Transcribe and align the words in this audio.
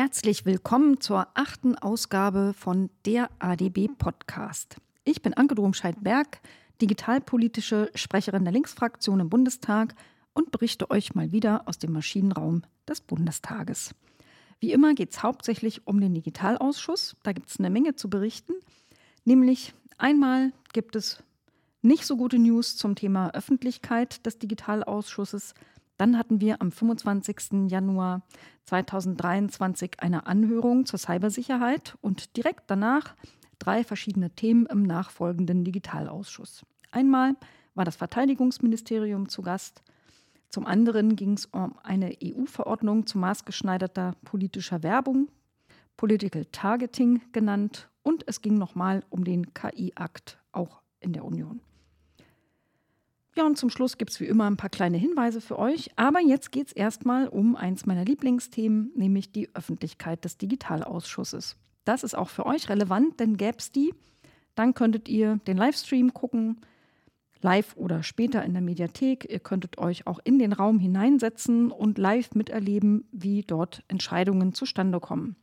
Herzlich 0.00 0.46
willkommen 0.46 1.00
zur 1.00 1.26
achten 1.34 1.74
Ausgabe 1.74 2.54
von 2.56 2.88
der 3.04 3.30
ADB 3.40 3.88
Podcast. 3.98 4.76
Ich 5.02 5.22
bin 5.22 5.34
Anke 5.34 5.56
Domscheit-Berg, 5.56 6.38
digitalpolitische 6.80 7.90
Sprecherin 7.96 8.44
der 8.44 8.52
Linksfraktion 8.52 9.18
im 9.18 9.28
Bundestag 9.28 9.96
und 10.34 10.52
berichte 10.52 10.88
euch 10.92 11.16
mal 11.16 11.32
wieder 11.32 11.66
aus 11.66 11.78
dem 11.78 11.90
Maschinenraum 11.94 12.62
des 12.88 13.00
Bundestages. 13.00 13.92
Wie 14.60 14.70
immer 14.70 14.94
geht 14.94 15.10
es 15.10 15.24
hauptsächlich 15.24 15.84
um 15.88 16.00
den 16.00 16.14
Digitalausschuss. 16.14 17.16
Da 17.24 17.32
gibt 17.32 17.50
es 17.50 17.58
eine 17.58 17.68
Menge 17.68 17.96
zu 17.96 18.08
berichten. 18.08 18.52
Nämlich 19.24 19.74
einmal 19.96 20.52
gibt 20.72 20.94
es 20.94 21.24
nicht 21.82 22.06
so 22.06 22.16
gute 22.16 22.38
News 22.38 22.76
zum 22.76 22.94
Thema 22.94 23.34
Öffentlichkeit 23.34 24.24
des 24.24 24.38
Digitalausschusses. 24.38 25.54
Dann 25.98 26.16
hatten 26.16 26.40
wir 26.40 26.62
am 26.62 26.70
25. 26.70 27.68
Januar 27.68 28.22
2023 28.64 29.96
eine 29.98 30.26
Anhörung 30.26 30.86
zur 30.86 30.98
Cybersicherheit 30.98 31.98
und 32.00 32.36
direkt 32.36 32.70
danach 32.70 33.16
drei 33.58 33.82
verschiedene 33.82 34.30
Themen 34.30 34.66
im 34.66 34.84
nachfolgenden 34.84 35.64
Digitalausschuss. 35.64 36.64
Einmal 36.92 37.34
war 37.74 37.84
das 37.84 37.96
Verteidigungsministerium 37.96 39.28
zu 39.28 39.42
Gast. 39.42 39.82
Zum 40.50 40.66
anderen 40.66 41.16
ging 41.16 41.34
es 41.34 41.46
um 41.46 41.76
eine 41.82 42.16
EU-Verordnung 42.22 43.06
zu 43.06 43.18
maßgeschneiderter 43.18 44.14
politischer 44.24 44.82
Werbung, 44.82 45.28
Political 45.96 46.46
Targeting 46.46 47.20
genannt, 47.32 47.90
und 48.02 48.24
es 48.26 48.40
ging 48.40 48.54
nochmal 48.54 49.04
um 49.10 49.24
den 49.24 49.52
KI-Akt, 49.52 50.38
auch 50.52 50.80
in 51.00 51.12
der 51.12 51.24
Union. 51.24 51.60
Ja, 53.36 53.46
und 53.46 53.56
zum 53.56 53.70
Schluss 53.70 53.98
gibt 53.98 54.10
es 54.10 54.20
wie 54.20 54.26
immer 54.26 54.50
ein 54.50 54.56
paar 54.56 54.70
kleine 54.70 54.96
Hinweise 54.96 55.40
für 55.40 55.58
euch. 55.58 55.90
Aber 55.96 56.20
jetzt 56.20 56.50
geht 56.50 56.68
es 56.68 56.72
erstmal 56.72 57.28
um 57.28 57.54
eins 57.54 57.86
meiner 57.86 58.04
Lieblingsthemen, 58.04 58.90
nämlich 58.96 59.30
die 59.30 59.54
Öffentlichkeit 59.54 60.24
des 60.24 60.38
Digitalausschusses. 60.38 61.56
Das 61.84 62.02
ist 62.02 62.16
auch 62.16 62.28
für 62.28 62.46
euch 62.46 62.68
relevant, 62.68 63.20
denn 63.20 63.36
gäbe 63.36 63.58
es 63.58 63.70
die, 63.70 63.94
dann 64.54 64.74
könntet 64.74 65.08
ihr 65.08 65.36
den 65.46 65.56
Livestream 65.56 66.12
gucken, 66.12 66.60
live 67.40 67.76
oder 67.76 68.02
später 68.02 68.44
in 68.44 68.52
der 68.52 68.62
Mediathek. 68.62 69.30
Ihr 69.30 69.38
könntet 69.38 69.78
euch 69.78 70.06
auch 70.06 70.18
in 70.24 70.38
den 70.38 70.52
Raum 70.52 70.78
hineinsetzen 70.78 71.70
und 71.70 71.96
live 71.98 72.34
miterleben, 72.34 73.06
wie 73.12 73.42
dort 73.42 73.84
Entscheidungen 73.88 74.52
zustande 74.52 75.00
kommen. 75.00 75.36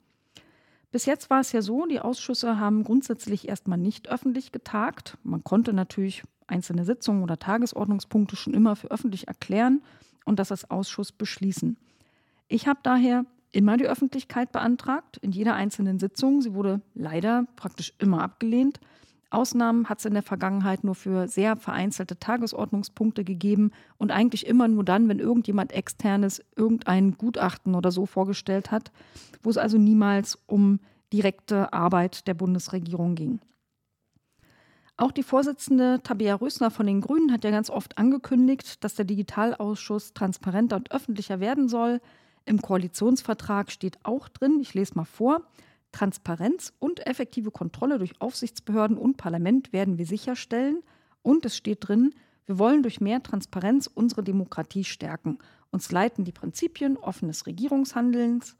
Bis 0.91 1.05
jetzt 1.05 1.29
war 1.29 1.41
es 1.41 1.51
ja 1.51 1.61
so, 1.61 1.85
die 1.85 1.99
Ausschüsse 1.99 2.59
haben 2.59 2.83
grundsätzlich 2.83 3.47
erstmal 3.47 3.77
nicht 3.77 4.09
öffentlich 4.09 4.51
getagt. 4.51 5.17
Man 5.23 5.43
konnte 5.43 5.73
natürlich 5.73 6.23
einzelne 6.47 6.85
Sitzungen 6.85 7.23
oder 7.23 7.37
Tagesordnungspunkte 7.37 8.35
schon 8.35 8.53
immer 8.53 8.75
für 8.75 8.91
öffentlich 8.91 9.27
erklären 9.27 9.81
und 10.25 10.39
das 10.39 10.51
als 10.51 10.69
Ausschuss 10.69 11.11
beschließen. 11.11 11.77
Ich 12.47 12.67
habe 12.67 12.79
daher 12.83 13.25
immer 13.51 13.77
die 13.77 13.87
Öffentlichkeit 13.87 14.51
beantragt, 14.51 15.17
in 15.17 15.31
jeder 15.31 15.55
einzelnen 15.55 15.97
Sitzung. 15.97 16.41
Sie 16.41 16.53
wurde 16.53 16.81
leider 16.93 17.45
praktisch 17.55 17.93
immer 17.99 18.21
abgelehnt. 18.21 18.79
Ausnahmen 19.29 19.89
hat 19.89 19.99
es 19.99 20.05
in 20.05 20.13
der 20.13 20.23
Vergangenheit 20.23 20.83
nur 20.83 20.95
für 20.95 21.27
sehr 21.27 21.55
vereinzelte 21.55 22.19
Tagesordnungspunkte 22.19 23.23
gegeben 23.23 23.71
und 23.97 24.11
eigentlich 24.11 24.45
immer 24.45 24.67
nur 24.67 24.83
dann, 24.83 25.09
wenn 25.09 25.19
irgendjemand 25.19 25.71
externes 25.71 26.41
irgendein 26.55 27.17
Gutachten 27.17 27.75
oder 27.75 27.91
so 27.91 28.05
vorgestellt 28.05 28.71
hat, 28.71 28.91
wo 29.41 29.49
es 29.49 29.57
also 29.57 29.77
niemals 29.77 30.37
um 30.47 30.79
direkte 31.11 31.73
Arbeit 31.73 32.27
der 32.27 32.33
Bundesregierung 32.33 33.15
ging. 33.15 33.39
Auch 34.97 35.11
die 35.11 35.23
Vorsitzende 35.23 35.99
Tabea 36.03 36.35
Rösner 36.35 36.71
von 36.71 36.85
den 36.85 37.01
Grünen 37.01 37.33
hat 37.33 37.43
ja 37.43 37.51
ganz 37.51 37.69
oft 37.69 37.97
angekündigt, 37.97 38.81
dass 38.83 38.95
der 38.95 39.03
Digitalausschuss 39.03 40.13
transparenter 40.13 40.77
und 40.77 40.91
öffentlicher 40.91 41.41
werden 41.41 41.67
soll. 41.67 41.99
Im 42.45 42.61
Koalitionsvertrag 42.61 43.71
steht 43.71 43.97
auch 44.03 44.29
drin, 44.29 44.59
ich 44.61 44.73
lese 44.73 44.95
mal 44.95 45.05
vor, 45.05 45.41
Transparenz 45.91 46.71
und 46.79 47.05
effektive 47.05 47.51
Kontrolle 47.51 47.97
durch 47.97 48.21
Aufsichtsbehörden 48.21 48.97
und 48.97 49.17
Parlament 49.17 49.73
werden 49.73 49.97
wir 49.97 50.05
sicherstellen. 50.05 50.81
Und 51.21 51.45
es 51.45 51.57
steht 51.57 51.87
drin, 51.87 52.13
wir 52.45 52.57
wollen 52.57 52.81
durch 52.81 53.01
mehr 53.01 53.21
Transparenz 53.21 53.89
unsere 53.93 54.23
Demokratie 54.23 54.85
stärken. 54.85 55.39
Uns 55.71 55.91
leiten 55.91 56.23
die 56.23 56.31
Prinzipien 56.31 56.95
offenes 56.95 57.47
Regierungshandelns, 57.47 58.55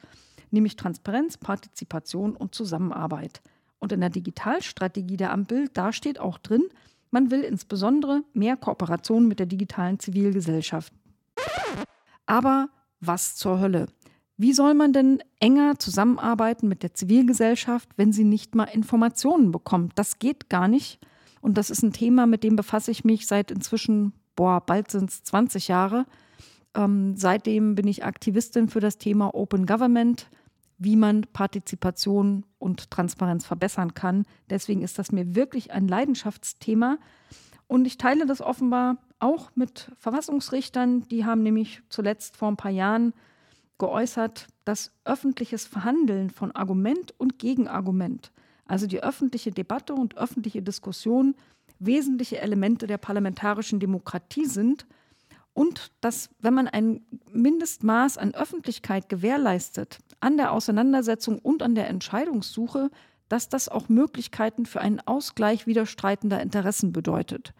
nämlich 0.52 0.76
Transparenz, 0.76 1.38
Partizipation 1.38 2.36
und 2.36 2.56
Zusammenarbeit. 2.56 3.42
Und 3.86 3.92
in 3.92 4.00
der 4.00 4.10
Digitalstrategie 4.10 5.16
der 5.16 5.32
Ampel, 5.32 5.70
da 5.72 5.94
steht 5.94 6.20
auch 6.20 6.40
drin, 6.40 6.64
man 7.12 7.30
will 7.30 7.42
insbesondere 7.42 8.24
mehr 8.34 8.58
Kooperation 8.58 9.28
mit 9.28 9.38
der 9.38 9.46
digitalen 9.46 10.00
Zivilgesellschaft. 10.00 10.92
Aber 12.26 12.70
was 13.00 13.36
zur 13.36 13.60
Hölle? 13.60 13.86
Wie 14.38 14.54
soll 14.54 14.74
man 14.74 14.92
denn 14.92 15.22
enger 15.40 15.78
zusammenarbeiten 15.78 16.68
mit 16.68 16.82
der 16.82 16.96
Zivilgesellschaft, 16.96 17.88
wenn 17.96 18.12
sie 18.12 18.24
nicht 18.24 18.56
mal 18.56 18.64
Informationen 18.64 19.52
bekommt? 19.52 19.92
Das 19.94 20.18
geht 20.18 20.50
gar 20.50 20.68
nicht. 20.68 21.00
Und 21.40 21.60
das 21.60 21.70
ist 21.70 21.84
ein 21.84 21.94
Thema, 21.94 22.26
mit 22.26 22.44
dem 22.44 22.56
befasse 22.56 22.90
ich 22.90 23.06
mich 23.06 23.28
seit 23.28 23.52
inzwischen, 23.52 24.14
boah, 24.36 24.62
bald 24.66 24.90
sind 24.90 25.12
es 25.12 25.22
20 25.22 25.68
Jahre. 25.68 26.08
Ähm, 26.74 27.16
seitdem 27.16 27.76
bin 27.76 27.88
ich 27.88 28.04
Aktivistin 28.04 28.68
für 28.68 28.80
das 28.80 28.98
Thema 28.98 29.36
Open 29.36 29.68
Government 29.68 30.26
wie 30.78 30.96
man 30.96 31.22
Partizipation 31.34 32.46
und 32.60 32.92
Transparenz 32.92 33.46
verbessern 33.46 33.94
kann. 33.94 34.26
Deswegen 34.50 34.82
ist 34.82 35.00
das 35.00 35.12
mir 35.12 35.36
wirklich 35.36 35.72
ein 35.72 35.88
Leidenschaftsthema. 35.88 36.98
Und 37.68 37.86
ich 37.86 37.98
teile 37.98 38.26
das 38.26 38.42
offenbar 38.42 38.98
auch 39.20 39.52
mit 39.56 39.92
Verfassungsrichtern. 39.98 41.08
Die 41.08 41.26
haben 41.26 41.44
nämlich 41.44 41.82
zuletzt 41.90 42.38
vor 42.38 42.50
ein 42.50 42.58
paar 42.58 42.72
Jahren 42.72 43.14
geäußert, 43.78 44.48
dass 44.66 44.92
öffentliches 45.04 45.66
Verhandeln 45.66 46.30
von 46.30 46.52
Argument 46.52 47.14
und 47.18 47.40
Gegenargument, 47.40 48.32
also 48.66 48.88
die 48.88 49.04
öffentliche 49.04 49.52
Debatte 49.52 49.94
und 49.94 50.18
öffentliche 50.18 50.62
Diskussion, 50.62 51.36
wesentliche 51.80 52.40
Elemente 52.40 52.88
der 52.88 52.98
parlamentarischen 52.98 53.80
Demokratie 53.80 54.46
sind 54.46 54.86
und 55.56 55.94
dass, 56.02 56.30
wenn 56.40 56.54
man 56.54 56.68
ein 56.68 57.02
Mindestmaß 57.32 58.18
an 58.18 58.36
Öffentlichkeit 58.36 59.08
gewährleistet, 59.08 60.00
an 60.20 60.36
der 60.36 60.52
Auseinandersetzung 60.52 61.40
und 61.40 61.64
an 61.64 61.76
der 61.76 61.90
Entscheidungssuche, 61.90 62.92
dass 63.30 63.48
das 63.48 63.70
auch 63.70 63.88
Möglichkeiten 63.88 64.66
für 64.66 64.82
einen 64.82 65.00
Ausgleich 65.00 65.66
widerstreitender 65.66 66.42
Interessen 66.42 66.92
bedeutet. 66.92 67.54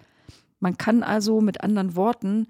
Man 0.60 0.78
kann 0.78 1.04
also 1.04 1.40
mit 1.40 1.62
anderen 1.62 1.96
Worten 1.96 2.48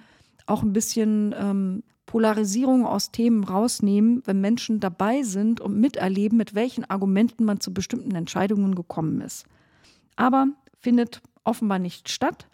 auch 0.47 0.63
ein 0.63 0.73
bisschen 0.73 1.33
ähm, 1.37 1.83
Polarisierung 2.07 2.85
aus 2.85 3.11
Themen 3.11 3.43
rausnehmen, 3.43 4.23
wenn 4.25 4.41
Menschen 4.41 4.79
dabei 4.79 5.21
sind 5.21 5.61
und 5.61 5.79
miterleben, 5.79 6.39
mit 6.39 6.55
welchen 6.55 6.89
Argumenten 6.89 7.45
man 7.45 7.59
zu 7.59 7.71
bestimmten 7.71 8.15
Entscheidungen 8.15 8.73
gekommen 8.73 9.21
ist. 9.21 9.45
Aber 10.15 10.47
findet 10.79 11.21
offenbar 11.43 11.77
nicht 11.77 12.09
statt. 12.09 12.47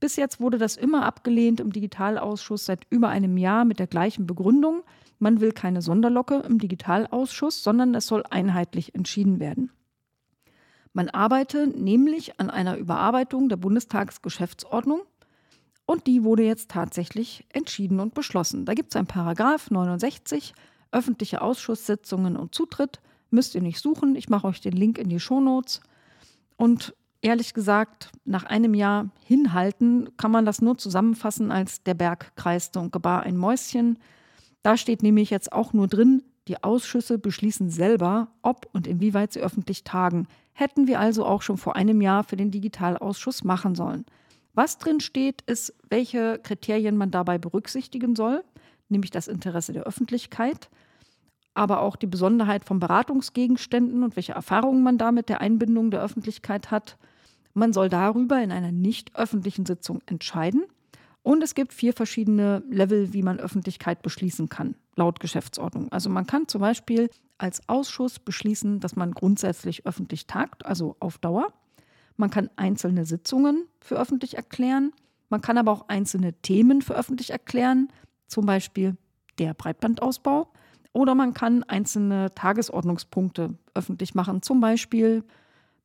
Bis 0.00 0.16
jetzt 0.16 0.40
wurde 0.40 0.58
das 0.58 0.76
immer 0.76 1.04
abgelehnt 1.04 1.60
im 1.60 1.72
Digitalausschuss 1.72 2.64
seit 2.64 2.86
über 2.90 3.08
einem 3.08 3.36
Jahr 3.36 3.64
mit 3.64 3.78
der 3.78 3.88
gleichen 3.88 4.26
Begründung. 4.26 4.82
Man 5.18 5.40
will 5.40 5.52
keine 5.52 5.82
Sonderlocke 5.82 6.36
im 6.46 6.58
Digitalausschuss, 6.58 7.64
sondern 7.64 7.94
es 7.94 8.06
soll 8.06 8.22
einheitlich 8.30 8.94
entschieden 8.94 9.40
werden. 9.40 9.72
Man 10.92 11.08
arbeite 11.08 11.66
nämlich 11.66 12.40
an 12.40 12.50
einer 12.50 12.76
Überarbeitung 12.76 13.48
der 13.48 13.56
Bundestagsgeschäftsordnung 13.56 15.02
und 15.84 16.06
die 16.06 16.22
wurde 16.22 16.44
jetzt 16.44 16.70
tatsächlich 16.70 17.46
entschieden 17.52 17.98
und 17.98 18.14
beschlossen. 18.14 18.64
Da 18.64 18.74
gibt 18.74 18.92
es 18.92 18.96
ein 18.96 19.06
Paragraph 19.06 19.70
69, 19.70 20.54
öffentliche 20.92 21.40
Ausschusssitzungen 21.40 22.36
und 22.36 22.54
Zutritt. 22.54 23.00
Müsst 23.30 23.54
ihr 23.54 23.62
nicht 23.62 23.80
suchen, 23.80 24.14
ich 24.14 24.28
mache 24.28 24.46
euch 24.46 24.60
den 24.60 24.74
Link 24.74 24.98
in 24.98 25.08
die 25.08 25.20
Shownotes. 25.20 25.80
Und 26.56 26.94
ehrlich 27.22 27.54
gesagt, 27.54 28.10
nach 28.24 28.44
einem 28.44 28.74
Jahr 28.74 29.10
hinhalten, 29.24 30.16
kann 30.16 30.30
man 30.30 30.44
das 30.44 30.60
nur 30.60 30.78
zusammenfassen 30.78 31.50
als 31.50 31.82
der 31.82 31.94
Berg 31.94 32.34
kreiste 32.36 32.78
und 32.80 32.92
gebar 32.92 33.22
ein 33.22 33.36
Mäuschen. 33.36 33.98
Da 34.62 34.76
steht 34.76 35.02
nämlich 35.02 35.30
jetzt 35.30 35.52
auch 35.52 35.72
nur 35.72 35.88
drin, 35.88 36.22
die 36.48 36.62
Ausschüsse 36.62 37.18
beschließen 37.18 37.70
selber, 37.70 38.28
ob 38.42 38.68
und 38.72 38.86
inwieweit 38.86 39.32
sie 39.32 39.40
öffentlich 39.40 39.84
tagen. 39.84 40.26
Hätten 40.52 40.86
wir 40.86 40.98
also 40.98 41.26
auch 41.26 41.42
schon 41.42 41.58
vor 41.58 41.76
einem 41.76 42.00
Jahr 42.00 42.24
für 42.24 42.36
den 42.36 42.50
Digitalausschuss 42.50 43.44
machen 43.44 43.74
sollen. 43.74 44.06
Was 44.54 44.78
drin 44.78 45.00
steht, 45.00 45.42
ist, 45.42 45.74
welche 45.88 46.40
Kriterien 46.42 46.96
man 46.96 47.10
dabei 47.10 47.38
berücksichtigen 47.38 48.16
soll, 48.16 48.42
nämlich 48.88 49.10
das 49.10 49.28
Interesse 49.28 49.72
der 49.72 49.84
Öffentlichkeit, 49.84 50.70
aber 51.54 51.80
auch 51.80 51.96
die 51.96 52.06
Besonderheit 52.06 52.64
von 52.64 52.78
Beratungsgegenständen 52.78 54.02
und 54.02 54.16
welche 54.16 54.32
Erfahrungen 54.32 54.82
man 54.82 54.98
damit 54.98 55.28
der 55.28 55.40
Einbindung 55.40 55.90
der 55.90 56.02
Öffentlichkeit 56.02 56.70
hat. 56.70 56.98
Man 57.54 57.72
soll 57.72 57.88
darüber 57.88 58.40
in 58.40 58.52
einer 58.52 58.72
nicht 58.72 59.16
öffentlichen 59.16 59.66
Sitzung 59.66 60.00
entscheiden. 60.06 60.64
Und 61.22 61.42
es 61.42 61.54
gibt 61.54 61.72
vier 61.72 61.92
verschiedene 61.92 62.62
Level, 62.70 63.12
wie 63.12 63.22
man 63.22 63.40
Öffentlichkeit 63.40 64.02
beschließen 64.02 64.48
kann, 64.48 64.76
laut 64.96 65.20
Geschäftsordnung. 65.20 65.90
Also 65.92 66.08
man 66.08 66.26
kann 66.26 66.48
zum 66.48 66.60
Beispiel 66.60 67.10
als 67.36 67.68
Ausschuss 67.68 68.18
beschließen, 68.18 68.80
dass 68.80 68.96
man 68.96 69.12
grundsätzlich 69.12 69.84
öffentlich 69.86 70.26
tagt, 70.26 70.64
also 70.64 70.96
auf 71.00 71.18
Dauer. 71.18 71.52
Man 72.16 72.30
kann 72.30 72.50
einzelne 72.56 73.04
Sitzungen 73.04 73.66
für 73.80 73.96
öffentlich 73.96 74.36
erklären. 74.36 74.92
Man 75.28 75.40
kann 75.40 75.58
aber 75.58 75.72
auch 75.72 75.88
einzelne 75.88 76.32
Themen 76.32 76.82
für 76.82 76.94
öffentlich 76.94 77.30
erklären, 77.30 77.88
zum 78.26 78.46
Beispiel 78.46 78.96
der 79.38 79.54
Breitbandausbau 79.54 80.50
Oder 80.98 81.14
man 81.14 81.32
kann 81.32 81.62
einzelne 81.62 82.34
Tagesordnungspunkte 82.34 83.54
öffentlich 83.72 84.16
machen. 84.16 84.42
Zum 84.42 84.60
Beispiel, 84.60 85.22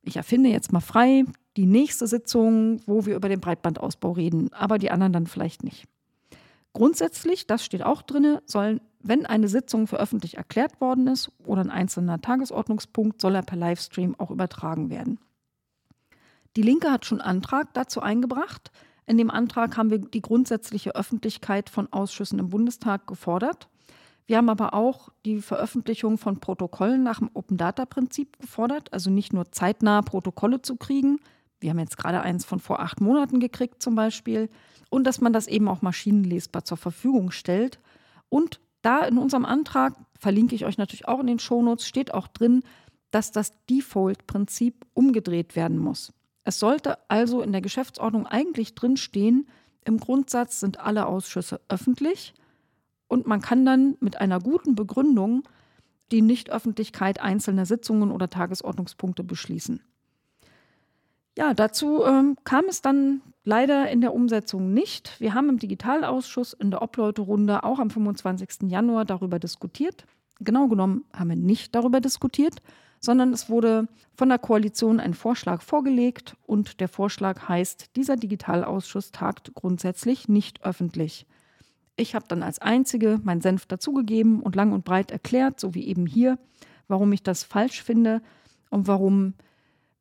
ich 0.01 0.15
erfinde 0.15 0.49
jetzt 0.49 0.73
mal 0.73 0.79
frei 0.79 1.25
die 1.55 1.67
nächste 1.67 2.07
Sitzung, 2.07 2.81
wo 2.87 3.05
wir 3.05 3.15
über 3.15 3.29
den 3.29 3.39
Breitbandausbau 3.39 4.13
reden, 4.13 4.51
aber 4.53 4.79
die 4.79 4.89
anderen 4.89 5.13
dann 5.13 5.27
vielleicht 5.27 5.63
nicht. 5.63 5.85
Grundsätzlich, 6.73 7.45
das 7.45 7.63
steht 7.63 7.83
auch 7.83 8.01
drin, 8.01 8.39
sollen, 8.47 8.81
wenn 9.03 9.27
eine 9.27 9.49
Sitzung 9.49 9.85
für 9.85 9.99
öffentlich 9.99 10.37
erklärt 10.37 10.81
worden 10.81 11.05
ist 11.05 11.31
oder 11.45 11.61
ein 11.61 11.69
einzelner 11.69 12.19
Tagesordnungspunkt, 12.19 13.21
soll 13.21 13.35
er 13.35 13.43
per 13.43 13.59
Livestream 13.59 14.19
auch 14.19 14.31
übertragen 14.31 14.89
werden. 14.89 15.19
Die 16.55 16.63
Linke 16.63 16.91
hat 16.91 17.05
schon 17.05 17.21
Antrag 17.21 17.71
dazu 17.75 18.01
eingebracht. 18.01 18.71
In 19.05 19.19
dem 19.19 19.29
Antrag 19.29 19.77
haben 19.77 19.91
wir 19.91 19.99
die 19.99 20.23
grundsätzliche 20.23 20.95
Öffentlichkeit 20.95 21.69
von 21.69 21.93
Ausschüssen 21.93 22.39
im 22.39 22.49
Bundestag 22.49 23.05
gefordert. 23.05 23.69
Wir 24.25 24.37
haben 24.37 24.49
aber 24.49 24.73
auch 24.73 25.09
die 25.25 25.41
Veröffentlichung 25.41 26.17
von 26.17 26.39
Protokollen 26.39 27.03
nach 27.03 27.19
dem 27.19 27.29
Open 27.33 27.57
Data 27.57 27.85
Prinzip 27.85 28.39
gefordert, 28.39 28.93
also 28.93 29.09
nicht 29.09 29.33
nur 29.33 29.51
zeitnah 29.51 30.01
Protokolle 30.01 30.61
zu 30.61 30.77
kriegen. 30.77 31.19
Wir 31.59 31.71
haben 31.71 31.79
jetzt 31.79 31.97
gerade 31.97 32.21
eins 32.21 32.45
von 32.45 32.59
vor 32.59 32.79
acht 32.79 33.01
Monaten 33.01 33.39
gekriegt 33.39 33.81
zum 33.81 33.95
Beispiel. 33.95 34.49
Und 34.89 35.05
dass 35.05 35.21
man 35.21 35.33
das 35.33 35.47
eben 35.47 35.67
auch 35.67 35.81
maschinenlesbar 35.81 36.63
zur 36.63 36.77
Verfügung 36.77 37.31
stellt. 37.31 37.79
Und 38.29 38.61
da 38.81 39.05
in 39.05 39.17
unserem 39.17 39.45
Antrag, 39.45 39.95
verlinke 40.19 40.55
ich 40.55 40.65
euch 40.65 40.77
natürlich 40.77 41.07
auch 41.07 41.19
in 41.19 41.27
den 41.27 41.39
Shownotes, 41.39 41.87
steht 41.87 42.13
auch 42.13 42.27
drin, 42.27 42.63
dass 43.11 43.31
das 43.31 43.51
Default-Prinzip 43.69 44.85
umgedreht 44.93 45.55
werden 45.55 45.77
muss. 45.77 46.13
Es 46.43 46.59
sollte 46.59 46.97
also 47.09 47.41
in 47.41 47.51
der 47.51 47.61
Geschäftsordnung 47.61 48.27
eigentlich 48.27 48.75
drinstehen, 48.75 49.47
im 49.85 49.97
Grundsatz 49.97 50.59
sind 50.59 50.79
alle 50.79 51.07
Ausschüsse 51.07 51.59
öffentlich 51.67 52.33
und 53.13 53.27
man 53.27 53.41
kann 53.41 53.63
dann 53.63 53.95
mit 53.99 54.19
einer 54.19 54.39
guten 54.39 54.73
Begründung 54.73 55.43
die 56.11 56.23
Nichtöffentlichkeit 56.23 57.21
einzelner 57.21 57.67
Sitzungen 57.67 58.11
oder 58.11 58.27
Tagesordnungspunkte 58.27 59.23
beschließen. 59.23 59.81
Ja, 61.37 61.53
dazu 61.53 62.03
ähm, 62.03 62.37
kam 62.43 62.65
es 62.67 62.81
dann 62.81 63.21
leider 63.43 63.87
in 63.91 64.01
der 64.01 64.15
Umsetzung 64.15 64.73
nicht. 64.73 65.19
Wir 65.19 65.35
haben 65.35 65.47
im 65.49 65.59
Digitalausschuss 65.59 66.53
in 66.53 66.71
der 66.71 66.81
Obleuterunde 66.81 67.63
auch 67.63 67.77
am 67.77 67.91
25. 67.91 68.71
Januar 68.71 69.05
darüber 69.05 69.37
diskutiert. 69.37 70.07
Genau 70.39 70.67
genommen 70.67 71.05
haben 71.15 71.29
wir 71.29 71.35
nicht 71.35 71.75
darüber 71.75 72.01
diskutiert, 72.01 72.63
sondern 72.99 73.31
es 73.31 73.47
wurde 73.47 73.87
von 74.15 74.29
der 74.29 74.39
Koalition 74.39 74.99
ein 74.99 75.13
Vorschlag 75.13 75.61
vorgelegt 75.61 76.35
und 76.47 76.79
der 76.79 76.87
Vorschlag 76.87 77.47
heißt, 77.47 77.95
dieser 77.95 78.15
Digitalausschuss 78.15 79.11
tagt 79.11 79.53
grundsätzlich 79.53 80.27
nicht 80.27 80.65
öffentlich. 80.65 81.27
Ich 81.95 82.15
habe 82.15 82.25
dann 82.27 82.43
als 82.43 82.59
Einzige 82.59 83.19
meinen 83.23 83.41
Senf 83.41 83.65
dazugegeben 83.65 84.41
und 84.41 84.55
lang 84.55 84.71
und 84.71 84.83
breit 84.83 85.11
erklärt, 85.11 85.59
so 85.59 85.75
wie 85.75 85.87
eben 85.87 86.05
hier, 86.05 86.39
warum 86.87 87.11
ich 87.13 87.23
das 87.23 87.43
falsch 87.43 87.83
finde 87.83 88.21
und 88.69 88.87
warum 88.87 89.35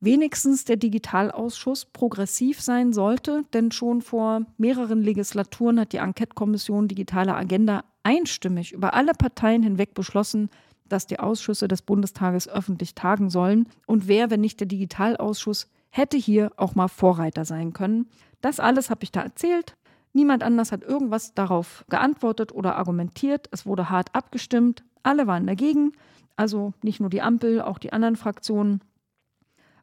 wenigstens 0.01 0.65
der 0.65 0.77
Digitalausschuss 0.77 1.85
progressiv 1.85 2.61
sein 2.61 2.93
sollte, 2.93 3.45
denn 3.53 3.71
schon 3.71 4.03
vor 4.03 4.43
mehreren 4.57 5.03
Legislaturen 5.03 5.79
hat 5.79 5.93
die 5.93 5.99
Enquete-Kommission 5.99 6.89
Digitale 6.89 7.35
Agenda 7.35 7.85
einstimmig 8.03 8.73
über 8.73 8.95
alle 8.95 9.13
Parteien 9.13 9.63
hinweg 9.63 9.95
beschlossen, 9.95 10.51
dass 10.89 11.07
die 11.07 11.21
Ausschüsse 11.21 11.69
des 11.69 11.83
Bundestages 11.83 12.49
öffentlich 12.49 12.95
tagen 12.95 13.31
sollen. 13.31 13.69
Und 13.87 14.09
wer, 14.09 14.31
wenn 14.31 14.41
nicht 14.41 14.61
der 14.61 14.67
Digitalausschuss, 14.67 15.69
hätte 15.91 16.17
hier 16.17 16.51
auch 16.57 16.75
mal 16.75 16.89
Vorreiter 16.89 17.45
sein 17.45 17.73
können. 17.73 18.09
Das 18.41 18.61
alles 18.61 18.91
habe 18.91 19.05
ich 19.05 19.13
da 19.13 19.21
erzählt. 19.23 19.77
Niemand 20.13 20.43
anders 20.43 20.73
hat 20.73 20.83
irgendwas 20.83 21.35
darauf 21.35 21.85
geantwortet 21.89 22.53
oder 22.53 22.77
argumentiert. 22.77 23.49
Es 23.51 23.65
wurde 23.65 23.89
hart 23.89 24.15
abgestimmt. 24.15 24.85
Alle 25.03 25.27
waren 25.27 25.47
dagegen. 25.47 25.93
Also 26.37 26.75
nicht 26.83 27.01
nur 27.01 27.11
die 27.11 27.23
Ampel, 27.23 27.63
auch 27.63 27.79
die 27.79 27.93
anderen 27.93 28.17
Fraktionen 28.17 28.83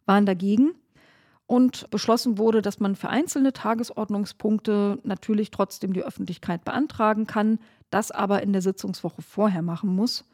waren 0.06 0.26
dagegen. 0.26 0.72
Und 1.48 1.90
beschlossen 1.90 2.38
wurde, 2.38 2.62
dass 2.62 2.80
man 2.80 2.96
für 2.96 3.10
einzelne 3.10 3.54
Tagesordnungspunkte 3.54 5.00
natürlich 5.04 5.50
trotzdem 5.50 5.94
die 5.94 6.04
Öffentlichkeit 6.04 6.64
beantragen 6.64 7.26
kann, 7.26 7.58
das 7.90 8.12
aber 8.12 8.44
in 8.44 8.54
der 8.54 8.62
Sitzungswoche 8.62 9.24
vorher 9.24 9.64
machen 9.64 9.96
muss. 9.96 10.26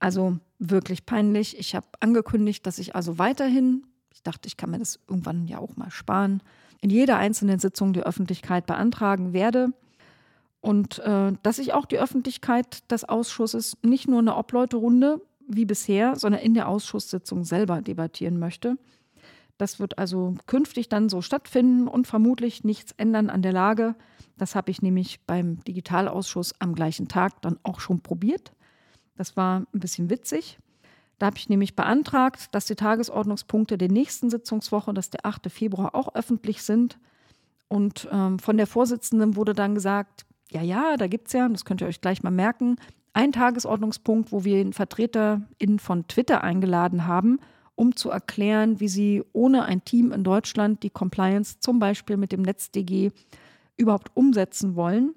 Also 0.00 0.38
wirklich 0.58 1.06
peinlich. 1.06 1.56
Ich 1.60 1.76
habe 1.76 1.86
angekündigt, 2.00 2.66
dass 2.66 2.80
ich 2.80 2.96
also 2.96 3.18
weiterhin, 3.18 3.86
ich 4.12 4.24
dachte, 4.24 4.48
ich 4.48 4.56
kann 4.56 4.70
mir 4.70 4.80
das 4.80 4.98
irgendwann 5.06 5.46
ja 5.46 5.58
auch 5.58 5.76
mal 5.76 5.92
sparen, 5.92 6.42
in 6.82 6.90
jeder 6.90 7.16
einzelnen 7.16 7.58
Sitzung 7.58 7.94
die 7.94 8.02
Öffentlichkeit 8.02 8.66
beantragen 8.66 9.32
werde. 9.32 9.72
Und 10.60 10.98
äh, 10.98 11.32
dass 11.42 11.58
ich 11.58 11.72
auch 11.72 11.86
die 11.86 11.98
Öffentlichkeit 11.98 12.90
des 12.90 13.04
Ausschusses 13.04 13.76
nicht 13.82 14.08
nur 14.08 14.20
in 14.20 14.26
der 14.26 14.36
Obleuterunde 14.36 15.22
wie 15.48 15.64
bisher, 15.64 16.16
sondern 16.16 16.42
in 16.42 16.54
der 16.54 16.68
Ausschusssitzung 16.68 17.44
selber 17.44 17.80
debattieren 17.80 18.38
möchte. 18.38 18.76
Das 19.58 19.78
wird 19.78 19.98
also 19.98 20.34
künftig 20.46 20.88
dann 20.88 21.08
so 21.08 21.22
stattfinden 21.22 21.86
und 21.86 22.06
vermutlich 22.06 22.64
nichts 22.64 22.92
ändern 22.96 23.30
an 23.30 23.42
der 23.42 23.52
Lage. 23.52 23.94
Das 24.36 24.54
habe 24.54 24.70
ich 24.70 24.82
nämlich 24.82 25.20
beim 25.24 25.62
Digitalausschuss 25.64 26.54
am 26.58 26.74
gleichen 26.74 27.06
Tag 27.06 27.40
dann 27.42 27.58
auch 27.62 27.78
schon 27.80 28.00
probiert. 28.00 28.52
Das 29.16 29.36
war 29.36 29.60
ein 29.72 29.80
bisschen 29.80 30.10
witzig. 30.10 30.58
Da 31.22 31.26
habe 31.26 31.38
ich 31.38 31.48
nämlich 31.48 31.76
beantragt, 31.76 32.48
dass 32.50 32.66
die 32.66 32.74
Tagesordnungspunkte 32.74 33.78
der 33.78 33.88
nächsten 33.88 34.28
Sitzungswoche, 34.28 34.92
dass 34.92 35.08
der 35.08 35.24
8. 35.24 35.52
Februar, 35.52 35.94
auch 35.94 36.16
öffentlich 36.16 36.64
sind. 36.64 36.98
Und 37.68 38.08
ähm, 38.10 38.40
von 38.40 38.56
der 38.56 38.66
Vorsitzenden 38.66 39.36
wurde 39.36 39.52
dann 39.52 39.76
gesagt, 39.76 40.26
ja, 40.50 40.62
ja, 40.62 40.96
da 40.96 41.06
gibt 41.06 41.28
es 41.28 41.34
ja, 41.34 41.48
das 41.48 41.64
könnt 41.64 41.80
ihr 41.80 41.86
euch 41.86 42.00
gleich 42.00 42.24
mal 42.24 42.32
merken, 42.32 42.74
einen 43.12 43.30
Tagesordnungspunkt, 43.30 44.32
wo 44.32 44.42
wir 44.42 44.58
einen 44.58 44.72
VertreterInnen 44.72 45.78
von 45.78 46.08
Twitter 46.08 46.42
eingeladen 46.42 47.06
haben, 47.06 47.38
um 47.76 47.94
zu 47.94 48.10
erklären, 48.10 48.80
wie 48.80 48.88
sie 48.88 49.22
ohne 49.32 49.62
ein 49.62 49.84
Team 49.84 50.10
in 50.10 50.24
Deutschland 50.24 50.82
die 50.82 50.90
Compliance 50.90 51.60
zum 51.60 51.78
Beispiel 51.78 52.16
mit 52.16 52.32
dem 52.32 52.42
NetzDG 52.42 53.12
überhaupt 53.76 54.10
umsetzen 54.14 54.74
wollen. 54.74 55.14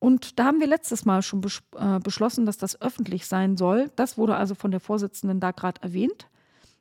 Und 0.00 0.38
da 0.38 0.46
haben 0.46 0.60
wir 0.60 0.66
letztes 0.66 1.04
Mal 1.04 1.22
schon 1.22 1.42
äh, 1.76 2.00
beschlossen, 2.00 2.46
dass 2.46 2.56
das 2.56 2.80
öffentlich 2.80 3.26
sein 3.26 3.56
soll. 3.56 3.90
Das 3.96 4.16
wurde 4.18 4.34
also 4.34 4.54
von 4.54 4.70
der 4.70 4.80
Vorsitzenden 4.80 5.40
da 5.40 5.52
gerade 5.52 5.80
erwähnt. 5.82 6.26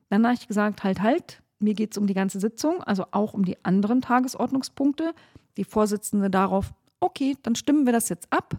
Dann 0.10 0.26
habe 0.26 0.34
ich 0.34 0.48
gesagt, 0.48 0.84
halt, 0.84 1.02
halt, 1.02 1.44
mir 1.60 1.74
geht 1.74 1.92
es 1.92 1.98
um 1.98 2.08
die 2.08 2.14
ganze 2.14 2.40
Sitzung, 2.40 2.82
also 2.82 3.06
auch 3.12 3.34
um 3.34 3.44
die 3.44 3.64
anderen 3.64 4.02
Tagesordnungspunkte. 4.02 5.14
Die 5.58 5.66
Vorsitzende 5.66 6.30
darauf, 6.30 6.74
okay, 7.02 7.36
dann 7.44 7.56
stimmen 7.56 7.86
wir 7.86 7.94
das 7.94 8.08
jetzt 8.08 8.32
ab. 8.32 8.58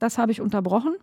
Das 0.00 0.18
habe 0.18 0.32
ich 0.32 0.40
unterbrochen, 0.40 0.96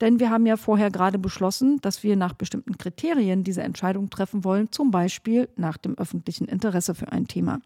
denn 0.00 0.20
wir 0.20 0.30
haben 0.30 0.46
ja 0.46 0.56
vorher 0.56 0.90
gerade 0.90 1.18
beschlossen, 1.18 1.80
dass 1.80 2.04
wir 2.04 2.14
nach 2.14 2.34
bestimmten 2.34 2.78
Kriterien 2.78 3.42
diese 3.42 3.62
Entscheidung 3.62 4.10
treffen 4.10 4.44
wollen, 4.44 4.70
zum 4.70 4.92
Beispiel 4.92 5.48
nach 5.56 5.76
dem 5.76 5.98
öffentlichen 5.98 6.46
Interesse 6.46 6.94
für 6.94 7.10
ein 7.10 7.26
Thema. 7.26 7.60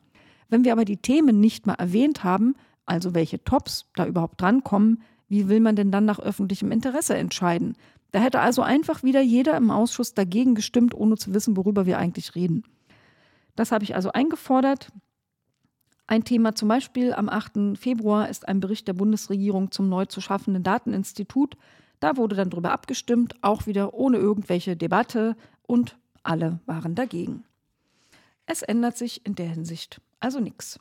Wenn 0.49 0.65
wir 0.65 0.73
aber 0.73 0.87
die 0.87 0.97
Themen 0.97 1.41
nicht 1.41 1.67
mal 1.67 1.75
erwähnt 1.75 2.25
haben, 2.25 2.55
also 2.89 3.15
welche 3.15 3.43
Tops 3.45 3.87
da 3.95 4.07
überhaupt 4.07 4.41
drankommen, 4.41 5.03
wie 5.29 5.49
will 5.49 5.61
man 5.61 5.77
denn 5.77 5.91
dann 5.91 6.05
nach 6.05 6.19
öffentlichem 6.19 6.73
Interesse 6.73 7.17
entscheiden? 7.17 7.77
Da 8.13 8.21
hätte 8.21 8.41
also 8.41 8.63
einfach 8.63 9.03
wieder 9.03 9.21
jeder 9.21 9.57
im 9.57 9.71
Ausschuss 9.71 10.15
dagegen 10.15 10.55
gestimmt, 10.55 10.95
ohne 10.95 11.17
zu 11.17 11.35
wissen, 11.35 11.57
worüber 11.57 11.85
wir 11.85 11.99
eigentlich 11.99 12.35
reden. 12.35 12.65
Das 13.55 13.73
habe 13.73 13.85
ich 13.85 13.95
also 13.95 14.13
eingefordert. 14.13 14.91
Ein 16.07 16.25
Thema 16.25 16.55
zum 16.55 16.69
Beispiel 16.69 17.13
am 17.13 17.29
8. 17.29 17.77
Februar 17.79 18.31
ist 18.31 18.49
ein 18.49 18.61
Bericht 18.61 18.89
der 18.89 18.95
Bundesregierung 18.95 19.71
zum 19.71 19.91
neu 19.91 20.07
zu 20.07 20.23
schaffenden 20.23 20.63
Dateninstitut. 20.63 21.57
Da 22.01 22.17
wurde 22.17 22.37
dann 22.37 22.49
darüber 22.49 22.73
abgestimmt, 22.73 23.35
auch 23.43 23.67
wieder 23.67 23.93
ohne 23.93 24.17
irgendwelche 24.17 24.77
Debatte 24.77 25.37
und 25.67 25.99
alle 26.23 26.61
waren 26.65 26.95
dagegen. 26.95 27.45
Es 28.47 28.63
ändert 28.63 28.97
sich 28.97 29.27
in 29.27 29.35
der 29.35 29.49
Hinsicht 29.49 30.01
also 30.21 30.41
nichts. 30.41 30.81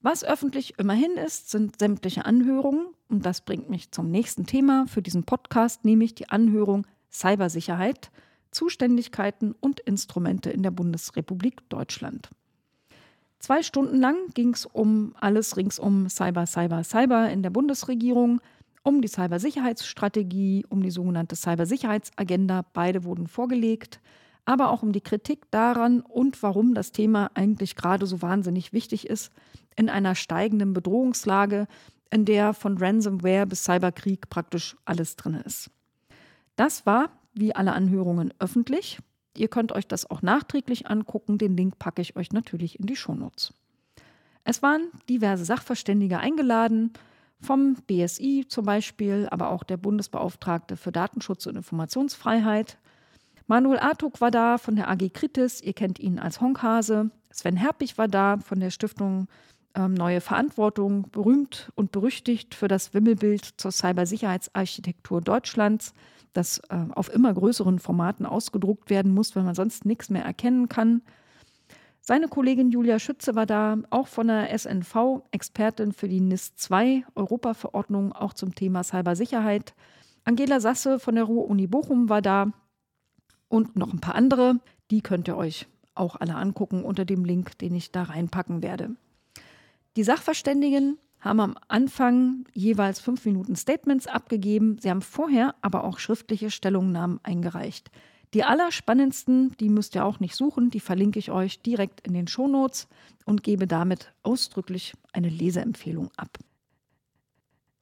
Was 0.00 0.22
öffentlich 0.22 0.78
immerhin 0.78 1.16
ist, 1.16 1.50
sind 1.50 1.78
sämtliche 1.78 2.24
Anhörungen. 2.24 2.86
Und 3.08 3.26
das 3.26 3.40
bringt 3.40 3.68
mich 3.68 3.90
zum 3.90 4.10
nächsten 4.10 4.46
Thema 4.46 4.86
für 4.86 5.02
diesen 5.02 5.24
Podcast, 5.24 5.84
nämlich 5.84 6.14
die 6.14 6.28
Anhörung 6.28 6.86
Cybersicherheit, 7.10 8.10
Zuständigkeiten 8.50 9.54
und 9.58 9.80
Instrumente 9.80 10.50
in 10.50 10.62
der 10.62 10.70
Bundesrepublik 10.70 11.68
Deutschland. 11.68 12.30
Zwei 13.40 13.62
Stunden 13.62 13.96
lang 13.96 14.16
ging 14.34 14.54
es 14.54 14.66
um 14.66 15.14
alles 15.20 15.56
rings 15.56 15.78
um 15.78 16.08
Cyber, 16.08 16.46
Cyber, 16.46 16.84
Cyber 16.84 17.30
in 17.30 17.42
der 17.42 17.50
Bundesregierung, 17.50 18.40
um 18.82 19.02
die 19.02 19.08
Cybersicherheitsstrategie, 19.08 20.64
um 20.68 20.82
die 20.82 20.90
sogenannte 20.90 21.36
Cybersicherheitsagenda. 21.36 22.64
Beide 22.72 23.04
wurden 23.04 23.26
vorgelegt 23.26 24.00
aber 24.48 24.70
auch 24.70 24.82
um 24.82 24.92
die 24.92 25.02
Kritik 25.02 25.50
daran 25.50 26.00
und 26.00 26.42
warum 26.42 26.72
das 26.72 26.90
Thema 26.90 27.30
eigentlich 27.34 27.76
gerade 27.76 28.06
so 28.06 28.22
wahnsinnig 28.22 28.72
wichtig 28.72 29.06
ist 29.06 29.30
in 29.76 29.90
einer 29.90 30.14
steigenden 30.14 30.72
Bedrohungslage, 30.72 31.66
in 32.10 32.24
der 32.24 32.54
von 32.54 32.78
Ransomware 32.78 33.46
bis 33.46 33.64
Cyberkrieg 33.64 34.30
praktisch 34.30 34.74
alles 34.86 35.16
drin 35.16 35.34
ist. 35.34 35.70
Das 36.56 36.86
war, 36.86 37.10
wie 37.34 37.54
alle 37.54 37.74
Anhörungen, 37.74 38.32
öffentlich. 38.38 39.00
Ihr 39.36 39.48
könnt 39.48 39.72
euch 39.72 39.86
das 39.86 40.10
auch 40.10 40.22
nachträglich 40.22 40.86
angucken. 40.86 41.36
Den 41.36 41.54
Link 41.54 41.78
packe 41.78 42.00
ich 42.00 42.16
euch 42.16 42.32
natürlich 42.32 42.80
in 42.80 42.86
die 42.86 42.96
Shownotes. 42.96 43.52
Es 44.44 44.62
waren 44.62 44.88
diverse 45.10 45.44
Sachverständige 45.44 46.20
eingeladen, 46.20 46.94
vom 47.38 47.74
BSI 47.86 48.46
zum 48.48 48.64
Beispiel, 48.64 49.28
aber 49.30 49.50
auch 49.50 49.62
der 49.62 49.76
Bundesbeauftragte 49.76 50.78
für 50.78 50.90
Datenschutz 50.90 51.44
und 51.44 51.56
Informationsfreiheit. 51.56 52.78
Manuel 53.48 53.78
Artuk 53.78 54.20
war 54.20 54.30
da 54.30 54.58
von 54.58 54.76
der 54.76 54.90
AG 54.90 55.08
Kritis, 55.08 55.62
ihr 55.62 55.72
kennt 55.72 55.98
ihn 55.98 56.18
als 56.18 56.42
Honkhase. 56.42 57.10
Sven 57.30 57.56
Herpich 57.56 57.96
war 57.96 58.06
da 58.06 58.36
von 58.36 58.60
der 58.60 58.68
Stiftung 58.68 59.26
ähm, 59.74 59.94
Neue 59.94 60.20
Verantwortung, 60.20 61.08
berühmt 61.10 61.72
und 61.74 61.90
berüchtigt 61.90 62.54
für 62.54 62.68
das 62.68 62.92
Wimmelbild 62.92 63.54
zur 63.56 63.72
Cybersicherheitsarchitektur 63.72 65.22
Deutschlands, 65.22 65.94
das 66.34 66.58
äh, 66.68 66.76
auf 66.94 67.10
immer 67.10 67.32
größeren 67.32 67.78
Formaten 67.78 68.26
ausgedruckt 68.26 68.90
werden 68.90 69.14
muss, 69.14 69.34
weil 69.34 69.44
man 69.44 69.54
sonst 69.54 69.86
nichts 69.86 70.10
mehr 70.10 70.26
erkennen 70.26 70.68
kann. 70.68 71.00
Seine 72.02 72.28
Kollegin 72.28 72.70
Julia 72.70 72.98
Schütze 72.98 73.34
war 73.34 73.46
da, 73.46 73.78
auch 73.88 74.08
von 74.08 74.28
der 74.28 74.58
SNV, 74.58 75.22
Expertin 75.30 75.92
für 75.92 76.08
die 76.08 76.20
NIS 76.20 76.54
2 76.56 77.04
Europaverordnung, 77.14 78.12
auch 78.12 78.34
zum 78.34 78.54
Thema 78.54 78.84
Cybersicherheit. 78.84 79.72
Angela 80.24 80.60
Sasse 80.60 80.98
von 80.98 81.14
der 81.14 81.24
Ruhr-Uni 81.24 81.66
Bochum 81.66 82.10
war 82.10 82.20
da 82.20 82.52
und 83.48 83.76
noch 83.76 83.92
ein 83.92 84.00
paar 84.00 84.14
andere. 84.14 84.60
Die 84.90 85.00
könnt 85.00 85.28
ihr 85.28 85.36
euch 85.36 85.66
auch 85.94 86.16
alle 86.16 86.36
angucken 86.36 86.84
unter 86.84 87.04
dem 87.04 87.24
Link, 87.24 87.58
den 87.58 87.74
ich 87.74 87.90
da 87.90 88.04
reinpacken 88.04 88.62
werde. 88.62 88.90
Die 89.96 90.04
Sachverständigen 90.04 90.98
haben 91.20 91.40
am 91.40 91.56
Anfang 91.66 92.44
jeweils 92.54 93.00
fünf 93.00 93.24
Minuten 93.24 93.56
Statements 93.56 94.06
abgegeben. 94.06 94.78
Sie 94.80 94.90
haben 94.90 95.02
vorher 95.02 95.54
aber 95.60 95.84
auch 95.84 95.98
schriftliche 95.98 96.50
Stellungnahmen 96.50 97.18
eingereicht. 97.24 97.90
Die 98.34 98.44
allerspannendsten, 98.44 99.56
die 99.58 99.70
müsst 99.70 99.94
ihr 99.94 100.04
auch 100.04 100.20
nicht 100.20 100.36
suchen, 100.36 100.70
die 100.70 100.80
verlinke 100.80 101.18
ich 101.18 101.30
euch 101.30 101.62
direkt 101.62 102.06
in 102.06 102.12
den 102.12 102.28
Shownotes 102.28 102.86
und 103.24 103.42
gebe 103.42 103.66
damit 103.66 104.12
ausdrücklich 104.22 104.94
eine 105.12 105.30
Leseempfehlung 105.30 106.10
ab. 106.16 106.38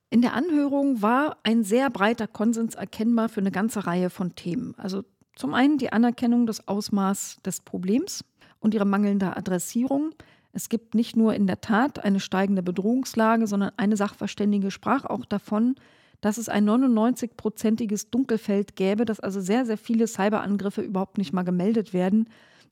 In 0.08 0.22
der 0.22 0.34
Anhörung 0.34 1.02
war 1.02 1.36
ein 1.42 1.64
sehr 1.64 1.90
breiter 1.90 2.28
Konsens 2.28 2.76
erkennbar 2.76 3.28
für 3.28 3.40
eine 3.40 3.50
ganze 3.50 3.86
Reihe 3.86 4.08
von 4.08 4.36
Themen. 4.36 4.74
Also 4.78 5.02
zum 5.36 5.54
einen 5.54 5.78
die 5.78 5.92
Anerkennung 5.92 6.46
des 6.46 6.66
Ausmaßes 6.66 7.38
des 7.44 7.60
Problems 7.60 8.24
und 8.58 8.74
ihre 8.74 8.86
mangelnde 8.86 9.36
Adressierung. 9.36 10.10
Es 10.52 10.68
gibt 10.68 10.94
nicht 10.94 11.16
nur 11.16 11.34
in 11.34 11.46
der 11.46 11.60
Tat 11.60 12.02
eine 12.02 12.18
steigende 12.18 12.62
Bedrohungslage, 12.62 13.46
sondern 13.46 13.72
eine 13.76 13.96
Sachverständige 13.96 14.70
sprach 14.70 15.04
auch 15.04 15.24
davon, 15.26 15.76
dass 16.22 16.38
es 16.38 16.48
ein 16.48 16.68
99-prozentiges 16.68 18.10
Dunkelfeld 18.10 18.74
gäbe, 18.74 19.04
dass 19.04 19.20
also 19.20 19.40
sehr, 19.40 19.66
sehr 19.66 19.76
viele 19.78 20.08
Cyberangriffe 20.08 20.80
überhaupt 20.80 21.18
nicht 21.18 21.32
mal 21.34 21.42
gemeldet 21.42 21.92
werden. 21.92 22.28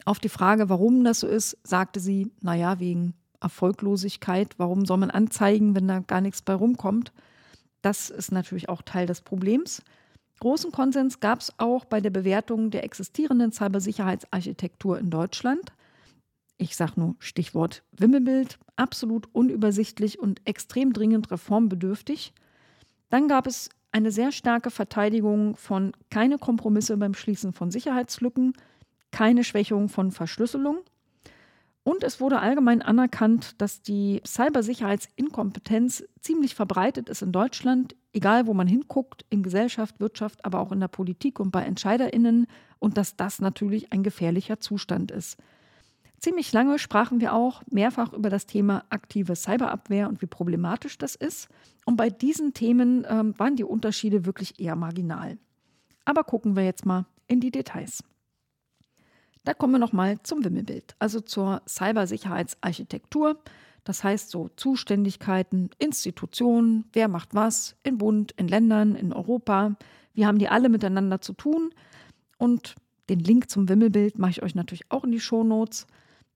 Auf 0.07 0.19
die 0.19 0.31
Frage, 0.31 0.71
warum 0.71 1.05
das 1.05 1.21
so 1.21 1.27
ist, 1.27 1.59
sagte 1.63 2.01
sie, 2.01 2.33
naja, 2.41 2.81
wegen 2.81 3.15
Erfolglosigkeit. 3.41 4.55
Warum 4.59 4.87
soll 4.87 4.97
man 4.97 5.11
anzeigen, 5.11 5.77
wenn 5.77 5.87
da 5.87 6.01
gar 6.01 6.23
nichts 6.23 6.43
bei 6.43 6.55
rumkommt? 6.55 7.13
Das 7.83 8.09
ist 8.09 8.33
natürlich 8.33 8.71
auch 8.71 8.81
Teil 8.83 9.07
des 9.07 9.21
Problems. 9.21 9.83
Großen 10.41 10.73
Konsens 10.73 11.21
gab 11.21 11.41
es 11.41 11.53
auch 11.59 11.85
bei 11.85 12.01
der 12.01 12.11
Bewertung 12.11 12.71
der 12.71 12.85
existierenden 12.85 13.53
Cybersicherheitsarchitektur 13.53 14.99
in 14.99 15.11
Deutschland. 15.11 15.73
Ich 16.57 16.77
sage 16.77 16.93
nur 16.97 17.17
Stichwort 17.19 17.83
Wimmelbild, 17.93 18.59
absolut 18.77 19.29
unübersichtlich 19.33 20.19
und 20.19 20.41
extrem 20.45 20.93
dringend 20.93 21.31
reformbedürftig. 21.31 22.33
Dann 23.09 23.29
gab 23.29 23.47
es 23.47 23.71
eine 23.93 24.11
sehr 24.11 24.33
starke 24.33 24.71
Verteidigung 24.71 25.57
von 25.57 25.93
keine 26.11 26.39
Kompromisse 26.39 26.97
beim 26.97 27.15
Schließen 27.15 27.53
von 27.53 27.71
Sicherheitslücken, 27.71 28.55
keine 29.13 29.45
Schwächung 29.45 29.89
von 29.89 30.11
Verschlüsselung. 30.11 30.79
Und 31.85 32.03
es 32.03 32.19
wurde 32.19 32.41
allgemein 32.41 32.81
anerkannt, 32.81 33.61
dass 33.61 33.83
die 33.83 34.23
Cybersicherheitsinkompetenz 34.27 36.03
ziemlich 36.19 36.55
verbreitet 36.55 37.11
ist 37.11 37.21
in 37.21 37.31
Deutschland, 37.31 37.95
egal 38.15 38.47
wo 38.47 38.55
man 38.55 38.67
hinguckt, 38.67 39.27
in 39.29 39.43
Gesellschaft, 39.43 40.01
Wirtschaft, 40.01 40.47
aber 40.47 40.61
auch 40.61 40.73
in 40.73 40.81
der 40.81 40.89
Politik 40.89 41.39
und 41.41 41.51
bei 41.51 41.63
Entscheiderinnen 41.63 42.47
und 42.79 42.97
dass 42.97 43.17
das 43.17 43.39
natürlich 43.39 43.93
ein 43.93 44.03
gefährlicher 44.03 44.61
Zustand 44.61 45.11
ist. 45.11 45.39
Ziemlich 46.21 46.51
lange 46.55 46.79
sprachen 46.79 47.21
wir 47.21 47.35
auch 47.35 47.63
mehrfach 47.71 48.15
über 48.15 48.31
das 48.31 48.47
Thema 48.47 48.85
aktive 48.89 49.37
Cyberabwehr 49.37 50.09
und 50.09 50.23
wie 50.23 50.27
problematisch 50.27 50.97
das 50.97 51.15
ist. 51.15 51.49
Und 51.85 51.97
bei 51.97 52.09
diesen 52.09 52.55
Themen 52.55 53.07
ähm, 53.07 53.39
waren 53.39 53.57
die 53.57 53.65
Unterschiede 53.65 54.25
wirklich 54.25 54.59
eher 54.59 54.75
marginal. 54.75 55.37
Aber 56.07 56.25
gucken 56.25 56.57
wir 56.57 56.65
jetzt 56.65 56.87
mal 56.87 57.05
in 57.27 57.41
die 57.41 57.51
Details. 57.51 58.03
Da 59.45 59.53
kommen 59.55 59.75
wir 59.75 59.79
nochmal 59.79 60.19
zum 60.23 60.43
Wimmelbild, 60.45 60.97
also 60.99 61.21
zur 61.21 61.63
Cybersicherheitsarchitektur. 61.69 63.39
Das 63.85 64.03
heißt 64.03 64.31
so 64.31 64.49
Zuständigkeiten, 64.57 65.69
Institutionen, 65.79 66.87
wer 66.95 67.09
macht 67.09 67.35
was 67.35 67.77
in 67.83 67.99
Bund, 67.99 68.33
in 68.33 68.49
Ländern, 68.49 68.95
in 68.95 69.13
Europa. 69.13 69.77
Wie 70.15 70.25
haben 70.25 70.39
die 70.39 70.49
alle 70.49 70.71
miteinander 70.71 71.21
zu 71.21 71.35
tun? 71.35 71.71
Und 72.39 72.75
den 73.11 73.21
Link 73.21 73.51
zum 73.51 73.69
Wimmelbild 73.69 74.19
mache 74.19 74.31
ich 74.31 74.43
euch 74.43 74.55
natürlich 74.55 74.91
auch 74.91 75.05
in 75.05 75.13
die 75.13 75.21
Shownotes. 75.21 75.87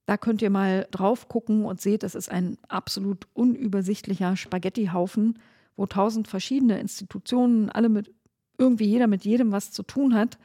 Da 0.05 0.19
könnt 0.19 0.43
ihr 0.43 0.51
mal 0.51 0.87
drauf 0.91 1.29
gucken 1.29 1.65
und 1.65 1.81
seht, 1.81 2.03
es 2.03 2.15
ist 2.15 2.31
ein 2.31 2.59
absolut 2.69 3.27
unübersichtlicher 3.33 4.37
Spaghettihaufen, 4.37 5.39
wo 5.77 5.87
tausend 5.87 6.29
verschiedene 6.29 6.79
Institutionen, 6.79 7.71
alle 7.71 7.89
mit 7.89 8.13
irgendwie 8.59 8.87
jeder 8.87 9.07
mit 9.07 9.25
jedem 9.25 9.53
was 9.53 9.71
zu 9.71 9.83
tun 9.83 10.15
hat, 10.15 10.39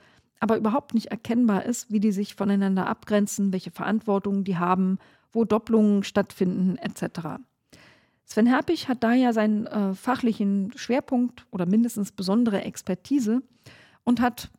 aber 0.44 0.58
überhaupt 0.58 0.94
nicht 0.94 1.06
erkennbar 1.06 1.64
ist, 1.64 1.90
wie 1.90 2.02
die 2.02 2.12
sich 2.12 2.36
voneinander 2.36 2.88
abgrenzen, 2.88 3.54
welche 3.54 3.72
Verantwortungen 3.72 4.44
die 4.44 4.58
haben, 4.58 5.00
wo 5.32 5.46
Doppelungen 5.46 6.04
stattfinden, 6.04 6.78
etc. 6.80 7.40
Sven 8.26 8.46
Herpich 8.46 8.90
hat 8.90 9.06
da 9.06 9.14
ja 9.14 9.32
seinen 9.32 9.68
äh, 9.68 9.94
fachlichen 9.94 10.74
Schwerpunkt 10.76 11.46
oder 11.50 11.66
mindestens 11.66 12.12
besondere 12.12 12.62
Expertise 12.66 13.42
und 14.04 14.20
hat 14.20 14.52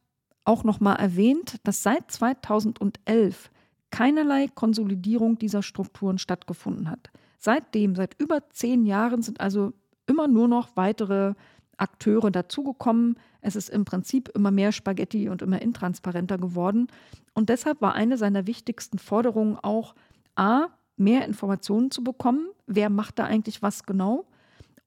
auch 0.46 0.64
nochmal 0.64 0.96
erwähnt, 0.96 1.56
dass 1.64 1.82
seit 1.82 2.10
2011 2.10 3.50
keinerlei 3.90 4.48
Konsolidierung 4.54 5.36
dieser 5.36 5.62
Strukturen 5.62 6.16
stattgefunden 6.16 6.90
hat. 6.90 7.10
Seitdem, 7.36 7.94
seit 7.94 8.18
über 8.18 8.48
zehn 8.48 8.86
Jahren, 8.86 9.20
sind 9.20 9.38
also 9.38 9.74
immer 10.06 10.28
nur 10.28 10.48
noch 10.48 10.76
weitere 10.76 11.34
Akteure 11.76 12.30
dazugekommen. 12.30 13.18
Es 13.44 13.56
ist 13.56 13.68
im 13.68 13.84
Prinzip 13.84 14.30
immer 14.30 14.50
mehr 14.50 14.72
Spaghetti 14.72 15.28
und 15.28 15.42
immer 15.42 15.60
intransparenter 15.60 16.38
geworden. 16.38 16.88
Und 17.34 17.50
deshalb 17.50 17.82
war 17.82 17.94
eine 17.94 18.16
seiner 18.16 18.46
wichtigsten 18.46 18.98
Forderungen 18.98 19.58
auch, 19.62 19.94
a, 20.34 20.68
mehr 20.96 21.26
Informationen 21.26 21.90
zu 21.90 22.02
bekommen, 22.02 22.48
wer 22.66 22.88
macht 22.88 23.18
da 23.18 23.24
eigentlich 23.24 23.60
was 23.60 23.84
genau, 23.84 24.26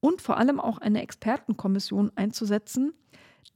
und 0.00 0.20
vor 0.22 0.38
allem 0.38 0.58
auch 0.58 0.78
eine 0.78 1.02
Expertenkommission 1.02 2.10
einzusetzen, 2.16 2.94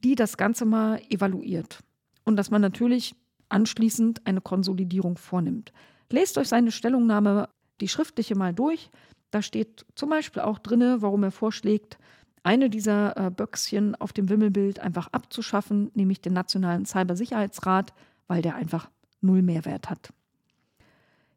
die 0.03 0.15
das 0.15 0.37
Ganze 0.37 0.63
mal 0.63 1.01
evaluiert. 1.09 1.79
Und 2.23 2.37
dass 2.37 2.49
man 2.49 2.61
natürlich 2.61 3.13
anschließend 3.49 4.25
eine 4.25 4.41
Konsolidierung 4.41 5.17
vornimmt. 5.17 5.73
Lest 6.09 6.37
euch 6.37 6.47
seine 6.47 6.71
Stellungnahme, 6.71 7.49
die 7.81 7.89
schriftliche 7.89 8.35
mal 8.35 8.53
durch. 8.53 8.89
Da 9.31 9.41
steht 9.41 9.85
zum 9.95 10.09
Beispiel 10.09 10.43
auch 10.43 10.59
drin, 10.59 10.97
warum 10.99 11.23
er 11.23 11.31
vorschlägt, 11.31 11.97
eine 12.43 12.69
dieser 12.69 13.17
äh, 13.17 13.31
Böckschen 13.31 13.95
auf 13.95 14.13
dem 14.13 14.29
Wimmelbild 14.29 14.79
einfach 14.79 15.07
abzuschaffen, 15.11 15.91
nämlich 15.95 16.21
den 16.21 16.33
Nationalen 16.33 16.85
Cybersicherheitsrat, 16.85 17.93
weil 18.27 18.41
der 18.41 18.55
einfach 18.55 18.89
null 19.21 19.41
Mehrwert 19.41 19.89
hat. 19.89 20.13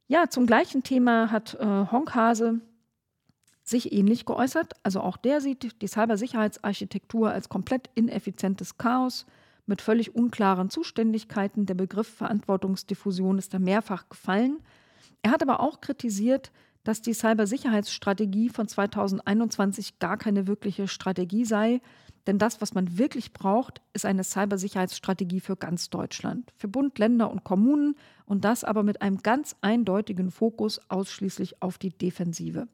Ja, 0.08 0.28
zum 0.28 0.46
gleichen 0.46 0.82
Thema 0.82 1.30
hat 1.30 1.54
äh, 1.54 1.64
Honkhase 1.64 2.60
sich 3.64 3.92
ähnlich 3.92 4.24
geäußert. 4.24 4.74
Also 4.82 5.00
auch 5.00 5.16
der 5.16 5.40
sieht 5.40 5.82
die 5.82 5.88
Cybersicherheitsarchitektur 5.88 7.30
als 7.30 7.48
komplett 7.48 7.90
ineffizientes 7.94 8.78
Chaos 8.78 9.26
mit 9.66 9.82
völlig 9.82 10.14
unklaren 10.14 10.70
Zuständigkeiten. 10.70 11.66
Der 11.66 11.74
Begriff 11.74 12.08
Verantwortungsdiffusion 12.08 13.38
ist 13.38 13.52
da 13.52 13.58
mehrfach 13.58 14.08
gefallen. 14.08 14.58
Er 15.22 15.32
hat 15.32 15.42
aber 15.42 15.58
auch 15.58 15.80
kritisiert, 15.80 16.52
dass 16.86 17.02
die 17.02 17.14
Cybersicherheitsstrategie 17.14 18.48
von 18.48 18.68
2021 18.68 19.98
gar 19.98 20.16
keine 20.16 20.46
wirkliche 20.46 20.86
Strategie 20.86 21.44
sei. 21.44 21.80
Denn 22.28 22.38
das, 22.38 22.60
was 22.60 22.74
man 22.74 22.96
wirklich 22.96 23.32
braucht, 23.32 23.82
ist 23.92 24.06
eine 24.06 24.22
Cybersicherheitsstrategie 24.22 25.40
für 25.40 25.56
ganz 25.56 25.90
Deutschland, 25.90 26.52
für 26.56 26.68
Bund, 26.68 27.00
Länder 27.00 27.28
und 27.28 27.42
Kommunen 27.42 27.96
und 28.24 28.44
das 28.44 28.62
aber 28.62 28.84
mit 28.84 29.02
einem 29.02 29.18
ganz 29.18 29.56
eindeutigen 29.62 30.30
Fokus 30.30 30.80
ausschließlich 30.88 31.60
auf 31.60 31.76
die 31.76 31.90
Defensive. 31.90 32.68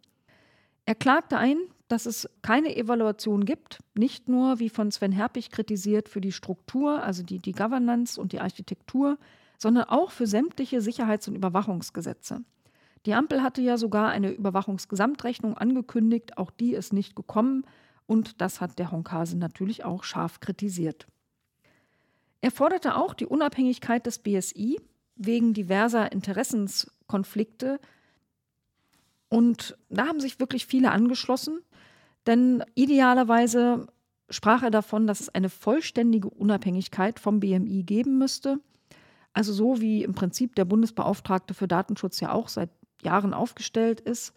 Er 0.84 0.94
klagte 0.94 1.38
ein, 1.38 1.56
dass 1.88 2.04
es 2.04 2.28
keine 2.42 2.76
Evaluation 2.76 3.46
gibt, 3.46 3.78
nicht 3.94 4.28
nur, 4.28 4.58
wie 4.58 4.68
von 4.68 4.90
Sven 4.90 5.12
Herpich 5.12 5.50
kritisiert, 5.50 6.10
für 6.10 6.20
die 6.20 6.32
Struktur, 6.32 7.02
also 7.02 7.22
die, 7.22 7.38
die 7.38 7.52
Governance 7.52 8.20
und 8.20 8.32
die 8.32 8.40
Architektur, 8.40 9.16
sondern 9.56 9.84
auch 9.84 10.10
für 10.10 10.26
sämtliche 10.26 10.82
Sicherheits- 10.82 11.28
und 11.28 11.34
Überwachungsgesetze. 11.34 12.42
Die 13.06 13.14
Ampel 13.14 13.42
hatte 13.42 13.62
ja 13.62 13.76
sogar 13.76 14.10
eine 14.10 14.30
Überwachungsgesamtrechnung 14.30 15.56
angekündigt, 15.56 16.38
auch 16.38 16.50
die 16.50 16.74
ist 16.74 16.92
nicht 16.92 17.16
gekommen 17.16 17.64
und 18.06 18.40
das 18.40 18.60
hat 18.60 18.78
der 18.78 18.92
Honkase 18.92 19.36
natürlich 19.36 19.84
auch 19.84 20.04
scharf 20.04 20.40
kritisiert. 20.40 21.06
Er 22.40 22.50
forderte 22.50 22.96
auch 22.96 23.14
die 23.14 23.26
Unabhängigkeit 23.26 24.06
des 24.06 24.18
BSI 24.18 24.80
wegen 25.16 25.54
diverser 25.54 26.12
Interessenskonflikte 26.12 27.80
und 29.32 29.78
da 29.88 30.08
haben 30.08 30.20
sich 30.20 30.40
wirklich 30.40 30.66
viele 30.66 30.90
angeschlossen. 30.90 31.60
Denn 32.26 32.62
idealerweise 32.74 33.86
sprach 34.28 34.62
er 34.62 34.70
davon, 34.70 35.06
dass 35.06 35.20
es 35.20 35.28
eine 35.30 35.48
vollständige 35.48 36.28
Unabhängigkeit 36.28 37.18
vom 37.18 37.40
BMI 37.40 37.82
geben 37.84 38.18
müsste. 38.18 38.60
Also 39.32 39.54
so 39.54 39.80
wie 39.80 40.02
im 40.02 40.14
Prinzip 40.14 40.54
der 40.54 40.66
Bundesbeauftragte 40.66 41.54
für 41.54 41.66
Datenschutz 41.66 42.20
ja 42.20 42.30
auch 42.32 42.48
seit 42.48 42.68
Jahren 43.02 43.34
aufgestellt 43.34 44.00
ist. 44.00 44.32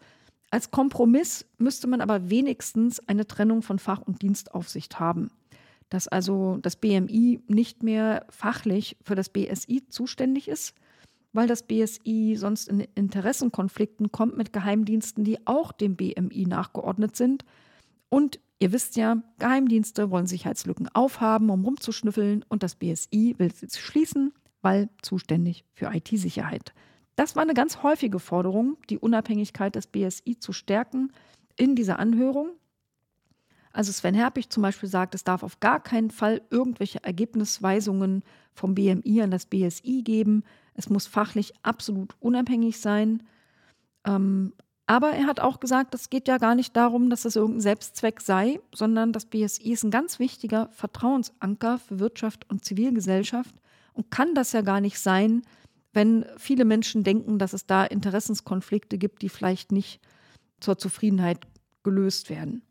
Als 0.50 0.70
Kompromiss 0.70 1.46
müsste 1.58 1.86
man 1.86 2.00
aber 2.00 2.30
wenigstens 2.30 3.00
eine 3.08 3.26
Trennung 3.26 3.62
von 3.62 3.78
Fach- 3.78 4.02
und 4.02 4.22
Dienstaufsicht 4.22 5.00
haben. 5.00 5.30
Dass 5.88 6.08
also 6.08 6.58
das 6.62 6.76
BMI 6.76 7.40
nicht 7.48 7.82
mehr 7.82 8.26
fachlich 8.28 8.96
für 9.02 9.14
das 9.14 9.28
BSI 9.28 9.84
zuständig 9.88 10.48
ist, 10.48 10.74
weil 11.32 11.46
das 11.46 11.64
BSI 11.64 12.34
sonst 12.36 12.68
in 12.68 12.80
Interessenkonflikten 12.94 14.10
kommt 14.10 14.36
mit 14.36 14.52
Geheimdiensten, 14.52 15.22
die 15.22 15.46
auch 15.46 15.70
dem 15.72 15.96
BMI 15.96 16.46
nachgeordnet 16.46 17.16
sind. 17.16 17.44
Und 18.08 18.40
ihr 18.58 18.72
wisst 18.72 18.96
ja, 18.96 19.22
Geheimdienste 19.38 20.10
wollen 20.10 20.26
Sicherheitslücken 20.26 20.88
aufhaben, 20.94 21.50
um 21.50 21.64
rumzuschnüffeln 21.64 22.44
und 22.48 22.62
das 22.62 22.76
BSI 22.76 23.34
will 23.38 23.52
sie 23.52 23.68
schließen, 23.70 24.32
weil 24.62 24.88
zuständig 25.02 25.64
für 25.74 25.92
IT-Sicherheit. 25.92 26.72
Das 27.16 27.34
war 27.34 27.42
eine 27.42 27.54
ganz 27.54 27.82
häufige 27.82 28.18
Forderung, 28.18 28.76
die 28.90 28.98
Unabhängigkeit 28.98 29.74
des 29.74 29.86
BSI 29.86 30.38
zu 30.38 30.52
stärken 30.52 31.12
in 31.56 31.74
dieser 31.74 31.98
Anhörung. 31.98 32.50
Also 33.72 33.92
Sven 33.92 34.14
Herpich 34.14 34.48
zum 34.50 34.62
Beispiel 34.62 34.88
sagt, 34.88 35.14
es 35.14 35.24
darf 35.24 35.42
auf 35.42 35.60
gar 35.60 35.82
keinen 35.82 36.10
Fall 36.10 36.42
irgendwelche 36.50 37.02
Ergebnisweisungen 37.02 38.22
vom 38.54 38.74
BMI 38.74 39.22
an 39.22 39.30
das 39.30 39.46
BSI 39.46 40.02
geben. 40.02 40.44
Es 40.74 40.88
muss 40.88 41.06
fachlich 41.06 41.52
absolut 41.62 42.14
unabhängig 42.20 42.80
sein. 42.80 43.22
Ähm, 44.06 44.52
aber 44.86 45.10
er 45.10 45.26
hat 45.26 45.40
auch 45.40 45.58
gesagt, 45.58 45.94
es 45.94 46.10
geht 46.10 46.28
ja 46.28 46.38
gar 46.38 46.54
nicht 46.54 46.76
darum, 46.76 47.10
dass 47.10 47.22
das 47.22 47.36
irgendein 47.36 47.60
Selbstzweck 47.60 48.20
sei, 48.20 48.60
sondern 48.74 49.12
das 49.12 49.26
BSI 49.26 49.72
ist 49.72 49.84
ein 49.84 49.90
ganz 49.90 50.18
wichtiger 50.18 50.68
Vertrauensanker 50.72 51.78
für 51.78 51.98
Wirtschaft 51.98 52.48
und 52.48 52.64
Zivilgesellschaft 52.64 53.54
und 53.94 54.10
kann 54.10 54.34
das 54.34 54.52
ja 54.52 54.60
gar 54.60 54.80
nicht 54.80 55.00
sein, 55.00 55.42
wenn 55.96 56.26
viele 56.36 56.64
Menschen 56.64 57.02
denken, 57.02 57.38
dass 57.38 57.52
es 57.52 57.66
da 57.66 57.84
Interessenskonflikte 57.84 58.98
gibt, 58.98 59.22
die 59.22 59.28
vielleicht 59.28 59.72
nicht 59.72 60.00
zur 60.60 60.78
Zufriedenheit 60.78 61.40
gelöst 61.82 62.30
werden. 62.30 62.62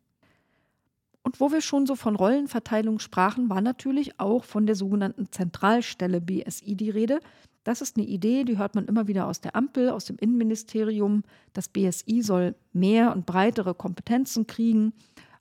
Und 1.24 1.40
wo 1.40 1.52
wir 1.52 1.62
schon 1.62 1.88
so 1.88 1.96
von 1.96 2.16
Rollenverteilung 2.16 3.00
sprachen, 3.00 3.50
war 3.50 3.62
natürlich 3.62 4.20
auch 4.20 4.44
von 4.44 4.68
der 4.68 4.76
sogenannten 4.76 5.32
Zentralstelle 5.32 6.22
BSI 6.22 6.76
die 6.76 6.92
Rede, 6.92 7.20
das 7.66 7.82
ist 7.82 7.98
eine 7.98 8.06
Idee, 8.06 8.44
die 8.44 8.60
hört 8.60 8.76
man 8.76 8.86
immer 8.86 9.08
wieder 9.08 9.26
aus 9.26 9.42
der 9.42 9.56
Ampel, 9.56 9.90
aus 9.90 10.06
dem 10.06 10.18
Innenministerium. 10.18 11.24
Das 11.52 11.68
BSI 11.68 12.22
soll 12.22 12.54
mehr 12.74 13.12
und 13.12 13.26
breitere 13.26 13.74
Kompetenzen 13.74 14.46
kriegen, 14.46 14.94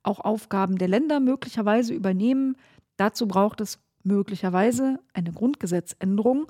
auch 0.02 0.20
Aufgaben 0.20 0.78
der 0.78 0.88
Länder 0.88 1.20
möglicherweise 1.20 1.92
übernehmen. 1.92 2.56
Dazu 2.96 3.28
braucht 3.28 3.60
es 3.60 3.78
möglicherweise 4.04 5.00
eine 5.12 5.32
Grundgesetzänderung. 5.32 6.46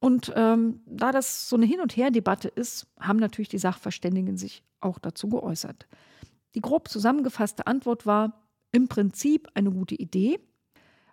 Und 0.00 0.32
ähm, 0.34 0.80
da 0.86 1.12
das 1.12 1.48
so 1.48 1.56
eine 1.56 1.66
Hin- 1.66 1.80
und 1.80 1.96
Her-Debatte 1.96 2.48
ist, 2.48 2.86
haben 2.98 3.18
natürlich 3.18 3.50
die 3.50 3.58
Sachverständigen 3.58 4.36
sich 4.36 4.64
auch 4.80 4.98
dazu 4.98 5.28
geäußert. 5.28 5.86
Die 6.54 6.60
grob 6.60 6.88
zusammengefasste 6.88 7.66
Antwort 7.66 8.06
war 8.06 8.48
im 8.72 8.88
Prinzip 8.88 9.48
eine 9.54 9.70
gute 9.70 9.94
Idee. 9.94 10.40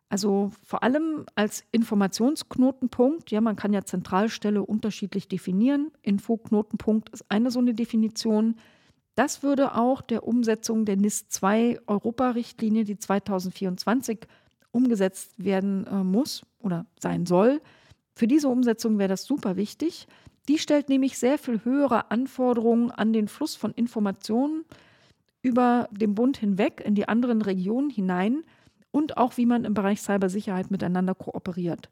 Also 0.10 0.52
vor 0.64 0.84
allem 0.84 1.26
als 1.36 1.66
Informationsknotenpunkt, 1.72 3.30
ja, 3.30 3.42
man 3.42 3.58
kann 3.58 3.74
ja 3.74 3.84
Zentralstelle 3.84 4.64
unterschiedlich 4.64 5.28
definieren. 5.28 5.92
Infoknotenpunkt 6.02 7.10
ist 7.10 7.26
eine 7.30 7.52
so 7.52 7.60
eine 7.60 7.74
Definition. 7.74 8.56
Das 9.16 9.44
würde 9.44 9.76
auch 9.76 10.02
der 10.02 10.26
Umsetzung 10.26 10.86
der 10.86 10.96
NIS 10.96 11.28
2 11.28 11.82
Europa-Richtlinie, 11.88 12.86
die 12.86 12.98
2024 12.98 14.28
umgesetzt 14.72 15.44
werden 15.44 15.86
äh, 15.88 16.04
muss 16.04 16.44
oder 16.60 16.86
sein 17.00 17.26
soll. 17.26 17.60
Für 18.18 18.26
diese 18.26 18.50
Umsetzung 18.50 18.98
wäre 18.98 19.10
das 19.10 19.26
super 19.26 19.58
wichtig. 19.58 20.08
Die 20.48 20.58
stellt 20.58 20.90
nämlich 20.90 21.20
sehr 21.20 21.38
viel 21.38 21.64
höhere 21.64 22.10
Anforderungen 22.10 22.90
an 22.90 23.14
den 23.14 23.28
Fluss 23.28 23.56
von 23.56 23.74
Informationen 23.74 24.66
über 25.44 25.88
den 25.92 26.16
Bund 26.16 26.36
hinweg 26.36 26.82
in 26.84 26.96
die 26.96 27.08
anderen 27.08 27.44
Regionen 27.44 27.92
hinein 27.92 28.44
und 28.90 29.18
auch 29.18 29.38
wie 29.38 29.46
man 29.46 29.66
im 29.66 29.76
Bereich 29.76 30.02
Cybersicherheit 30.02 30.72
miteinander 30.72 31.14
kooperiert. 31.14 31.92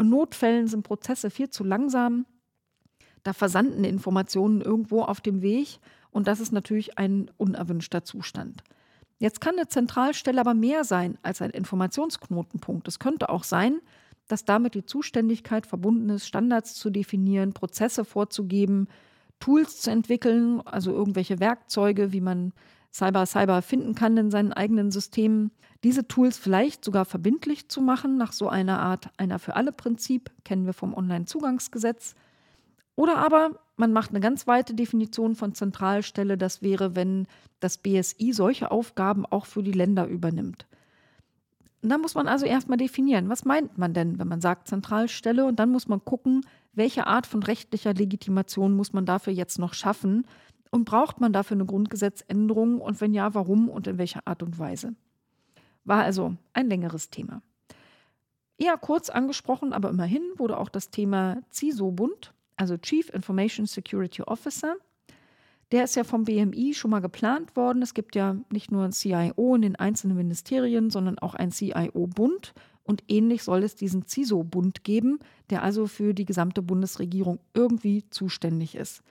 In 0.00 0.08
Notfällen 0.08 0.66
sind 0.66 0.82
Prozesse 0.82 1.28
viel 1.28 1.50
zu 1.50 1.62
langsam. 1.62 2.24
Da 3.22 3.34
versanden 3.34 3.84
Informationen 3.84 4.62
irgendwo 4.62 5.02
auf 5.02 5.20
dem 5.20 5.42
Weg 5.42 5.78
und 6.10 6.26
das 6.26 6.40
ist 6.40 6.52
natürlich 6.52 6.96
ein 6.96 7.30
unerwünschter 7.36 8.02
Zustand. 8.02 8.64
Jetzt 9.18 9.42
kann 9.42 9.56
eine 9.56 9.68
Zentralstelle 9.68 10.40
aber 10.40 10.54
mehr 10.54 10.84
sein 10.84 11.18
als 11.22 11.42
ein 11.42 11.50
Informationsknotenpunkt. 11.50 12.88
Es 12.88 12.98
könnte 12.98 13.28
auch 13.28 13.44
sein, 13.44 13.82
dass 14.28 14.44
damit 14.44 14.74
die 14.74 14.84
Zuständigkeit 14.84 15.66
verbunden 15.66 16.08
ist, 16.10 16.26
Standards 16.26 16.74
zu 16.74 16.90
definieren, 16.90 17.52
Prozesse 17.52 18.04
vorzugeben, 18.04 18.88
Tools 19.40 19.80
zu 19.80 19.90
entwickeln, 19.90 20.60
also 20.64 20.92
irgendwelche 20.92 21.40
Werkzeuge, 21.40 22.12
wie 22.12 22.20
man 22.20 22.52
Cyber 22.92 23.26
Cyber 23.26 23.60
finden 23.60 23.94
kann 23.94 24.16
in 24.16 24.30
seinen 24.30 24.52
eigenen 24.52 24.90
Systemen, 24.90 25.50
diese 25.84 26.08
Tools 26.08 26.38
vielleicht 26.38 26.84
sogar 26.84 27.04
verbindlich 27.04 27.68
zu 27.68 27.82
machen, 27.82 28.16
nach 28.16 28.32
so 28.32 28.48
einer 28.48 28.80
Art 28.80 29.10
einer 29.18 29.38
für 29.38 29.54
alle 29.54 29.72
Prinzip, 29.72 30.30
kennen 30.44 30.64
wir 30.64 30.72
vom 30.72 30.94
Onlinezugangsgesetz. 30.94 32.14
Oder 32.94 33.18
aber 33.18 33.60
man 33.76 33.92
macht 33.92 34.10
eine 34.10 34.20
ganz 34.20 34.46
weite 34.46 34.74
Definition 34.74 35.34
von 35.34 35.54
Zentralstelle, 35.54 36.38
das 36.38 36.62
wäre, 36.62 36.96
wenn 36.96 37.26
das 37.60 37.78
BSI 37.78 38.32
solche 38.32 38.70
Aufgaben 38.70 39.26
auch 39.26 39.44
für 39.44 39.62
die 39.62 39.72
Länder 39.72 40.06
übernimmt. 40.06 40.66
Und 41.86 41.90
dann 41.90 42.00
muss 42.00 42.16
man 42.16 42.26
also 42.26 42.46
erstmal 42.46 42.78
definieren, 42.78 43.28
was 43.28 43.44
meint 43.44 43.78
man 43.78 43.94
denn, 43.94 44.18
wenn 44.18 44.26
man 44.26 44.40
sagt 44.40 44.66
Zentralstelle? 44.66 45.44
Und 45.44 45.60
dann 45.60 45.70
muss 45.70 45.86
man 45.86 46.04
gucken, 46.04 46.44
welche 46.72 47.06
Art 47.06 47.28
von 47.28 47.44
rechtlicher 47.44 47.94
Legitimation 47.94 48.74
muss 48.74 48.92
man 48.92 49.06
dafür 49.06 49.32
jetzt 49.32 49.60
noch 49.60 49.72
schaffen, 49.72 50.26
und 50.72 50.84
braucht 50.84 51.20
man 51.20 51.32
dafür 51.32 51.54
eine 51.54 51.64
Grundgesetzänderung 51.64 52.80
und 52.80 53.00
wenn 53.00 53.14
ja, 53.14 53.34
warum 53.34 53.68
und 53.68 53.86
in 53.86 53.98
welcher 53.98 54.26
Art 54.26 54.42
und 54.42 54.58
Weise? 54.58 54.96
War 55.84 56.02
also 56.02 56.34
ein 56.54 56.68
längeres 56.68 57.08
Thema. 57.08 57.40
Eher 58.58 58.76
kurz 58.78 59.08
angesprochen, 59.08 59.72
aber 59.72 59.88
immerhin 59.88 60.24
wurde 60.38 60.58
auch 60.58 60.68
das 60.68 60.90
Thema 60.90 61.40
CISO-Bund, 61.52 62.34
also 62.56 62.76
Chief 62.78 63.08
Information 63.10 63.64
Security 63.64 64.22
Officer. 64.22 64.74
Der 65.72 65.84
ist 65.84 65.96
ja 65.96 66.04
vom 66.04 66.24
BMI 66.24 66.74
schon 66.74 66.92
mal 66.92 67.00
geplant 67.00 67.56
worden. 67.56 67.82
Es 67.82 67.92
gibt 67.92 68.14
ja 68.14 68.36
nicht 68.50 68.70
nur 68.70 68.84
ein 68.84 68.92
CIO 68.92 69.54
in 69.56 69.62
den 69.62 69.76
einzelnen 69.76 70.16
Ministerien, 70.16 70.90
sondern 70.90 71.18
auch 71.18 71.34
ein 71.34 71.50
CIO-Bund. 71.50 72.54
Und 72.84 73.02
ähnlich 73.08 73.42
soll 73.42 73.64
es 73.64 73.74
diesen 73.74 74.06
CISO-Bund 74.06 74.84
geben, 74.84 75.18
der 75.50 75.64
also 75.64 75.88
für 75.88 76.14
die 76.14 76.24
gesamte 76.24 76.62
Bundesregierung 76.62 77.40
irgendwie 77.52 78.08
zuständig 78.10 78.76
ist. 78.76 79.02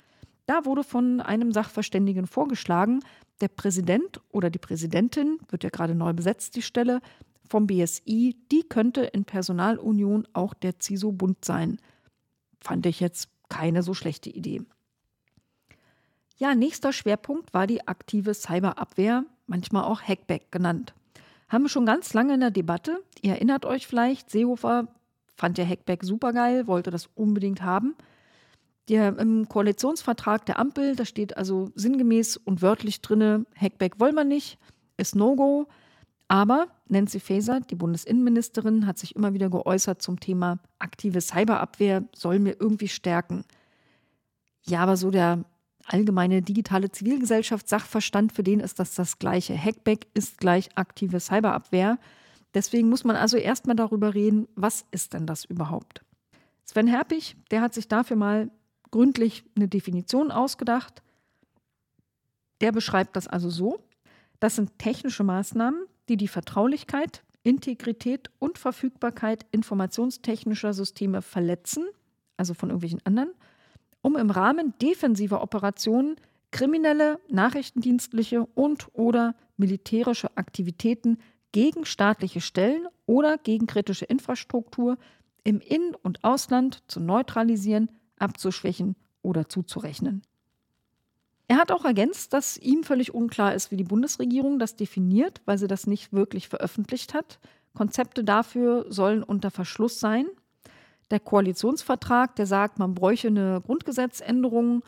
Da 0.45 0.63
wurde 0.63 0.83
von 0.83 1.19
einem 1.19 1.51
Sachverständigen 1.51 2.25
vorgeschlagen, 2.25 3.01
der 3.41 3.49
Präsident 3.49 4.21
oder 4.29 4.49
die 4.49 4.59
Präsidentin, 4.59 5.39
wird 5.49 5.65
ja 5.65 5.69
gerade 5.69 5.93
neu 5.93 6.13
besetzt, 6.13 6.55
die 6.55 6.61
Stelle 6.61 7.01
vom 7.49 7.67
BSI, 7.67 8.37
die 8.51 8.63
könnte 8.63 9.01
in 9.01 9.25
Personalunion 9.25 10.25
auch 10.31 10.53
der 10.53 10.75
CISO-Bund 10.79 11.43
sein. 11.43 11.79
Fand 12.61 12.85
ich 12.85 13.01
jetzt 13.01 13.29
keine 13.49 13.83
so 13.83 13.93
schlechte 13.93 14.29
Idee. 14.29 14.61
Ja, 16.38 16.54
nächster 16.54 16.91
Schwerpunkt 16.91 17.54
war 17.54 17.65
die 17.65 17.88
aktive 17.88 18.34
Cyberabwehr, 18.34 19.24
manchmal 19.48 19.86
auch 19.86 20.02
Hackback 20.02 20.52
genannt. 20.52 20.93
Haben 21.48 21.63
wir 21.63 21.69
schon 21.69 21.86
ganz 21.86 22.13
lange 22.13 22.34
in 22.34 22.41
der 22.41 22.52
Debatte. 22.52 23.02
Ihr 23.21 23.34
erinnert 23.34 23.65
euch 23.65 23.88
vielleicht, 23.88 24.30
Seehofer 24.30 24.88
fand 25.36 25.58
ja 25.58 25.65
Hackback 25.65 26.04
supergeil, 26.04 26.67
wollte 26.67 26.91
das 26.91 27.10
unbedingt 27.15 27.62
haben. 27.62 27.95
Der, 28.89 29.17
Im 29.17 29.48
Koalitionsvertrag 29.48 30.45
der 30.45 30.60
Ampel, 30.60 30.95
da 30.95 31.06
steht 31.06 31.38
also 31.38 31.71
sinngemäß 31.76 32.38
und 32.38 32.62
wörtlich 32.62 33.02
drinne, 33.02 33.45
Hackback 33.56 34.00
wollen 34.00 34.15
wir 34.15 34.26
nicht, 34.26 34.60
ist 34.98 35.15
No-Go. 35.15 35.67
Aber 36.28 36.67
Nancy 36.88 37.19
Faeser, 37.19 37.62
die 37.62 37.76
Bundesinnenministerin, 37.76 38.88
hat 38.88 38.98
sich 38.98 39.15
immer 39.15 39.34
wieder 39.34 39.50
geäußert 39.50 40.02
zum 40.02 40.19
Thema 40.19 40.60
aktive 40.80 41.21
Cyberabwehr 41.21 42.04
soll 42.15 42.39
mir 42.39 42.58
irgendwie 42.60 42.88
stärken. 42.88 43.45
Ja, 44.65 44.82
aber 44.82 44.98
so 44.98 45.12
der 45.12 45.45
allgemeine 45.86 46.41
digitale 46.41 46.91
Zivilgesellschaftssachverstand, 46.91 48.34
für 48.34 48.43
den 48.43 48.60
ist 48.60 48.80
das 48.80 48.95
das 48.95 49.19
gleiche. 49.19 49.58
Hackback 49.58 50.08
ist 50.13 50.39
gleich 50.39 50.69
aktive 50.76 51.19
Cyberabwehr. 51.19 51.98
Deswegen 52.54 52.89
muss 52.89 53.04
man 53.04 53.15
also 53.15 53.38
erstmal 53.38 53.76
darüber 53.76 54.13
reden, 54.13 54.48
was 54.56 54.86
ist 54.91 55.13
denn 55.13 55.28
das 55.28 55.45
überhaupt? 55.45 56.04
Sven 56.63 56.88
Herpich, 56.88 57.36
der 57.52 57.62
hat 57.62 57.74
sich 57.74 57.88
dafür 57.88 58.17
mal 58.17 58.50
gründlich 58.91 59.43
eine 59.56 59.67
Definition 59.67 60.32
ausgedacht. 60.32 61.04
Der 62.62 62.71
beschreibt 62.71 63.15
das 63.15 63.28
also 63.28 63.50
so. 63.50 63.80
Das 64.39 64.56
sind 64.56 64.80
technische 64.80 65.24
Maßnahmen, 65.24 65.86
die 66.10 66.17
die 66.17 66.28
Vertraulichkeit, 66.28 67.24
Integrität 67.43 68.32
und 68.39 68.58
Verfügbarkeit 68.58 69.45
informationstechnischer 69.52 70.74
Systeme 70.74 71.21
verletzen, 71.21 71.86
also 72.38 72.54
von 72.54 72.69
irgendwelchen 72.69 73.06
anderen, 73.06 73.30
um 74.05 74.15
im 74.17 74.29
Rahmen 74.29 74.75
defensiver 74.79 75.41
Operationen 75.41 76.17
kriminelle, 76.51 77.19
nachrichtendienstliche 77.27 78.45
und 78.53 78.87
oder 78.93 79.33
militärische 79.57 80.37
Aktivitäten 80.37 81.17
gegen 81.51 81.85
staatliche 81.85 82.39
Stellen 82.39 82.85
oder 83.07 83.39
gegen 83.39 83.65
kritische 83.65 84.05
Infrastruktur 84.05 84.99
im 85.43 85.59
In- 85.59 85.95
und 86.03 86.23
Ausland 86.23 86.83
zu 86.87 86.99
neutralisieren, 86.99 87.89
abzuschwächen 88.19 88.95
oder 89.23 89.49
zuzurechnen. 89.49 90.21
Er 91.47 91.57
hat 91.57 91.71
auch 91.71 91.83
ergänzt, 91.83 92.31
dass 92.33 92.57
ihm 92.57 92.83
völlig 92.83 93.11
unklar 93.11 93.55
ist, 93.55 93.71
wie 93.71 93.77
die 93.77 93.83
Bundesregierung 93.83 94.59
das 94.59 94.75
definiert, 94.75 95.41
weil 95.45 95.57
sie 95.57 95.67
das 95.67 95.87
nicht 95.87 96.13
wirklich 96.13 96.47
veröffentlicht 96.47 97.15
hat. 97.15 97.39
Konzepte 97.73 98.23
dafür 98.23 98.85
sollen 98.87 99.23
unter 99.23 99.49
Verschluss 99.49 99.99
sein. 99.99 100.27
Der 101.11 101.19
Koalitionsvertrag, 101.19 102.35
der 102.35 102.47
sagt, 102.47 102.79
man 102.79 102.95
bräuche 102.95 103.27
eine 103.27 103.61
Grundgesetzänderung. 103.61 104.83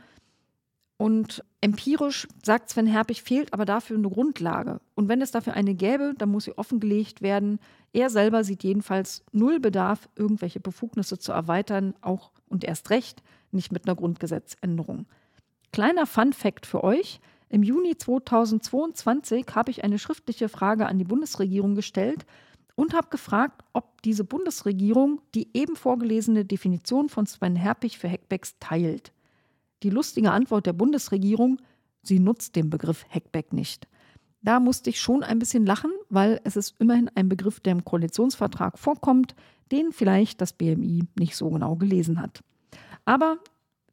Und 0.97 1.43
empirisch 1.61 2.27
sagt 2.43 2.71
Sven 2.71 2.87
Herpich, 2.87 3.21
fehlt 3.21 3.53
aber 3.53 3.65
dafür 3.65 3.97
eine 3.97 4.09
Grundlage. 4.09 4.81
Und 4.95 5.09
wenn 5.09 5.21
es 5.21 5.29
dafür 5.29 5.53
eine 5.53 5.75
gäbe, 5.75 6.13
dann 6.17 6.29
muss 6.29 6.45
sie 6.45 6.57
offengelegt 6.57 7.21
werden. 7.21 7.59
Er 7.93 8.09
selber 8.09 8.43
sieht 8.43 8.63
jedenfalls 8.63 9.23
null 9.31 9.59
Bedarf, 9.59 10.09
irgendwelche 10.15 10.59
Befugnisse 10.59 11.19
zu 11.19 11.31
erweitern, 11.31 11.93
auch 12.01 12.31
und 12.47 12.63
erst 12.63 12.89
recht 12.89 13.21
nicht 13.51 13.71
mit 13.71 13.87
einer 13.87 13.95
Grundgesetzänderung. 13.95 15.05
Kleiner 15.71 16.07
Fun 16.07 16.33
fact 16.33 16.65
für 16.65 16.83
euch. 16.83 17.19
Im 17.49 17.63
Juni 17.63 17.95
2022 17.95 19.45
habe 19.53 19.71
ich 19.71 19.83
eine 19.83 19.99
schriftliche 19.99 20.49
Frage 20.49 20.87
an 20.87 20.97
die 20.97 21.05
Bundesregierung 21.05 21.75
gestellt 21.75 22.25
und 22.77 22.93
habe 22.93 23.09
gefragt, 23.09 23.63
ob 23.73 24.03
diese 24.03 24.23
Bundesregierung 24.23 25.19
die 25.33 25.49
eben 25.55 25.75
vorgelesene 25.75 26.45
Definition 26.45 27.09
von 27.09 27.25
Sven 27.25 27.55
Herpich 27.55 27.97
für 27.97 28.09
Hackbacks 28.09 28.55
teilt. 28.59 29.11
Die 29.81 29.89
lustige 29.89 30.31
Antwort 30.31 30.67
der 30.67 30.73
Bundesregierung, 30.73 31.59
sie 32.03 32.19
nutzt 32.19 32.55
den 32.55 32.69
Begriff 32.69 33.03
Hackback 33.09 33.51
nicht. 33.51 33.87
Da 34.43 34.59
musste 34.59 34.91
ich 34.91 35.01
schon 35.01 35.23
ein 35.23 35.39
bisschen 35.39 35.65
lachen, 35.65 35.91
weil 36.09 36.39
es 36.43 36.55
ist 36.55 36.75
immerhin 36.79 37.09
ein 37.15 37.27
Begriff, 37.27 37.59
der 37.59 37.71
im 37.71 37.83
Koalitionsvertrag 37.83 38.77
vorkommt, 38.77 39.33
den 39.71 39.91
vielleicht 39.91 40.39
das 40.39 40.53
BMI 40.53 41.03
nicht 41.17 41.35
so 41.35 41.49
genau 41.49 41.75
gelesen 41.77 42.21
hat. 42.21 42.41
Aber 43.05 43.39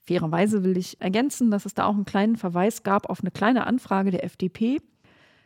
fairerweise 0.03 0.63
will 0.63 0.77
ich 0.77 1.01
ergänzen, 1.01 1.51
dass 1.51 1.65
es 1.65 1.73
da 1.73 1.87
auch 1.87 1.95
einen 1.95 2.05
kleinen 2.05 2.37
Verweis 2.37 2.83
gab 2.83 3.09
auf 3.09 3.21
eine 3.21 3.31
kleine 3.31 3.67
Anfrage 3.67 4.11
der 4.11 4.25
FDP. 4.25 4.83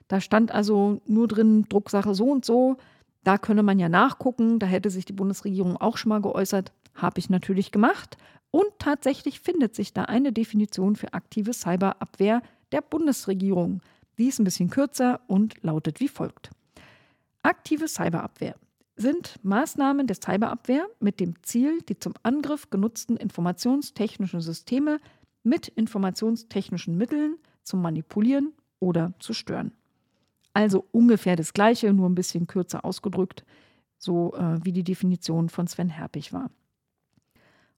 Da 0.09 0.21
stand 0.21 0.51
also 0.51 1.01
nur 1.07 1.29
drin 1.29 1.67
Drucksache 1.69 2.17
so 2.17 2.25
und 2.25 2.45
so. 2.45 2.79
Da 3.29 3.37
könne 3.37 3.63
man 3.63 3.79
ja 3.79 3.91
nachgucken. 3.91 4.59
Da 4.59 4.65
hätte 4.65 4.89
sich 4.89 5.05
die 5.05 5.13
Bundesregierung 5.13 5.77
auch 5.77 5.99
schon 5.99 6.09
mal 6.09 6.23
geäußert. 6.23 6.73
Habe 6.95 7.19
ich 7.19 7.29
natürlich 7.29 7.71
gemacht. 7.73 8.17
Und 8.51 8.65
tatsächlich 8.79 9.41
findet 9.41 9.75
sich 9.75 9.93
da 9.93 10.05
eine 10.05 10.33
Definition 10.33 10.97
für 10.97 11.13
aktive 11.13 11.53
Cyberabwehr 11.53 12.41
der 12.73 12.81
Bundesregierung. 12.81 13.83
Die 14.17 14.29
ist 14.29 14.39
ein 14.39 14.45
bisschen 14.45 14.71
kürzer 14.71 15.21
und 15.27 15.63
lautet 15.63 16.01
wie 16.01 16.09
folgt. 16.09 16.49
Aktive 17.43 17.87
Cyberabwehr 17.87 18.55
sind 18.97 19.35
Maßnahmen 19.43 20.07
der 20.07 20.17
Cyberabwehr 20.17 20.87
mit 20.99 21.21
dem 21.21 21.35
Ziel, 21.43 21.83
die 21.83 21.99
zum 21.99 22.15
Angriff 22.23 22.71
genutzten 22.71 23.19
informationstechnischen 23.19 24.41
Systeme 24.41 25.01
mit 25.43 25.69
informationstechnischen 25.69 26.97
Mitteln 26.97 27.37
zu 27.63 27.77
manipulieren 27.77 28.55
oder 28.81 29.13
zu 29.19 29.35
stören. 29.35 29.73
Also 30.55 30.85
ungefähr 30.93 31.37
das 31.37 31.53
gleiche, 31.53 31.93
nur 31.93 32.09
ein 32.09 32.15
bisschen 32.15 32.47
kürzer 32.47 32.85
ausgedrückt, 32.85 33.45
so 33.99 34.35
äh, 34.35 34.65
wie 34.65 34.73
die 34.73 34.85
Definition 34.85 35.49
von 35.49 35.67
Sven 35.67 35.89
Herpich 35.89 36.33
war. 36.33 36.51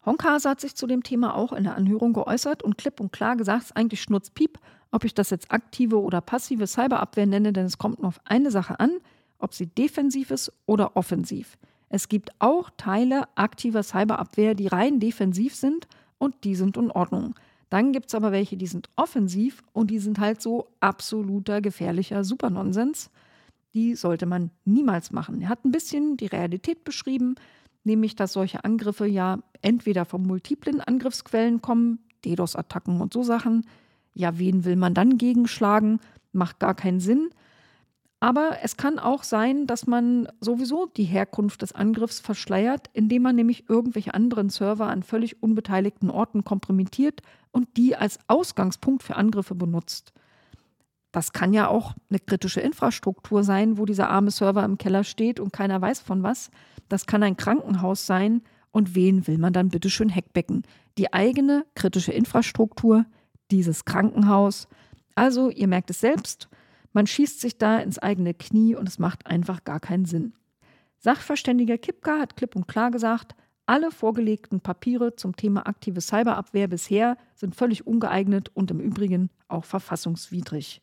Honkhase 0.04 0.48
hat 0.48 0.60
sich 0.60 0.74
zu 0.74 0.86
dem 0.86 1.02
Thema 1.02 1.34
auch 1.34 1.52
in 1.52 1.64
der 1.64 1.76
Anhörung 1.76 2.12
geäußert 2.12 2.62
und 2.62 2.78
klipp 2.78 3.00
und 3.00 3.12
klar 3.12 3.36
gesagt, 3.36 3.62
es 3.62 3.70
ist 3.70 3.76
eigentlich 3.76 4.02
Schnurzpiep, 4.02 4.58
ob 4.92 5.04
ich 5.04 5.14
das 5.14 5.30
jetzt 5.30 5.52
aktive 5.52 6.00
oder 6.00 6.20
passive 6.20 6.66
Cyberabwehr 6.66 7.26
nenne, 7.26 7.52
denn 7.52 7.66
es 7.66 7.78
kommt 7.78 7.98
nur 7.98 8.08
auf 8.08 8.20
eine 8.24 8.50
Sache 8.50 8.80
an, 8.80 8.98
ob 9.38 9.54
sie 9.54 9.66
defensiv 9.66 10.30
ist 10.30 10.52
oder 10.66 10.96
offensiv. 10.96 11.58
Es 11.88 12.08
gibt 12.08 12.30
auch 12.38 12.70
Teile 12.76 13.24
aktiver 13.34 13.82
Cyberabwehr, 13.82 14.54
die 14.54 14.68
rein 14.68 15.00
defensiv 15.00 15.54
sind 15.54 15.86
und 16.18 16.44
die 16.44 16.54
sind 16.54 16.76
in 16.76 16.90
Ordnung. 16.90 17.34
Dann 17.70 17.92
gibt 17.92 18.08
es 18.08 18.14
aber 18.14 18.32
welche, 18.32 18.56
die 18.56 18.66
sind 18.66 18.90
offensiv 18.96 19.62
und 19.72 19.90
die 19.90 20.00
sind 20.00 20.18
halt 20.18 20.42
so 20.42 20.68
absoluter 20.80 21.60
gefährlicher 21.60 22.24
Supernonsens. 22.24 23.10
Die 23.74 23.94
sollte 23.94 24.26
man 24.26 24.50
niemals 24.64 25.12
machen. 25.12 25.40
Er 25.40 25.48
hat 25.48 25.64
ein 25.64 25.70
bisschen 25.70 26.16
die 26.16 26.26
Realität 26.26 26.82
beschrieben, 26.82 27.36
nämlich 27.84 28.16
dass 28.16 28.32
solche 28.32 28.64
Angriffe 28.64 29.06
ja 29.06 29.38
entweder 29.62 30.04
von 30.04 30.24
multiplen 30.24 30.80
Angriffsquellen 30.80 31.62
kommen, 31.62 32.00
DDoS-Attacken 32.24 33.00
und 33.00 33.12
so 33.12 33.22
Sachen. 33.22 33.64
Ja, 34.14 34.38
wen 34.38 34.64
will 34.64 34.74
man 34.74 34.92
dann 34.92 35.16
gegenschlagen? 35.16 36.00
Macht 36.32 36.58
gar 36.58 36.74
keinen 36.74 36.98
Sinn. 36.98 37.30
Aber 38.22 38.58
es 38.62 38.76
kann 38.76 38.98
auch 38.98 39.22
sein, 39.22 39.66
dass 39.66 39.86
man 39.86 40.28
sowieso 40.40 40.84
die 40.84 41.04
Herkunft 41.04 41.62
des 41.62 41.72
Angriffs 41.72 42.20
verschleiert, 42.20 42.90
indem 42.92 43.22
man 43.22 43.34
nämlich 43.34 43.68
irgendwelche 43.70 44.12
anderen 44.12 44.50
Server 44.50 44.88
an 44.88 45.02
völlig 45.02 45.42
unbeteiligten 45.42 46.10
Orten 46.10 46.44
kompromittiert 46.44 47.22
und 47.50 47.78
die 47.78 47.96
als 47.96 48.18
Ausgangspunkt 48.28 49.02
für 49.02 49.16
Angriffe 49.16 49.54
benutzt. 49.54 50.12
Das 51.12 51.32
kann 51.32 51.54
ja 51.54 51.68
auch 51.68 51.94
eine 52.10 52.20
kritische 52.20 52.60
Infrastruktur 52.60 53.42
sein, 53.42 53.78
wo 53.78 53.86
dieser 53.86 54.10
arme 54.10 54.30
Server 54.30 54.64
im 54.64 54.76
Keller 54.76 55.02
steht 55.02 55.40
und 55.40 55.52
keiner 55.52 55.80
weiß 55.80 56.00
von 56.00 56.22
was. 56.22 56.50
Das 56.90 57.06
kann 57.06 57.22
ein 57.22 57.38
Krankenhaus 57.38 58.06
sein. 58.06 58.42
Und 58.70 58.94
wen 58.94 59.26
will 59.26 59.38
man 59.38 59.52
dann 59.52 59.70
bitte 59.70 59.90
schön 59.90 60.14
hackbecken? 60.14 60.62
Die 60.98 61.12
eigene 61.12 61.64
kritische 61.74 62.12
Infrastruktur, 62.12 63.06
dieses 63.50 63.84
Krankenhaus. 63.84 64.68
Also, 65.16 65.50
ihr 65.50 65.66
merkt 65.66 65.90
es 65.90 66.00
selbst, 66.00 66.48
man 66.92 67.06
schießt 67.06 67.40
sich 67.40 67.58
da 67.58 67.78
ins 67.78 67.98
eigene 67.98 68.34
Knie 68.34 68.74
und 68.74 68.88
es 68.88 68.98
macht 68.98 69.26
einfach 69.26 69.64
gar 69.64 69.80
keinen 69.80 70.04
Sinn. 70.04 70.34
Sachverständiger 70.98 71.78
Kipka 71.78 72.18
hat 72.18 72.36
klipp 72.36 72.56
und 72.56 72.68
klar 72.68 72.90
gesagt, 72.90 73.34
alle 73.66 73.92
vorgelegten 73.92 74.60
Papiere 74.60 75.14
zum 75.14 75.36
Thema 75.36 75.66
aktive 75.68 76.00
Cyberabwehr 76.00 76.66
bisher 76.66 77.16
sind 77.36 77.54
völlig 77.54 77.86
ungeeignet 77.86 78.50
und 78.52 78.70
im 78.72 78.80
Übrigen 78.80 79.30
auch 79.46 79.64
verfassungswidrig. 79.64 80.82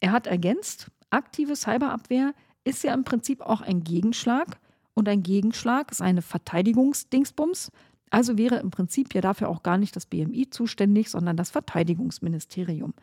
Er 0.00 0.12
hat 0.12 0.26
ergänzt, 0.26 0.90
aktive 1.10 1.56
Cyberabwehr 1.56 2.34
ist 2.64 2.84
ja 2.84 2.92
im 2.92 3.04
Prinzip 3.04 3.40
auch 3.40 3.62
ein 3.62 3.82
Gegenschlag 3.82 4.58
und 4.94 5.08
ein 5.08 5.22
Gegenschlag 5.22 5.90
ist 5.90 6.02
eine 6.02 6.22
Verteidigungsdingsbums. 6.22 7.70
Also 8.10 8.36
wäre 8.36 8.56
im 8.56 8.70
Prinzip 8.70 9.14
ja 9.14 9.20
dafür 9.20 9.48
auch 9.48 9.62
gar 9.62 9.78
nicht 9.78 9.96
das 9.96 10.06
BMI 10.06 10.50
zuständig, 10.50 11.08
sondern 11.08 11.36
das 11.36 11.50
Verteidigungsministerium. 11.50 12.94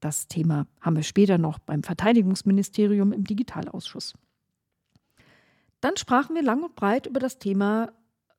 Das 0.00 0.28
Thema 0.28 0.66
haben 0.80 0.96
wir 0.96 1.02
später 1.02 1.38
noch 1.38 1.58
beim 1.58 1.82
Verteidigungsministerium 1.82 3.12
im 3.12 3.24
Digitalausschuss. 3.24 4.14
Dann 5.80 5.96
sprachen 5.96 6.34
wir 6.34 6.42
lang 6.42 6.62
und 6.62 6.74
breit 6.74 7.06
über 7.06 7.20
das 7.20 7.38
Thema 7.38 7.92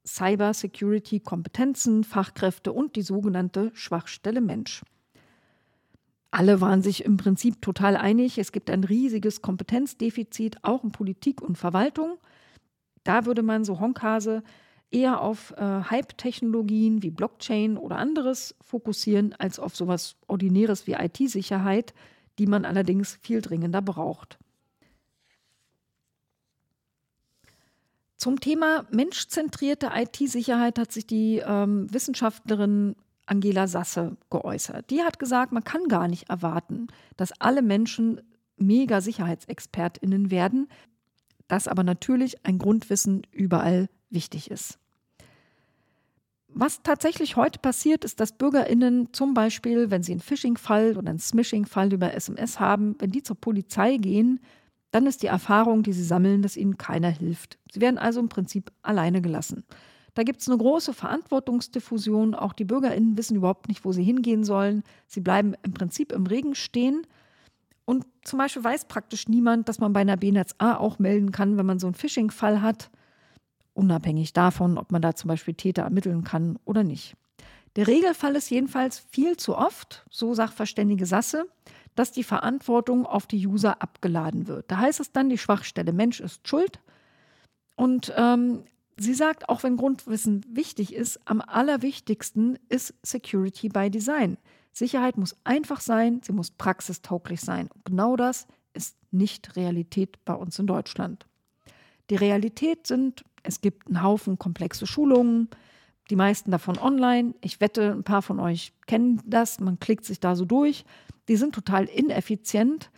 Cyber 0.05 0.53
Security 0.53 1.19
Kompetenzen, 1.19 2.03
Fachkräfte 2.03 2.73
und 2.73 2.95
die 2.95 3.03
sogenannte 3.03 3.71
Schwachstelle 3.73 4.41
Mensch. 4.41 4.81
Alle 6.31 6.61
waren 6.61 6.81
sich 6.81 7.05
im 7.05 7.17
Prinzip 7.17 7.61
total 7.61 7.97
einig, 7.97 8.37
es 8.37 8.51
gibt 8.51 8.69
ein 8.69 8.83
riesiges 8.83 9.41
Kompetenzdefizit, 9.41 10.63
auch 10.63 10.83
in 10.83 10.91
Politik 10.91 11.41
und 11.41 11.57
Verwaltung. 11.57 12.17
Da 13.03 13.25
würde 13.25 13.43
man 13.43 13.65
so 13.65 13.79
Honkhase 13.79 14.41
eher 14.91 15.21
auf 15.21 15.51
äh, 15.57 15.61
Hype-Technologien 15.61 17.01
wie 17.01 17.09
Blockchain 17.09 17.77
oder 17.77 17.97
anderes 17.97 18.55
fokussieren, 18.61 19.33
als 19.39 19.59
auf 19.59 19.75
sowas 19.75 20.15
Ordinäres 20.27 20.85
wie 20.85 20.93
IT-Sicherheit, 20.93 21.93
die 22.37 22.47
man 22.47 22.65
allerdings 22.65 23.17
viel 23.21 23.41
dringender 23.41 23.81
braucht. 23.81 24.37
Zum 28.17 28.39
Thema 28.39 28.85
menschzentrierte 28.91 29.91
IT-Sicherheit 29.95 30.77
hat 30.77 30.91
sich 30.91 31.07
die 31.07 31.41
ähm, 31.43 31.91
Wissenschaftlerin 31.91 32.95
Angela 33.25 33.67
Sasse 33.67 34.17
geäußert. 34.29 34.89
Die 34.89 35.01
hat 35.01 35.17
gesagt, 35.17 35.51
man 35.51 35.63
kann 35.63 35.87
gar 35.87 36.07
nicht 36.07 36.29
erwarten, 36.29 36.87
dass 37.17 37.31
alle 37.39 37.61
Menschen 37.61 38.21
mega 38.57 39.01
Sicherheitsexpertinnen 39.01 40.29
werden, 40.29 40.67
dass 41.47 41.67
aber 41.67 41.83
natürlich 41.83 42.45
ein 42.45 42.59
Grundwissen 42.59 43.23
überall 43.31 43.89
wichtig 44.11 44.51
ist. 44.51 44.77
Was 46.53 46.83
tatsächlich 46.83 47.37
heute 47.37 47.59
passiert, 47.59 48.03
ist, 48.03 48.19
dass 48.19 48.33
BürgerInnen 48.33 49.13
zum 49.13 49.33
Beispiel, 49.33 49.89
wenn 49.89 50.03
sie 50.03 50.11
einen 50.11 50.21
Phishing-Fall 50.21 50.97
oder 50.97 51.09
einen 51.09 51.19
Smishing-Fall 51.19 51.93
über 51.93 52.13
SMS 52.13 52.59
haben, 52.59 52.95
wenn 52.99 53.11
die 53.11 53.23
zur 53.23 53.37
Polizei 53.37 53.95
gehen, 53.95 54.41
dann 54.91 55.07
ist 55.07 55.23
die 55.23 55.27
Erfahrung, 55.27 55.83
die 55.83 55.93
sie 55.93 56.03
sammeln, 56.03 56.41
dass 56.41 56.57
ihnen 56.57 56.77
keiner 56.77 57.09
hilft. 57.09 57.57
Sie 57.71 57.79
werden 57.79 57.97
also 57.97 58.19
im 58.19 58.27
Prinzip 58.27 58.69
alleine 58.81 59.21
gelassen. 59.21 59.63
Da 60.13 60.23
gibt 60.23 60.41
es 60.41 60.49
eine 60.49 60.57
große 60.57 60.93
Verantwortungsdiffusion. 60.93 62.35
Auch 62.35 62.51
die 62.51 62.65
BürgerInnen 62.65 63.17
wissen 63.17 63.37
überhaupt 63.37 63.69
nicht, 63.69 63.85
wo 63.85 63.93
sie 63.93 64.03
hingehen 64.03 64.43
sollen. 64.43 64.83
Sie 65.07 65.21
bleiben 65.21 65.53
im 65.63 65.73
Prinzip 65.73 66.11
im 66.11 66.27
Regen 66.27 66.53
stehen. 66.53 67.07
Und 67.85 68.05
zum 68.25 68.39
Beispiel 68.39 68.63
weiß 68.63 68.85
praktisch 68.85 69.29
niemand, 69.29 69.69
dass 69.69 69.79
man 69.79 69.93
bei 69.93 70.01
einer 70.01 70.17
BNetzA 70.17 70.75
auch 70.75 70.99
melden 70.99 71.31
kann, 71.31 71.55
wenn 71.55 71.65
man 71.65 71.79
so 71.79 71.87
einen 71.87 71.93
Phishing-Fall 71.93 72.61
hat 72.61 72.91
unabhängig 73.73 74.33
davon, 74.33 74.77
ob 74.77 74.91
man 74.91 75.01
da 75.01 75.15
zum 75.15 75.27
Beispiel 75.27 75.53
Täter 75.53 75.83
ermitteln 75.83 76.23
kann 76.23 76.59
oder 76.65 76.83
nicht. 76.83 77.15
Der 77.75 77.87
Regelfall 77.87 78.35
ist 78.35 78.49
jedenfalls 78.49 78.99
viel 78.99 79.37
zu 79.37 79.57
oft, 79.57 80.05
so 80.09 80.33
Sachverständige 80.33 81.05
Sasse, 81.05 81.45
dass 81.95 82.11
die 82.11 82.23
Verantwortung 82.23 83.05
auf 83.05 83.27
die 83.27 83.45
User 83.47 83.81
abgeladen 83.81 84.47
wird. 84.47 84.69
Da 84.69 84.77
heißt 84.77 84.99
es 84.99 85.11
dann, 85.11 85.29
die 85.29 85.37
Schwachstelle 85.37 85.93
Mensch 85.93 86.19
ist 86.19 86.47
schuld. 86.47 86.79
Und 87.75 88.13
ähm, 88.17 88.63
sie 88.97 89.13
sagt, 89.13 89.49
auch 89.49 89.63
wenn 89.63 89.77
Grundwissen 89.77 90.45
wichtig 90.49 90.93
ist, 90.93 91.19
am 91.25 91.41
allerwichtigsten 91.41 92.59
ist 92.69 92.93
Security 93.03 93.69
by 93.69 93.89
Design. 93.89 94.37
Sicherheit 94.73 95.17
muss 95.17 95.35
einfach 95.43 95.81
sein, 95.81 96.21
sie 96.23 96.33
muss 96.33 96.51
praxistauglich 96.51 97.41
sein. 97.41 97.69
Und 97.73 97.85
genau 97.85 98.15
das 98.15 98.47
ist 98.73 98.97
nicht 99.11 99.55
Realität 99.55 100.23
bei 100.23 100.33
uns 100.33 100.57
in 100.59 100.67
Deutschland. 100.67 101.25
Die 102.09 102.15
Realität 102.15 102.87
sind, 102.87 103.23
es 103.43 103.61
gibt 103.61 103.87
einen 103.87 104.03
Haufen 104.03 104.37
komplexe 104.37 104.87
Schulungen, 104.87 105.49
die 106.09 106.15
meisten 106.15 106.51
davon 106.51 106.77
online. 106.77 107.33
Ich 107.41 107.61
wette, 107.61 107.91
ein 107.91 108.03
paar 108.03 108.21
von 108.21 108.39
euch 108.39 108.73
kennen 108.87 109.21
das, 109.25 109.59
man 109.59 109.79
klickt 109.79 110.05
sich 110.05 110.19
da 110.19 110.35
so 110.35 110.45
durch 110.45 110.85
die 111.27 111.37
sind 111.37 111.55
total 111.55 111.85
ineffizient, 111.85 112.91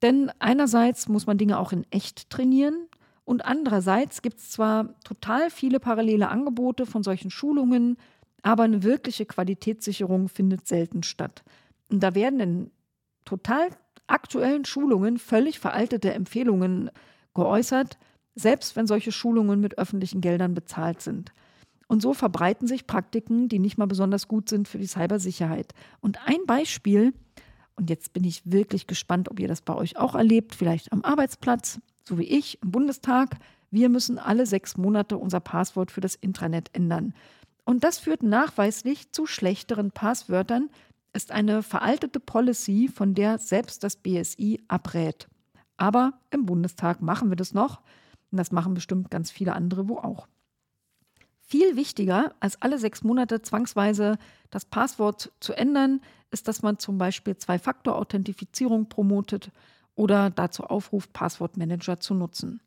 denn 0.00 0.30
einerseits 0.38 1.08
muss 1.08 1.26
man 1.26 1.38
Dinge 1.38 1.58
auch 1.58 1.72
in 1.72 1.84
echt 1.90 2.30
trainieren 2.30 2.88
und 3.24 3.44
andererseits 3.44 4.22
gibt 4.22 4.38
es 4.38 4.50
zwar 4.50 4.98
total 5.02 5.50
viele 5.50 5.80
parallele 5.80 6.28
Angebote 6.28 6.86
von 6.86 7.02
solchen 7.02 7.30
Schulungen, 7.30 7.96
aber 8.42 8.62
eine 8.62 8.82
wirkliche 8.82 9.26
Qualitätssicherung 9.26 10.28
findet 10.28 10.66
selten 10.66 11.02
statt. 11.02 11.42
Und 11.90 12.02
da 12.02 12.14
werden 12.14 12.40
in 12.40 12.70
total 13.26 13.68
aktuellen 14.06 14.64
Schulungen 14.64 15.18
völlig 15.18 15.58
veraltete 15.58 16.12
Empfehlungen 16.14 16.90
geäußert, 17.34 17.98
selbst 18.34 18.76
wenn 18.76 18.86
solche 18.86 19.12
Schulungen 19.12 19.60
mit 19.60 19.78
öffentlichen 19.78 20.20
Geldern 20.20 20.54
bezahlt 20.54 21.00
sind. 21.00 21.32
Und 21.86 22.02
so 22.02 22.14
verbreiten 22.14 22.66
sich 22.66 22.86
Praktiken, 22.86 23.48
die 23.48 23.58
nicht 23.58 23.78
mal 23.78 23.86
besonders 23.86 24.26
gut 24.26 24.48
sind 24.48 24.68
für 24.68 24.78
die 24.78 24.86
Cybersicherheit. 24.86 25.74
Und 26.00 26.18
ein 26.26 26.46
Beispiel 26.46 27.12
und 27.76 27.90
jetzt 27.90 28.12
bin 28.12 28.24
ich 28.24 28.42
wirklich 28.44 28.86
gespannt, 28.86 29.30
ob 29.30 29.40
ihr 29.40 29.48
das 29.48 29.60
bei 29.60 29.74
euch 29.74 29.96
auch 29.96 30.14
erlebt, 30.14 30.54
vielleicht 30.54 30.92
am 30.92 31.02
Arbeitsplatz, 31.02 31.80
so 32.04 32.18
wie 32.18 32.24
ich 32.24 32.62
im 32.62 32.70
Bundestag. 32.70 33.36
Wir 33.70 33.88
müssen 33.88 34.18
alle 34.18 34.46
sechs 34.46 34.76
Monate 34.76 35.18
unser 35.18 35.40
Passwort 35.40 35.90
für 35.90 36.00
das 36.00 36.14
Intranet 36.14 36.70
ändern. 36.72 37.14
Und 37.64 37.82
das 37.82 37.98
führt 37.98 38.22
nachweislich 38.22 39.10
zu 39.10 39.26
schlechteren 39.26 39.90
Passwörtern, 39.90 40.70
ist 41.12 41.32
eine 41.32 41.62
veraltete 41.62 42.20
Policy, 42.20 42.88
von 42.88 43.14
der 43.14 43.38
selbst 43.38 43.82
das 43.82 43.96
BSI 43.96 44.62
abrät. 44.68 45.28
Aber 45.76 46.12
im 46.30 46.46
Bundestag 46.46 47.02
machen 47.02 47.30
wir 47.30 47.36
das 47.36 47.54
noch. 47.54 47.80
Und 48.34 48.38
das 48.38 48.50
machen 48.50 48.74
bestimmt 48.74 49.12
ganz 49.12 49.30
viele 49.30 49.52
andere 49.52 49.88
wo 49.88 49.98
auch. 49.98 50.26
Viel 51.38 51.76
wichtiger 51.76 52.34
als 52.40 52.60
alle 52.60 52.80
sechs 52.80 53.04
Monate 53.04 53.42
zwangsweise 53.42 54.18
das 54.50 54.64
Passwort 54.64 55.30
zu 55.38 55.52
ändern, 55.52 56.00
ist, 56.32 56.48
dass 56.48 56.60
man 56.60 56.80
zum 56.80 56.98
Beispiel 56.98 57.36
Zwei-Faktor-Authentifizierung 57.36 58.88
promotet 58.88 59.52
oder 59.94 60.30
dazu 60.30 60.64
aufruft, 60.64 61.12
Passwortmanager 61.12 62.00
zu 62.00 62.14
nutzen. 62.14 62.60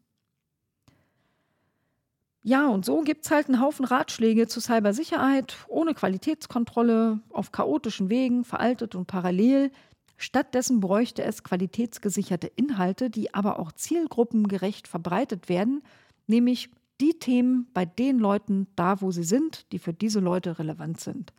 Ja, 2.43 2.69
und 2.69 2.85
so 2.85 3.01
gibt 3.01 3.25
es 3.25 3.31
halt 3.31 3.49
einen 3.49 3.59
Haufen 3.59 3.83
Ratschläge 3.83 4.47
zur 4.47 4.61
Cybersicherheit 4.61 5.57
ohne 5.67 5.93
Qualitätskontrolle, 5.93 7.19
auf 7.27 7.51
chaotischen 7.51 8.09
Wegen, 8.09 8.45
veraltet 8.45 8.95
und 8.95 9.05
parallel. 9.05 9.69
Stattdessen 10.17 10.79
bräuchte 10.79 11.23
es 11.23 11.43
qualitätsgesicherte 11.43 12.47
Inhalte, 12.47 13.09
die 13.09 13.33
aber 13.33 13.59
auch 13.59 13.71
zielgruppengerecht 13.71 14.87
verbreitet 14.87 15.47
werden, 15.47 15.83
nämlich 16.25 16.69
die 16.99 17.19
Themen 17.19 17.67
bei 17.73 17.85
den 17.85 18.17
Leuten 18.17 18.67
da, 18.75 19.01
wo 19.01 19.11
sie 19.11 19.23
sind, 19.23 19.71
die 19.71 19.79
für 19.79 19.93
diese 19.93 20.19
Leute 20.19 20.57
relevant 20.57 20.99
sind. 20.99 21.33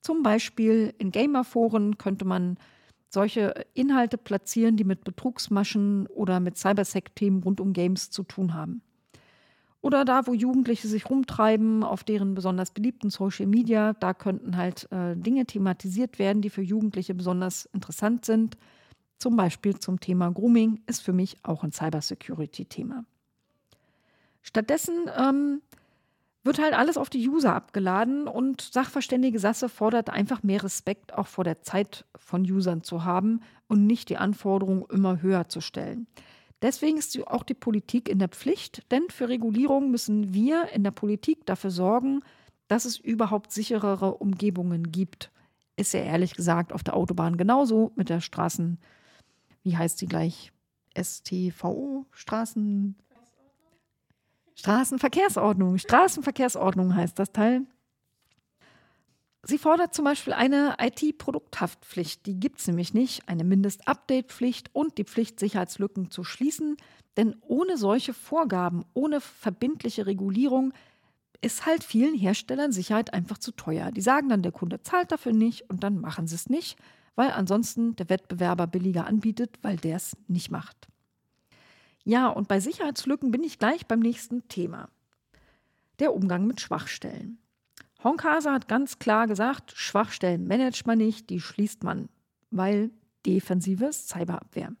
Zum 0.00 0.22
Beispiel 0.22 0.92
in 0.98 1.12
Gamerforen 1.12 1.96
könnte 1.96 2.24
man 2.24 2.58
solche 3.08 3.64
Inhalte 3.74 4.18
platzieren, 4.18 4.76
die 4.76 4.84
mit 4.84 5.04
Betrugsmaschen 5.04 6.08
oder 6.08 6.40
mit 6.40 6.58
Cybersec-Themen 6.58 7.42
rund 7.44 7.60
um 7.60 7.72
Games 7.72 8.10
zu 8.10 8.24
tun 8.24 8.54
haben. 8.54 8.82
Oder 9.84 10.06
da, 10.06 10.26
wo 10.26 10.32
Jugendliche 10.32 10.88
sich 10.88 11.10
rumtreiben, 11.10 11.82
auf 11.82 12.04
deren 12.04 12.34
besonders 12.34 12.70
beliebten 12.70 13.10
Social 13.10 13.44
Media, 13.44 13.92
da 13.92 14.14
könnten 14.14 14.56
halt 14.56 14.90
äh, 14.90 15.14
Dinge 15.14 15.44
thematisiert 15.44 16.18
werden, 16.18 16.40
die 16.40 16.48
für 16.48 16.62
Jugendliche 16.62 17.14
besonders 17.14 17.66
interessant 17.66 18.24
sind. 18.24 18.56
Zum 19.18 19.36
Beispiel 19.36 19.78
zum 19.78 20.00
Thema 20.00 20.30
Grooming 20.30 20.80
ist 20.86 21.02
für 21.02 21.12
mich 21.12 21.36
auch 21.42 21.64
ein 21.64 21.72
Cybersecurity-Thema. 21.72 23.04
Stattdessen 24.40 25.10
ähm, 25.18 25.60
wird 26.44 26.62
halt 26.62 26.72
alles 26.72 26.96
auf 26.96 27.10
die 27.10 27.28
User 27.28 27.54
abgeladen 27.54 28.26
und 28.26 28.62
Sachverständige 28.62 29.38
Sasse 29.38 29.68
fordert 29.68 30.08
einfach 30.08 30.42
mehr 30.42 30.62
Respekt 30.62 31.12
auch 31.12 31.26
vor 31.26 31.44
der 31.44 31.60
Zeit 31.60 32.06
von 32.16 32.50
Usern 32.50 32.84
zu 32.84 33.04
haben 33.04 33.40
und 33.68 33.86
nicht 33.86 34.08
die 34.08 34.16
Anforderungen 34.16 34.86
immer 34.90 35.20
höher 35.20 35.50
zu 35.50 35.60
stellen. 35.60 36.06
Deswegen 36.64 36.96
ist 36.96 37.14
auch 37.26 37.42
die 37.42 37.52
Politik 37.52 38.08
in 38.08 38.18
der 38.18 38.30
Pflicht, 38.30 38.90
denn 38.90 39.10
für 39.10 39.28
Regulierung 39.28 39.90
müssen 39.90 40.32
wir 40.32 40.70
in 40.72 40.82
der 40.82 40.92
Politik 40.92 41.44
dafür 41.44 41.70
sorgen, 41.70 42.20
dass 42.68 42.86
es 42.86 42.96
überhaupt 42.96 43.52
sicherere 43.52 44.14
Umgebungen 44.14 44.90
gibt. 44.90 45.30
Ist 45.76 45.92
ja 45.92 46.00
ehrlich 46.00 46.32
gesagt 46.32 46.72
auf 46.72 46.82
der 46.82 46.96
Autobahn 46.96 47.36
genauso 47.36 47.92
mit 47.96 48.08
der 48.08 48.22
Straßen, 48.22 48.78
wie 49.62 49.76
heißt 49.76 49.98
sie 49.98 50.06
gleich? 50.06 50.52
STVO, 50.96 52.06
Straßen, 52.12 52.96
Straßenverkehrsordnung. 54.54 55.76
Straßenverkehrsordnung 55.76 56.96
heißt 56.96 57.18
das 57.18 57.30
Teil. 57.30 57.66
Sie 59.46 59.58
fordert 59.58 59.94
zum 59.94 60.06
Beispiel 60.06 60.32
eine 60.32 60.76
IT-Produkthaftpflicht. 60.80 62.24
Die 62.24 62.40
gibt 62.40 62.60
es 62.60 62.66
nämlich 62.66 62.94
nicht. 62.94 63.28
Eine 63.28 63.44
Mindest-Update-Pflicht 63.44 64.70
und 64.72 64.96
die 64.96 65.04
Pflicht, 65.04 65.38
Sicherheitslücken 65.38 66.10
zu 66.10 66.24
schließen. 66.24 66.76
Denn 67.18 67.36
ohne 67.42 67.76
solche 67.76 68.14
Vorgaben, 68.14 68.84
ohne 68.94 69.20
verbindliche 69.20 70.06
Regulierung, 70.06 70.72
ist 71.42 71.66
halt 71.66 71.84
vielen 71.84 72.14
Herstellern 72.14 72.72
Sicherheit 72.72 73.12
einfach 73.12 73.36
zu 73.36 73.52
teuer. 73.52 73.92
Die 73.92 74.00
sagen 74.00 74.30
dann, 74.30 74.42
der 74.42 74.52
Kunde 74.52 74.82
zahlt 74.82 75.12
dafür 75.12 75.32
nicht 75.32 75.68
und 75.68 75.84
dann 75.84 76.00
machen 76.00 76.26
sie 76.26 76.36
es 76.36 76.48
nicht, 76.48 76.78
weil 77.14 77.30
ansonsten 77.30 77.96
der 77.96 78.08
Wettbewerber 78.08 78.66
billiger 78.66 79.06
anbietet, 79.06 79.58
weil 79.60 79.76
der 79.76 79.96
es 79.96 80.16
nicht 80.26 80.50
macht. 80.50 80.88
Ja, 82.02 82.28
und 82.28 82.48
bei 82.48 82.60
Sicherheitslücken 82.60 83.30
bin 83.30 83.42
ich 83.42 83.58
gleich 83.58 83.86
beim 83.86 84.00
nächsten 84.00 84.48
Thema. 84.48 84.88
Der 85.98 86.14
Umgang 86.14 86.46
mit 86.46 86.62
Schwachstellen. 86.62 87.38
Honkase 88.04 88.52
hat 88.52 88.68
ganz 88.68 88.98
klar 88.98 89.26
gesagt, 89.26 89.72
Schwachstellen 89.74 90.46
managt 90.46 90.86
man 90.86 90.98
nicht, 90.98 91.30
die 91.30 91.40
schließt 91.40 91.82
man, 91.82 92.10
weil 92.50 92.90
defensives 93.24 94.08
Cyberabwehr. 94.08 94.72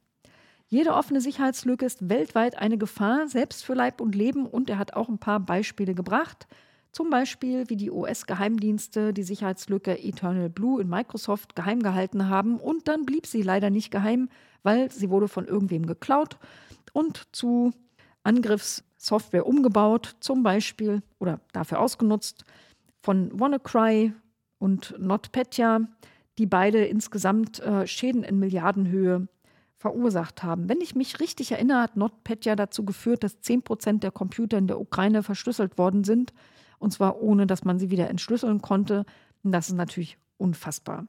Jede 0.68 0.92
offene 0.92 1.22
Sicherheitslücke 1.22 1.86
ist 1.86 2.08
weltweit 2.10 2.58
eine 2.58 2.76
Gefahr, 2.76 3.26
selbst 3.28 3.64
für 3.64 3.74
Leib 3.74 4.00
und 4.00 4.14
Leben, 4.14 4.46
und 4.46 4.68
er 4.68 4.78
hat 4.78 4.94
auch 4.94 5.08
ein 5.08 5.18
paar 5.18 5.40
Beispiele 5.40 5.94
gebracht. 5.94 6.46
Zum 6.92 7.10
Beispiel, 7.10 7.68
wie 7.70 7.76
die 7.76 7.90
US-Geheimdienste 7.90 9.12
die 9.12 9.22
Sicherheitslücke 9.22 9.98
Eternal 9.98 10.50
Blue 10.50 10.80
in 10.80 10.88
Microsoft 10.88 11.56
geheim 11.56 11.80
gehalten 11.82 12.28
haben 12.28 12.58
und 12.60 12.88
dann 12.88 13.04
blieb 13.04 13.26
sie 13.26 13.42
leider 13.42 13.70
nicht 13.70 13.90
geheim, 13.90 14.28
weil 14.62 14.90
sie 14.90 15.10
wurde 15.10 15.28
von 15.28 15.46
irgendwem 15.46 15.86
geklaut 15.86 16.38
und 16.92 17.22
zu 17.32 17.72
Angriffssoftware 18.22 19.46
umgebaut, 19.46 20.16
zum 20.20 20.42
Beispiel 20.42 21.02
oder 21.18 21.40
dafür 21.52 21.80
ausgenutzt 21.80 22.44
von 23.04 23.38
WannaCry 23.38 24.14
und 24.58 24.94
NotPetya, 24.98 25.80
die 26.38 26.46
beide 26.46 26.86
insgesamt 26.86 27.60
äh, 27.60 27.86
Schäden 27.86 28.24
in 28.24 28.38
Milliardenhöhe 28.38 29.28
verursacht 29.76 30.42
haben. 30.42 30.70
Wenn 30.70 30.80
ich 30.80 30.94
mich 30.94 31.20
richtig 31.20 31.52
erinnere, 31.52 31.82
hat 31.82 31.98
NotPetya 31.98 32.56
dazu 32.56 32.86
geführt, 32.86 33.22
dass 33.22 33.42
10 33.42 33.60
Prozent 33.60 34.02
der 34.02 34.10
Computer 34.10 34.56
in 34.56 34.68
der 34.68 34.80
Ukraine 34.80 35.22
verschlüsselt 35.22 35.76
worden 35.76 36.02
sind, 36.04 36.32
und 36.78 36.94
zwar 36.94 37.20
ohne, 37.20 37.46
dass 37.46 37.64
man 37.64 37.78
sie 37.78 37.90
wieder 37.90 38.08
entschlüsseln 38.08 38.62
konnte. 38.62 39.04
Und 39.42 39.52
das 39.52 39.68
ist 39.68 39.74
natürlich 39.74 40.16
unfassbar. 40.38 41.06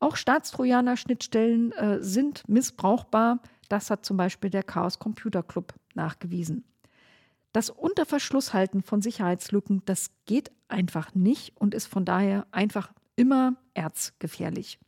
Auch 0.00 0.16
Staatstrojaner-Schnittstellen 0.16 1.70
äh, 1.72 2.02
sind 2.02 2.48
missbrauchbar. 2.48 3.38
Das 3.68 3.88
hat 3.90 4.04
zum 4.04 4.16
Beispiel 4.16 4.50
der 4.50 4.64
Chaos 4.64 4.98
Computer 4.98 5.44
Club 5.44 5.74
nachgewiesen. 5.94 6.64
Das 7.52 7.70
Unterverschlusshalten 7.70 8.82
von 8.82 9.02
Sicherheitslücken, 9.02 9.82
das 9.84 10.10
geht 10.26 10.52
einfach 10.68 11.14
nicht 11.14 11.56
und 11.56 11.74
ist 11.74 11.86
von 11.86 12.04
daher 12.04 12.46
einfach 12.52 12.92
immer 13.16 13.56
erzgefährlich. 13.74 14.78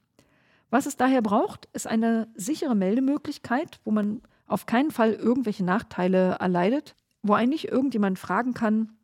Was 0.71 0.87
es 0.87 0.97
daher 0.97 1.23
braucht, 1.23 1.69
ist 1.73 1.87
eine 1.87 2.29
sichere 2.35 2.75
Meldemöglichkeit, 2.75 3.81
wo 3.85 3.91
man 3.91 4.23
auf 4.47 4.67
keinen 4.67 4.91
Fall 4.91 5.13
irgendwelche 5.13 5.65
Nachteile 5.65 6.37
erleidet, 6.41 6.95
wo 7.23 7.35
eigentlich 7.35 7.69
irgendjemand 7.69 8.19
fragen 8.19 8.55
kann, 8.55 8.97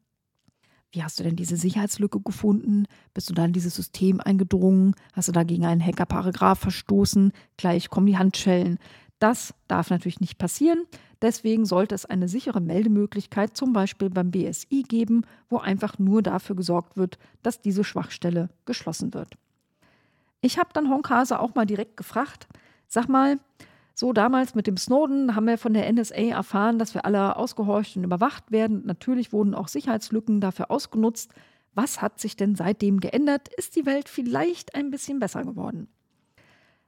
wie 0.90 1.02
hast 1.02 1.18
du 1.18 1.22
denn 1.22 1.36
diese 1.36 1.56
Sicherheitslücke 1.56 2.20
gefunden? 2.20 2.86
Bist 3.12 3.28
du 3.28 3.34
da 3.34 3.44
in 3.44 3.52
dieses 3.52 3.74
System 3.74 4.20
eingedrungen? 4.20 4.94
Hast 5.12 5.28
du 5.28 5.32
da 5.32 5.42
gegen 5.42 5.66
einen 5.66 5.84
Hackerparagraf 5.84 6.58
verstoßen? 6.58 7.32
Gleich 7.58 7.90
kommen 7.90 8.06
die 8.06 8.16
Handschellen. 8.16 8.78
Das 9.18 9.52
darf 9.66 9.90
natürlich 9.90 10.20
nicht 10.20 10.38
passieren. 10.38 10.84
Deswegen 11.20 11.66
sollte 11.66 11.94
es 11.94 12.06
eine 12.06 12.28
sichere 12.28 12.60
Meldemöglichkeit 12.60 13.56
zum 13.56 13.72
Beispiel 13.72 14.10
beim 14.10 14.30
BSI 14.30 14.84
geben, 14.86 15.22
wo 15.48 15.58
einfach 15.58 15.98
nur 15.98 16.22
dafür 16.22 16.54
gesorgt 16.54 16.96
wird, 16.96 17.18
dass 17.42 17.60
diese 17.60 17.82
Schwachstelle 17.82 18.50
geschlossen 18.66 19.14
wird. 19.14 19.36
Ich 20.40 20.58
habe 20.58 20.70
dann 20.72 20.90
Honkase 20.90 21.40
auch 21.40 21.54
mal 21.54 21.66
direkt 21.66 21.96
gefragt, 21.96 22.46
Sag 22.88 23.06
mal, 23.08 23.38
so 23.94 24.12
damals 24.12 24.54
mit 24.54 24.66
dem 24.66 24.78
Snowden 24.78 25.34
haben 25.34 25.46
wir 25.46 25.58
von 25.58 25.74
der 25.74 25.92
NSA 25.92 26.14
erfahren, 26.14 26.78
dass 26.78 26.94
wir 26.94 27.04
alle 27.04 27.36
ausgehorcht 27.36 27.96
und 27.96 28.04
überwacht 28.04 28.50
werden. 28.50 28.82
Natürlich 28.86 29.32
wurden 29.32 29.54
auch 29.54 29.68
Sicherheitslücken 29.68 30.40
dafür 30.40 30.70
ausgenutzt. 30.70 31.32
Was 31.74 32.00
hat 32.00 32.18
sich 32.18 32.36
denn 32.36 32.54
seitdem 32.56 33.00
geändert? 33.00 33.48
Ist 33.56 33.76
die 33.76 33.84
Welt 33.84 34.08
vielleicht 34.08 34.74
ein 34.74 34.90
bisschen 34.90 35.18
besser 35.18 35.44
geworden? 35.44 35.88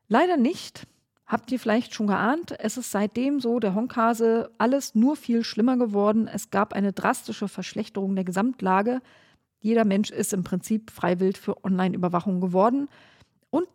Leider 0.09 0.37
nicht. 0.37 0.87
Habt 1.31 1.53
ihr 1.53 1.61
vielleicht 1.61 1.95
schon 1.95 2.09
geahnt, 2.09 2.57
es 2.59 2.77
ist 2.77 2.91
seitdem 2.91 3.39
so, 3.39 3.61
der 3.61 3.77
Honkhase, 3.77 4.51
alles 4.59 4.97
nur 4.97 5.15
viel 5.15 5.45
schlimmer 5.45 5.77
geworden. 5.77 6.27
Es 6.27 6.51
gab 6.51 6.73
eine 6.73 6.93
drastische 6.93 7.47
Verschlechterung 7.47 8.17
der 8.17 8.25
Gesamtlage. 8.25 9.01
Jeder 9.61 9.85
Mensch 9.85 10.11
ist 10.11 10.33
im 10.33 10.43
Prinzip 10.43 10.91
freiwillig 10.91 11.39
für 11.39 11.65
Online-Überwachung 11.65 12.41
geworden. 12.41 12.89
Und 13.51 13.69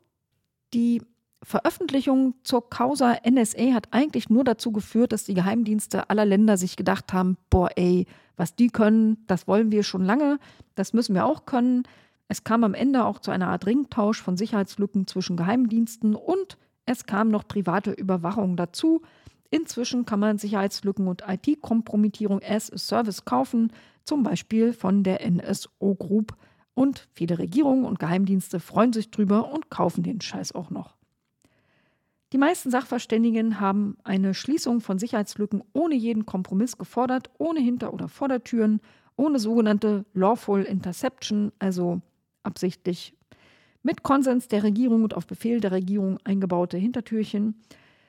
die 0.74 1.02
Veröffentlichung 1.44 2.34
zur 2.44 2.70
Causa 2.70 3.16
NSA 3.26 3.74
hat 3.74 3.88
eigentlich 3.92 4.30
nur 4.30 4.44
dazu 4.44 4.74
geführt, 4.74 5.14
dass 5.14 5.24
die 5.24 5.34
Geheimdienste 5.34 6.10
aller 6.10 6.26
Länder 6.26 6.58
sich 6.58 6.76
gedacht 6.76 7.14
haben, 7.14 7.38
boah 7.50 7.70
ey, 7.78 8.06
was 8.36 8.58
die 8.58 8.68
können, 8.68 9.24
das 9.28 9.48
wollen 9.48 9.72
wir 9.72 9.84
schon 9.84 10.04
lange, 10.04 10.40
das 10.76 10.92
müssen 10.92 11.16
wir 11.16 11.26
auch 11.26 11.46
können. 11.46 11.84
Es 12.28 12.44
kam 12.44 12.66
am 12.66 12.74
Ende 12.74 13.06
auch 13.06 13.20
zu 13.20 13.32
einer 13.32 13.48
Art 13.48 13.66
Ringtausch 13.66 14.22
von 14.22 14.36
Sicherheitslücken 14.36 15.08
zwischen 15.08 15.38
Geheimdiensten 15.38 16.16
und 16.16 16.58
es 16.86 17.06
kam 17.06 17.30
noch 17.30 17.48
private 17.48 17.92
Überwachung 17.92 18.58
dazu. 18.58 19.02
Inzwischen 19.50 20.06
kann 20.06 20.20
man 20.20 20.38
Sicherheitslücken 20.38 21.08
und 21.08 21.24
IT-Kompromittierung 21.28 22.42
as 22.44 22.72
a 22.72 22.78
Service 22.78 23.26
kaufen, 23.26 23.72
zum 24.04 24.24
Beispiel 24.24 24.74
von 24.74 25.04
der 25.04 25.28
NSO 25.30 25.96
Group. 25.96 26.36
Und 26.74 27.08
viele 27.14 27.40
Regierungen 27.40 27.86
und 27.86 28.00
Geheimdienste 28.00 28.60
freuen 28.60 28.92
sich 28.92 29.10
drüber 29.10 29.52
und 29.52 29.70
kaufen 29.70 30.04
den 30.04 30.22
Scheiß 30.22 30.54
auch 30.54 30.70
noch. 30.70 30.96
Die 32.34 32.38
meisten 32.38 32.70
Sachverständigen 32.70 33.62
haben 33.62 33.98
eine 34.04 34.34
Schließung 34.34 34.82
von 34.82 35.00
Sicherheitslücken 35.00 35.64
ohne 35.74 35.96
jeden 35.96 36.26
Kompromiss 36.26 36.78
gefordert, 36.78 37.30
ohne 37.38 37.62
Hinter- 37.62 37.94
oder 37.94 38.10
Vordertüren, 38.10 38.82
ohne 39.16 39.40
sogenannte 39.40 40.06
Lawful 40.14 40.64
Interception, 40.64 41.54
also 41.60 42.02
absichtlich 42.44 43.15
mit 43.86 44.02
Konsens 44.02 44.48
der 44.48 44.64
Regierung 44.64 45.04
und 45.04 45.14
auf 45.14 45.28
Befehl 45.28 45.62
der 45.62 45.72
Regierung 45.72 46.18
eingebaute 46.24 46.76
Hintertürchen. 46.76 47.62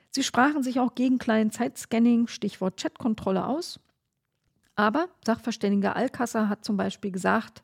Sie 0.09 0.23
sprachen 0.23 0.63
sich 0.63 0.79
auch 0.79 0.95
gegen 0.95 1.19
Client-Side-Scanning, 1.19 2.25
Stichwort 2.25 2.81
Chatkontrolle 2.81 3.45
aus. 3.45 3.79
Aber 4.75 5.07
Sachverständiger 5.23 5.95
Alcasser 5.95 6.49
hat 6.49 6.65
zum 6.65 6.77
Beispiel 6.77 7.11
gesagt, 7.11 7.61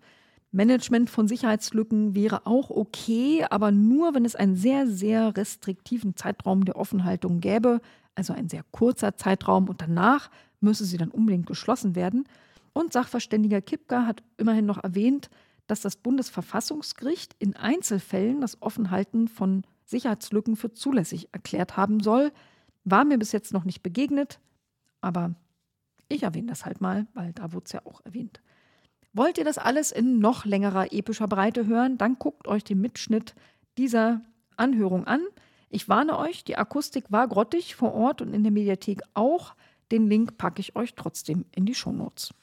Management 0.51 1.09
von 1.09 1.27
Sicherheitslücken 1.27 2.13
wäre 2.13 2.45
auch 2.45 2.69
okay, 2.69 3.47
aber 3.49 3.71
nur, 3.71 4.13
wenn 4.13 4.25
es 4.25 4.35
einen 4.35 4.55
sehr, 4.55 4.85
sehr 4.85 5.35
restriktiven 5.35 6.15
Zeitraum 6.15 6.65
der 6.65 6.75
Offenhaltung 6.75 7.39
gäbe, 7.39 7.81
also 8.13 8.33
ein 8.33 8.47
sehr 8.47 8.63
kurzer 8.69 9.17
Zeitraum 9.17 9.67
und 9.67 9.81
danach 9.81 10.29
müsse 10.59 10.85
sie 10.85 10.97
dann 10.97 11.09
unbedingt 11.09 11.47
geschlossen 11.47 11.95
werden. 11.95 12.25
Und 12.73 12.93
Sachverständiger 12.93 13.61
Kipka 13.61 14.05
hat 14.05 14.21
immerhin 14.37 14.67
noch 14.67 14.83
erwähnt, 14.83 15.31
dass 15.67 15.81
das 15.81 15.95
Bundesverfassungsgericht 15.95 17.35
in 17.39 17.55
Einzelfällen 17.55 18.41
das 18.41 18.61
Offenhalten 18.61 19.27
von 19.27 19.63
Sicherheitslücken 19.85 20.55
für 20.55 20.71
zulässig 20.71 21.29
erklärt 21.31 21.77
haben 21.77 21.99
soll. 22.01 22.31
War 22.83 23.05
mir 23.05 23.17
bis 23.17 23.31
jetzt 23.31 23.53
noch 23.53 23.63
nicht 23.63 23.81
begegnet, 23.81 24.39
aber 25.01 25.35
ich 26.09 26.23
erwähne 26.23 26.47
das 26.47 26.65
halt 26.65 26.81
mal, 26.81 27.07
weil 27.13 27.33
da 27.33 27.53
wurde 27.53 27.65
es 27.65 27.71
ja 27.71 27.81
auch 27.85 28.01
erwähnt. 28.05 28.41
Wollt 29.13 29.37
ihr 29.37 29.45
das 29.45 29.57
alles 29.57 29.91
in 29.91 30.19
noch 30.19 30.45
längerer 30.45 30.91
epischer 30.91 31.27
Breite 31.27 31.67
hören, 31.67 31.97
dann 31.97 32.17
guckt 32.17 32.47
euch 32.47 32.63
den 32.63 32.81
Mitschnitt 32.81 33.35
dieser 33.77 34.21
Anhörung 34.57 35.05
an. 35.05 35.21
Ich 35.69 35.87
warne 35.89 36.17
euch, 36.17 36.43
die 36.43 36.57
Akustik 36.57 37.05
war 37.11 37.27
grottig 37.27 37.75
vor 37.75 37.93
Ort 37.93 38.21
und 38.21 38.33
in 38.33 38.43
der 38.43 38.51
Mediathek 38.51 39.01
auch. 39.13 39.55
Den 39.91 40.07
Link 40.07 40.37
packe 40.37 40.59
ich 40.59 40.75
euch 40.75 40.95
trotzdem 40.95 41.45
in 41.51 41.65
die 41.65 41.75
Shownotes. 41.75 42.33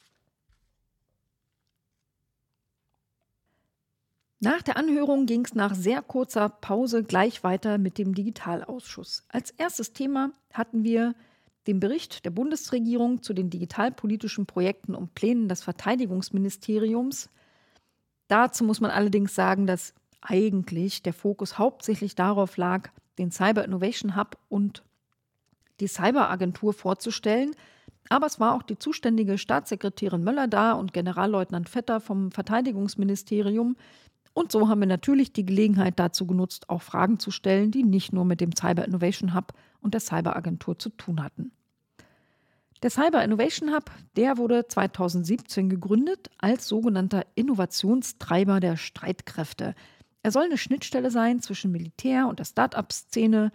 Nach 4.43 4.63
der 4.63 4.75
Anhörung 4.75 5.27
ging 5.27 5.45
es 5.45 5.53
nach 5.53 5.75
sehr 5.75 6.01
kurzer 6.01 6.49
Pause 6.49 7.03
gleich 7.03 7.43
weiter 7.43 7.77
mit 7.77 7.99
dem 7.99 8.15
Digitalausschuss. 8.15 9.23
Als 9.29 9.51
erstes 9.51 9.93
Thema 9.93 10.31
hatten 10.51 10.83
wir 10.83 11.13
den 11.67 11.79
Bericht 11.79 12.25
der 12.25 12.31
Bundesregierung 12.31 13.21
zu 13.21 13.33
den 13.33 13.51
digitalpolitischen 13.51 14.47
Projekten 14.47 14.95
und 14.95 15.13
Plänen 15.13 15.47
des 15.47 15.61
Verteidigungsministeriums. 15.61 17.29
Dazu 18.29 18.63
muss 18.63 18.81
man 18.81 18.89
allerdings 18.89 19.35
sagen, 19.35 19.67
dass 19.67 19.93
eigentlich 20.21 21.03
der 21.03 21.13
Fokus 21.13 21.59
hauptsächlich 21.59 22.15
darauf 22.15 22.57
lag, 22.57 22.89
den 23.19 23.29
Cyber 23.29 23.63
Innovation 23.63 24.15
Hub 24.15 24.39
und 24.49 24.81
die 25.79 25.87
Cyberagentur 25.87 26.73
vorzustellen. 26.73 27.51
Aber 28.09 28.25
es 28.25 28.39
war 28.39 28.55
auch 28.55 28.63
die 28.63 28.79
zuständige 28.79 29.37
Staatssekretärin 29.37 30.23
Möller 30.23 30.47
da 30.47 30.71
und 30.73 30.93
Generalleutnant 30.93 31.69
Vetter 31.69 32.01
vom 32.01 32.31
Verteidigungsministerium, 32.31 33.75
und 34.33 34.51
so 34.51 34.69
haben 34.69 34.79
wir 34.79 34.87
natürlich 34.87 35.33
die 35.33 35.45
Gelegenheit 35.45 35.99
dazu 35.99 36.25
genutzt, 36.25 36.69
auch 36.69 36.81
Fragen 36.81 37.19
zu 37.19 37.31
stellen, 37.31 37.71
die 37.71 37.83
nicht 37.83 38.13
nur 38.13 38.25
mit 38.25 38.39
dem 38.39 38.55
Cyber 38.55 38.85
Innovation 38.85 39.35
Hub 39.35 39.53
und 39.81 39.93
der 39.93 40.01
Cyberagentur 40.01 40.79
zu 40.79 40.89
tun 40.89 41.23
hatten. 41.23 41.51
Der 42.81 42.89
Cyber 42.89 43.23
Innovation 43.23 43.73
Hub, 43.73 43.91
der 44.15 44.37
wurde 44.37 44.67
2017 44.67 45.69
gegründet 45.69 46.31
als 46.39 46.67
sogenannter 46.67 47.25
Innovationstreiber 47.35 48.59
der 48.59 48.77
Streitkräfte. 48.77 49.75
Er 50.23 50.31
soll 50.31 50.45
eine 50.45 50.57
Schnittstelle 50.57 51.11
sein 51.11 51.41
zwischen 51.41 51.71
Militär 51.71 52.27
und 52.27 52.39
der 52.39 52.45
Start-up-Szene. 52.45 53.51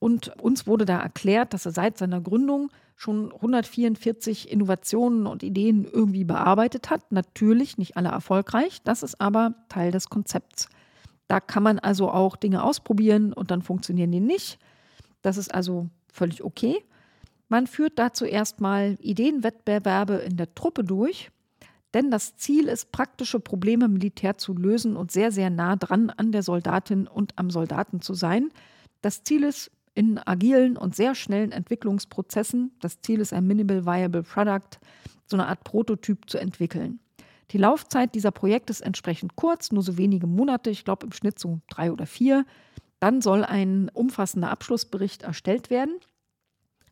Und 0.00 0.28
uns 0.40 0.66
wurde 0.66 0.86
da 0.86 1.00
erklärt, 1.00 1.54
dass 1.54 1.66
er 1.66 1.72
seit 1.72 1.98
seiner 1.98 2.20
Gründung 2.20 2.70
schon 2.96 3.32
144 3.32 4.50
Innovationen 4.50 5.26
und 5.26 5.42
Ideen 5.42 5.84
irgendwie 5.84 6.24
bearbeitet 6.24 6.90
hat. 6.90 7.12
Natürlich 7.12 7.78
nicht 7.78 7.96
alle 7.96 8.10
erfolgreich, 8.10 8.82
das 8.82 9.02
ist 9.02 9.20
aber 9.20 9.54
Teil 9.68 9.90
des 9.90 10.08
Konzepts. 10.08 10.68
Da 11.28 11.40
kann 11.40 11.62
man 11.62 11.78
also 11.78 12.10
auch 12.10 12.36
Dinge 12.36 12.62
ausprobieren 12.62 13.32
und 13.32 13.50
dann 13.50 13.62
funktionieren 13.62 14.12
die 14.12 14.20
nicht. 14.20 14.58
Das 15.22 15.36
ist 15.36 15.52
also 15.52 15.88
völlig 16.12 16.44
okay. 16.44 16.84
Man 17.48 17.66
führt 17.66 17.98
dazu 17.98 18.24
erstmal 18.24 18.96
Ideenwettbewerbe 19.00 20.14
in 20.14 20.36
der 20.36 20.54
Truppe 20.54 20.84
durch, 20.84 21.30
denn 21.92 22.10
das 22.10 22.36
Ziel 22.36 22.66
ist, 22.66 22.90
praktische 22.90 23.38
Probleme 23.38 23.88
militär 23.88 24.36
zu 24.36 24.54
lösen 24.54 24.96
und 24.96 25.12
sehr, 25.12 25.30
sehr 25.30 25.50
nah 25.50 25.76
dran 25.76 26.10
an 26.10 26.32
der 26.32 26.42
Soldatin 26.42 27.06
und 27.06 27.38
am 27.38 27.50
Soldaten 27.50 28.00
zu 28.00 28.14
sein. 28.14 28.50
Das 29.00 29.22
Ziel 29.22 29.44
ist, 29.44 29.70
in 29.94 30.18
agilen 30.18 30.76
und 30.76 30.96
sehr 30.96 31.14
schnellen 31.14 31.52
Entwicklungsprozessen, 31.52 32.72
das 32.80 33.00
Ziel 33.00 33.20
ist 33.20 33.32
ein 33.32 33.46
Minimal 33.46 33.86
Viable 33.86 34.22
Product, 34.22 34.78
so 35.26 35.36
eine 35.36 35.46
Art 35.46 35.64
Prototyp 35.64 36.28
zu 36.28 36.38
entwickeln. 36.38 37.00
Die 37.50 37.58
Laufzeit 37.58 38.14
dieser 38.14 38.30
Projekte 38.30 38.72
ist 38.72 38.80
entsprechend 38.80 39.36
kurz, 39.36 39.70
nur 39.70 39.82
so 39.82 39.96
wenige 39.96 40.26
Monate, 40.26 40.70
ich 40.70 40.84
glaube 40.84 41.06
im 41.06 41.12
Schnitt 41.12 41.38
so 41.38 41.60
drei 41.68 41.92
oder 41.92 42.06
vier. 42.06 42.44
Dann 43.00 43.20
soll 43.20 43.44
ein 43.44 43.90
umfassender 43.92 44.50
Abschlussbericht 44.50 45.22
erstellt 45.22 45.70
werden. 45.70 45.94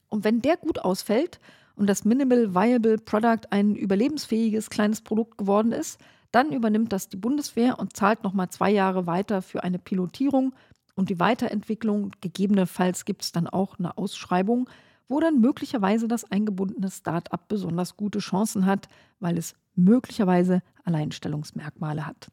Und 0.08 0.24
wenn 0.24 0.42
der 0.42 0.56
gut 0.56 0.78
ausfällt 0.78 1.40
und 1.74 1.88
das 1.88 2.04
Minimal 2.04 2.54
Viable 2.54 2.98
Product 2.98 3.50
ein 3.50 3.74
überlebensfähiges 3.74 4.70
kleines 4.70 5.00
Produkt 5.00 5.38
geworden 5.38 5.72
ist, 5.72 5.98
dann 6.30 6.52
übernimmt 6.52 6.92
das 6.92 7.08
die 7.08 7.16
Bundeswehr 7.16 7.78
und 7.78 7.96
zahlt 7.96 8.22
nochmal 8.22 8.50
zwei 8.50 8.70
Jahre 8.70 9.06
weiter 9.06 9.42
für 9.42 9.64
eine 9.64 9.78
Pilotierung 9.78 10.54
und 10.94 11.10
die 11.10 11.20
Weiterentwicklung. 11.20 12.12
Gegebenenfalls 12.20 13.04
gibt 13.04 13.22
es 13.22 13.32
dann 13.32 13.46
auch 13.46 13.78
eine 13.78 13.96
Ausschreibung, 13.96 14.68
wo 15.08 15.20
dann 15.20 15.40
möglicherweise 15.40 16.08
das 16.08 16.30
eingebundene 16.30 16.90
Start-up 16.90 17.48
besonders 17.48 17.96
gute 17.96 18.18
Chancen 18.18 18.66
hat, 18.66 18.88
weil 19.20 19.38
es 19.38 19.54
möglicherweise 19.74 20.62
Alleinstellungsmerkmale 20.84 22.06
hat. 22.06 22.28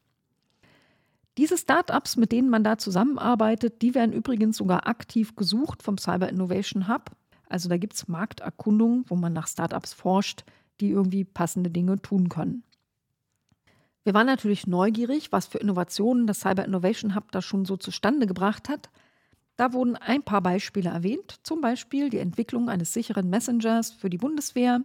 Diese 1.38 1.56
Start-ups, 1.56 2.16
mit 2.16 2.32
denen 2.32 2.50
man 2.50 2.64
da 2.64 2.76
zusammenarbeitet, 2.76 3.82
die 3.82 3.94
werden 3.94 4.12
übrigens 4.12 4.56
sogar 4.56 4.86
aktiv 4.86 5.36
gesucht 5.36 5.82
vom 5.82 5.96
Cyber 5.96 6.28
Innovation 6.28 6.88
Hub. 6.88 7.10
Also 7.48 7.68
da 7.68 7.78
gibt 7.78 7.94
es 7.94 8.08
Markterkundungen, 8.08 9.04
wo 9.08 9.16
man 9.16 9.32
nach 9.32 9.46
Start-ups 9.46 9.92
forscht, 9.92 10.44
die 10.80 10.90
irgendwie 10.90 11.24
passende 11.24 11.70
Dinge 11.70 12.00
tun 12.02 12.28
können. 12.28 12.62
Wir 14.04 14.14
waren 14.14 14.26
natürlich 14.26 14.66
neugierig, 14.66 15.30
was 15.32 15.46
für 15.46 15.58
Innovationen 15.58 16.26
das 16.26 16.40
Cyber 16.40 16.64
Innovation 16.64 17.14
Hub 17.14 17.30
da 17.32 17.42
schon 17.42 17.64
so 17.64 17.76
zustande 17.76 18.26
gebracht 18.26 18.68
hat. 18.68 18.88
Da 19.56 19.74
wurden 19.74 19.96
ein 19.96 20.22
paar 20.22 20.40
Beispiele 20.40 20.88
erwähnt, 20.88 21.38
zum 21.42 21.60
Beispiel 21.60 22.08
die 22.08 22.18
Entwicklung 22.18 22.70
eines 22.70 22.94
sicheren 22.94 23.28
Messengers 23.28 23.92
für 23.92 24.08
die 24.08 24.16
Bundeswehr, 24.16 24.80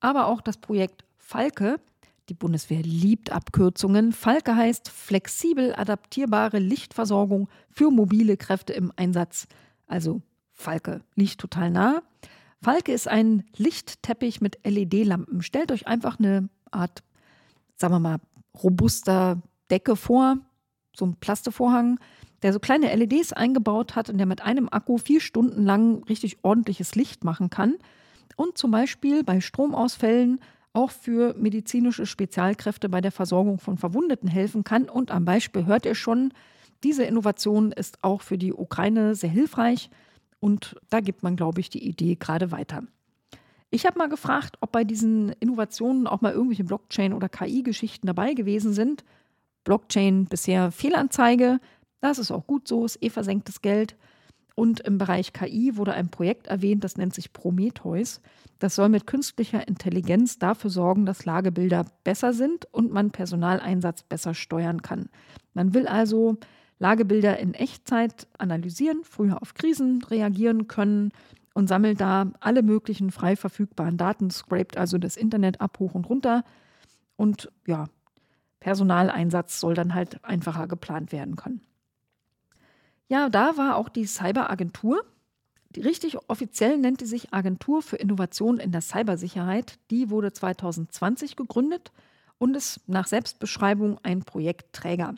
aber 0.00 0.26
auch 0.26 0.40
das 0.40 0.56
Projekt 0.56 1.04
Falke. 1.16 1.78
Die 2.28 2.34
Bundeswehr 2.34 2.82
liebt 2.82 3.30
Abkürzungen. 3.30 4.12
Falke 4.12 4.56
heißt 4.56 4.88
flexibel 4.88 5.74
adaptierbare 5.76 6.58
Lichtversorgung 6.58 7.48
für 7.70 7.92
mobile 7.92 8.36
Kräfte 8.36 8.72
im 8.72 8.92
Einsatz. 8.96 9.46
Also 9.86 10.22
Falke 10.52 11.02
liegt 11.14 11.38
total 11.38 11.70
nah. 11.70 12.02
Falke 12.60 12.92
ist 12.92 13.06
ein 13.06 13.44
Lichtteppich 13.56 14.40
mit 14.40 14.58
LED-Lampen. 14.64 15.42
Stellt 15.42 15.70
euch 15.70 15.86
einfach 15.86 16.18
eine 16.18 16.48
Art, 16.72 17.04
sagen 17.76 17.94
wir 17.94 18.00
mal, 18.00 18.18
robuster 18.62 19.42
Decke 19.70 19.96
vor, 19.96 20.38
so 20.94 21.06
ein 21.06 21.16
Plastevorhang. 21.16 21.98
der 22.42 22.52
so 22.52 22.60
kleine 22.60 22.94
LEDs 22.94 23.32
eingebaut 23.32 23.96
hat 23.96 24.10
und 24.10 24.18
der 24.18 24.26
mit 24.26 24.42
einem 24.42 24.68
Akku 24.70 24.98
vier 24.98 25.20
Stunden 25.20 25.64
lang 25.64 26.04
richtig 26.04 26.36
ordentliches 26.42 26.94
Licht 26.94 27.24
machen 27.24 27.48
kann 27.48 27.76
und 28.36 28.58
zum 28.58 28.70
Beispiel 28.70 29.24
bei 29.24 29.40
Stromausfällen 29.40 30.40
auch 30.72 30.90
für 30.90 31.34
medizinische 31.34 32.04
Spezialkräfte 32.04 32.88
bei 32.88 33.00
der 33.00 33.10
Versorgung 33.10 33.58
von 33.58 33.78
Verwundeten 33.78 34.28
helfen 34.28 34.62
kann. 34.62 34.90
Und 34.90 35.10
am 35.10 35.24
Beispiel 35.24 35.64
hört 35.64 35.86
ihr 35.86 35.94
schon, 35.94 36.32
diese 36.84 37.04
Innovation 37.04 37.72
ist 37.72 38.04
auch 38.04 38.20
für 38.20 38.36
die 38.36 38.52
Ukraine 38.52 39.14
sehr 39.14 39.30
hilfreich 39.30 39.90
und 40.38 40.76
da 40.90 41.00
gibt 41.00 41.22
man, 41.22 41.34
glaube 41.34 41.60
ich, 41.60 41.70
die 41.70 41.86
Idee 41.86 42.16
gerade 42.16 42.50
weiter. 42.50 42.82
Ich 43.70 43.84
habe 43.84 43.98
mal 43.98 44.08
gefragt, 44.08 44.56
ob 44.60 44.72
bei 44.72 44.84
diesen 44.84 45.30
Innovationen 45.40 46.06
auch 46.06 46.20
mal 46.20 46.32
irgendwelche 46.32 46.64
Blockchain- 46.64 47.12
oder 47.12 47.28
KI-Geschichten 47.28 48.06
dabei 48.06 48.34
gewesen 48.34 48.72
sind. 48.72 49.04
Blockchain 49.64 50.26
bisher 50.26 50.70
Fehlanzeige, 50.70 51.58
das 52.00 52.18
ist 52.18 52.30
auch 52.30 52.46
gut 52.46 52.68
so, 52.68 52.84
ist 52.84 53.02
eh 53.02 53.10
versenktes 53.10 53.62
Geld. 53.62 53.96
Und 54.54 54.80
im 54.80 54.96
Bereich 54.96 55.32
KI 55.32 55.76
wurde 55.76 55.92
ein 55.92 56.10
Projekt 56.10 56.46
erwähnt, 56.46 56.82
das 56.82 56.96
nennt 56.96 57.14
sich 57.14 57.32
Prometheus. 57.32 58.22
Das 58.58 58.74
soll 58.74 58.88
mit 58.88 59.06
künstlicher 59.06 59.68
Intelligenz 59.68 60.38
dafür 60.38 60.70
sorgen, 60.70 61.04
dass 61.04 61.26
Lagebilder 61.26 61.84
besser 62.04 62.32
sind 62.32 62.66
und 62.72 62.90
man 62.90 63.10
Personaleinsatz 63.10 64.02
besser 64.04 64.32
steuern 64.32 64.80
kann. 64.80 65.10
Man 65.52 65.74
will 65.74 65.86
also 65.86 66.38
Lagebilder 66.78 67.38
in 67.38 67.52
Echtzeit 67.52 68.26
analysieren, 68.38 69.00
früher 69.02 69.42
auf 69.42 69.54
Krisen 69.54 70.02
reagieren 70.04 70.68
können 70.68 71.12
und 71.56 71.68
sammelt 71.68 72.02
da 72.02 72.30
alle 72.40 72.62
möglichen 72.62 73.10
frei 73.10 73.34
verfügbaren 73.34 73.96
Daten, 73.96 74.30
scrapt 74.30 74.76
also 74.76 74.98
das 74.98 75.16
Internet 75.16 75.62
ab, 75.62 75.78
hoch 75.78 75.94
und 75.94 76.06
runter. 76.06 76.44
Und 77.16 77.50
ja, 77.66 77.86
Personaleinsatz 78.60 79.58
soll 79.58 79.72
dann 79.72 79.94
halt 79.94 80.22
einfacher 80.22 80.68
geplant 80.68 81.12
werden 81.12 81.34
können. 81.34 81.62
Ja, 83.08 83.30
da 83.30 83.56
war 83.56 83.76
auch 83.76 83.88
die 83.88 84.04
Cyberagentur. 84.04 85.02
Die 85.70 85.80
richtig 85.80 86.18
offiziell 86.28 86.76
nennt 86.76 87.00
die 87.00 87.06
sich 87.06 87.32
Agentur 87.32 87.80
für 87.80 87.96
Innovation 87.96 88.58
in 88.58 88.70
der 88.70 88.82
Cybersicherheit. 88.82 89.78
Die 89.90 90.10
wurde 90.10 90.34
2020 90.34 91.36
gegründet 91.36 91.90
und 92.36 92.54
ist 92.54 92.86
nach 92.86 93.06
Selbstbeschreibung 93.06 93.98
ein 94.02 94.24
Projektträger. 94.24 95.14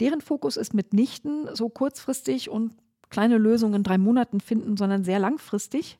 Deren 0.00 0.22
Fokus 0.22 0.56
ist 0.56 0.72
mitnichten 0.72 1.54
so 1.54 1.68
kurzfristig 1.68 2.48
und 2.48 2.72
kleine 3.10 3.38
Lösungen 3.38 3.74
in 3.74 3.82
drei 3.82 3.98
Monaten 3.98 4.40
finden, 4.40 4.76
sondern 4.76 5.04
sehr 5.04 5.18
langfristig. 5.18 5.96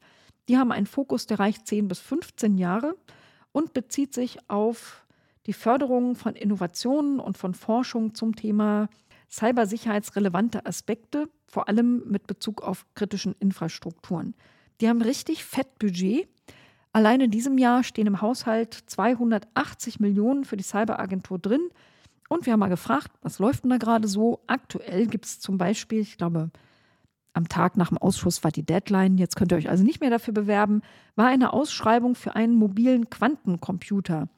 Die 0.49 0.57
haben 0.57 0.73
einen 0.73 0.87
Fokus, 0.87 1.27
der 1.27 1.39
reicht 1.39 1.67
10 1.67 1.89
bis 1.89 1.99
15 1.99 2.59
Jahre 2.59 2.97
und 3.53 3.73
bezieht 3.73 4.15
sich 4.15 4.39
auf 4.49 5.05
die 5.47 5.53
Förderung 5.53 6.17
von 6.17 6.35
Innovationen 6.35 7.21
und 7.21 7.39
von 7.39 7.55
Forschung 7.55 8.15
zum 8.15 8.35
Thema 8.35 8.89
cybersicherheitsrelevante 9.31 10.67
Aspekte, 10.67 11.29
vor 11.47 11.69
allem 11.69 12.03
mit 12.07 12.27
Bezug 12.27 12.63
auf 12.63 12.87
kritischen 12.95 13.35
Infrastrukturen. 13.39 14.35
Die 14.81 14.89
haben 14.89 15.03
richtig 15.03 15.45
fett 15.45 15.79
Budget. 15.79 16.29
Allein 16.93 17.21
in 17.21 17.31
diesem 17.31 17.59
Jahr 17.59 17.83
stehen 17.83 18.07
im 18.07 18.21
Haushalt 18.21 18.75
280 18.87 20.01
Millionen 20.01 20.45
für 20.45 20.57
die 20.57 20.65
Cyberagentur 20.65 21.39
drin. 21.39 21.69
Und 22.29 22.47
wir 22.47 22.53
haben 22.53 22.61
mal 22.61 22.69
gefragt, 22.69 23.11
was 23.23 23.39
läuft 23.39 23.65
denn 23.65 23.71
da 23.71 23.77
gerade 23.77 24.09
so? 24.09 24.41
Aktuell 24.47 25.07
gibt 25.07 25.27
es 25.27 25.41
zum 25.41 25.59
Beispiel, 25.59 26.01
ich 26.01 26.19
glaube, 26.19 26.51
am 27.37 27.49
Tag 27.49 27.77
nach 27.77 27.89
dem 27.89 27.99
Ausschuss 27.99 28.43
war 28.43 28.51
die 28.51 28.65
Deadline, 28.65 29.19
jetzt 29.19 29.37
könnt 29.37 29.53
ihr 29.53 29.59
euch 29.59 29.69
also 29.69 29.85
nicht 29.85 30.01
mehr 30.01 30.11
dafür 30.11 30.33
bewerben, 30.33 30.83
war 31.15 31.27
eine 31.27 31.53
Ausschreibung 31.53 32.15
für 32.15 32.35
einen 32.35 32.55
mobilen 32.55 33.11
Quantencomputer. 33.11 34.29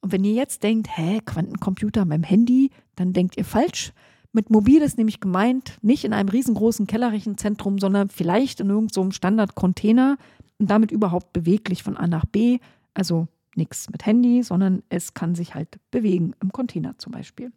Und 0.00 0.12
wenn 0.12 0.24
ihr 0.24 0.32
jetzt 0.32 0.62
denkt, 0.62 0.88
hä, 0.96 1.20
Quantencomputer 1.24 2.04
meinem 2.04 2.24
Handy, 2.24 2.70
dann 2.96 3.12
denkt 3.12 3.36
ihr 3.36 3.44
falsch. 3.44 3.92
Mit 4.32 4.50
mobil 4.50 4.82
ist 4.82 4.98
nämlich 4.98 5.20
gemeint, 5.20 5.78
nicht 5.82 6.04
in 6.04 6.12
einem 6.12 6.28
riesengroßen 6.28 6.86
Kellerrechenzentrum, 6.86 7.78
sondern 7.78 8.08
vielleicht 8.08 8.60
in 8.60 8.68
irgendeinem 8.68 9.06
so 9.06 9.10
Standard-Container 9.10 10.18
und 10.58 10.70
damit 10.70 10.90
überhaupt 10.90 11.32
beweglich 11.32 11.82
von 11.82 11.96
A 11.96 12.06
nach 12.06 12.24
B. 12.26 12.58
Also 12.92 13.28
nichts 13.54 13.88
mit 13.90 14.04
Handy, 14.04 14.42
sondern 14.42 14.82
es 14.88 15.14
kann 15.14 15.34
sich 15.34 15.54
halt 15.54 15.78
bewegen, 15.90 16.34
im 16.42 16.52
Container 16.52 16.98
zum 16.98 17.12
Beispiel. 17.12 17.52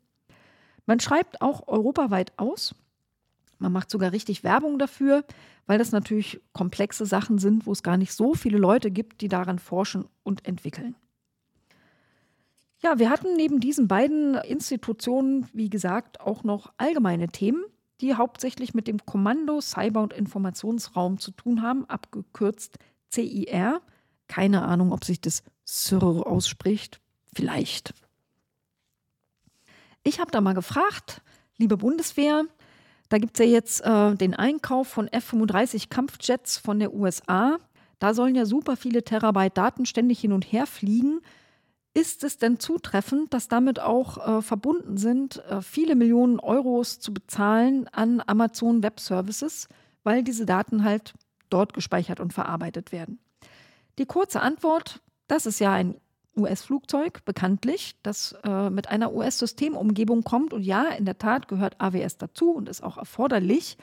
Man 0.85 0.99
schreibt 0.99 1.41
auch 1.41 1.67
europaweit 1.67 2.33
aus. 2.37 2.75
Man 3.61 3.71
macht 3.71 3.91
sogar 3.91 4.11
richtig 4.11 4.43
Werbung 4.43 4.79
dafür, 4.79 5.23
weil 5.67 5.77
das 5.77 5.91
natürlich 5.91 6.41
komplexe 6.51 7.05
Sachen 7.05 7.37
sind, 7.37 7.67
wo 7.67 7.71
es 7.71 7.83
gar 7.83 7.95
nicht 7.95 8.11
so 8.11 8.33
viele 8.33 8.57
Leute 8.57 8.89
gibt, 8.89 9.21
die 9.21 9.27
daran 9.27 9.59
forschen 9.59 10.05
und 10.23 10.47
entwickeln. 10.47 10.95
Ja, 12.79 12.97
wir 12.97 13.11
hatten 13.11 13.35
neben 13.35 13.59
diesen 13.59 13.87
beiden 13.87 14.33
Institutionen, 14.33 15.47
wie 15.53 15.69
gesagt, 15.69 16.19
auch 16.19 16.43
noch 16.43 16.73
allgemeine 16.77 17.27
Themen, 17.27 17.63
die 18.01 18.15
hauptsächlich 18.15 18.73
mit 18.73 18.87
dem 18.87 19.05
Kommando 19.05 19.61
Cyber- 19.61 20.01
und 20.01 20.13
Informationsraum 20.13 21.19
zu 21.19 21.29
tun 21.29 21.61
haben, 21.61 21.85
abgekürzt 21.85 22.79
CIR. 23.11 23.81
Keine 24.27 24.63
Ahnung, 24.63 24.91
ob 24.91 25.05
sich 25.05 25.21
das 25.21 25.43
SIR 25.65 26.25
ausspricht. 26.25 26.99
Vielleicht. 27.35 27.93
Ich 30.01 30.19
habe 30.19 30.31
da 30.31 30.41
mal 30.41 30.53
gefragt, 30.53 31.21
liebe 31.57 31.77
Bundeswehr, 31.77 32.45
da 33.11 33.17
gibt 33.17 33.37
es 33.37 33.45
ja 33.45 33.51
jetzt 33.51 33.81
äh, 33.81 34.15
den 34.15 34.33
Einkauf 34.33 34.87
von 34.87 35.09
F-35 35.09 35.89
Kampfjets 35.89 36.57
von 36.57 36.79
der 36.79 36.93
USA. 36.93 37.57
Da 37.99 38.13
sollen 38.13 38.35
ja 38.35 38.45
super 38.45 38.77
viele 38.77 39.03
Terabyte 39.03 39.57
Daten 39.57 39.85
ständig 39.85 40.21
hin 40.21 40.31
und 40.31 40.45
her 40.45 40.65
fliegen. 40.65 41.19
Ist 41.93 42.23
es 42.23 42.37
denn 42.37 42.57
zutreffend, 42.57 43.33
dass 43.33 43.49
damit 43.49 43.81
auch 43.81 44.37
äh, 44.37 44.41
verbunden 44.41 44.95
sind, 44.95 45.43
äh, 45.49 45.61
viele 45.61 45.95
Millionen 45.95 46.39
Euros 46.39 47.01
zu 47.01 47.13
bezahlen 47.13 47.89
an 47.89 48.23
Amazon 48.25 48.81
Web 48.81 49.01
Services, 49.01 49.67
weil 50.03 50.23
diese 50.23 50.45
Daten 50.45 50.85
halt 50.85 51.13
dort 51.49 51.73
gespeichert 51.73 52.21
und 52.21 52.31
verarbeitet 52.31 52.93
werden? 52.93 53.19
Die 53.99 54.05
kurze 54.05 54.41
Antwort, 54.41 55.01
das 55.27 55.45
ist 55.45 55.59
ja 55.59 55.73
ein 55.73 55.95
US-Flugzeug, 56.37 57.25
bekanntlich, 57.25 57.95
das 58.03 58.33
äh, 58.43 58.69
mit 58.69 58.89
einer 58.89 59.13
US-Systemumgebung 59.13 60.23
kommt. 60.23 60.53
Und 60.53 60.63
ja, 60.63 60.89
in 60.89 61.05
der 61.05 61.17
Tat 61.17 61.47
gehört 61.47 61.75
AWS 61.79 62.17
dazu 62.17 62.51
und 62.51 62.69
ist 62.69 62.83
auch 62.83 62.97
erforderlich. 62.97 63.77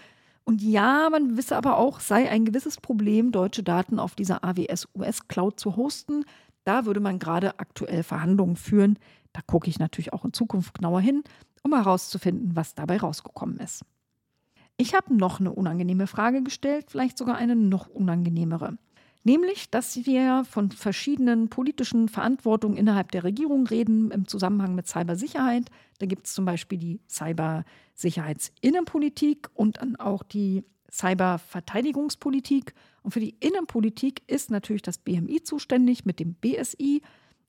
Und 0.45 0.63
ja, 0.63 1.09
man 1.11 1.37
wisse 1.37 1.57
aber 1.57 1.77
auch, 1.77 2.01
sei 2.01 2.31
ein 2.31 2.47
gewisses 2.47 2.79
Problem, 2.79 3.33
deutsche 3.33 3.63
Daten 3.63 3.99
auf 3.99 4.15
dieser 4.15 4.45
AWS-US-Cloud 4.45 5.61
zu 5.61 5.77
hosten. 5.77 6.25
Da 6.65 6.87
würde 6.87 7.01
man 7.01 7.19
gerade 7.19 7.59
aktuell 7.59 8.03
Verhandlungen 8.03 8.57
führen. 8.57 8.99
Da 9.35 9.43
gucke 9.47 9.69
ich 9.69 9.79
natürlich 9.79 10.13
auch 10.15 10.25
in 10.25 10.33
Zukunft 10.33 10.75
genauer 10.75 11.01
hin, 11.01 11.23
um 11.63 11.75
herauszufinden, 11.75 12.57
was 12.57 12.75
dabei 12.75 12.97
rausgekommen 12.97 13.59
ist. 13.59 13.85
Ich 14.79 14.95
habe 14.95 15.15
noch 15.15 15.41
eine 15.41 15.53
unangenehme 15.53 16.07
Frage 16.07 16.43
gestellt, 16.43 16.87
vielleicht 16.89 17.19
sogar 17.19 17.37
eine 17.37 17.57
noch 17.57 17.89
unangenehmere. 17.89 18.79
Nämlich, 19.25 19.71
dass 19.71 20.07
wir 20.07 20.45
von 20.49 20.71
verschiedenen 20.71 21.49
politischen 21.49 22.09
Verantwortungen 22.09 22.79
innerhalb 22.79 23.11
der 23.13 23.25
Regierung 23.25 23.67
reden 23.67 24.11
im 24.11 24.29
Zusammenhang 24.29 24.75
mit 24.75 24.87
Cybersicherheit. 24.87 25.71
Da 25.99 26.05
gibt 26.07 26.27
es 26.27 26.35
zum 26.35 26.45
Beispiel 26.45 26.79
die 26.79 27.01
Cybersicherheitsinnenpolitik 27.09 29.49
und 29.55 29.79
dann 29.79 29.97
auch 29.97 30.23
die 30.23 30.65
Cyberverteidigungspolitik. 30.91 32.75
Und 33.03 33.13
für 33.13 33.21
die 33.21 33.37
Innenpolitik 33.41 34.23
ist 34.27 34.51
natürlich 34.51 34.83
das 34.83 34.99
BMI 34.99 35.43
zuständig 35.43 36.05
mit 36.05 36.21
dem 36.21 36.35
BSI. 36.35 37.01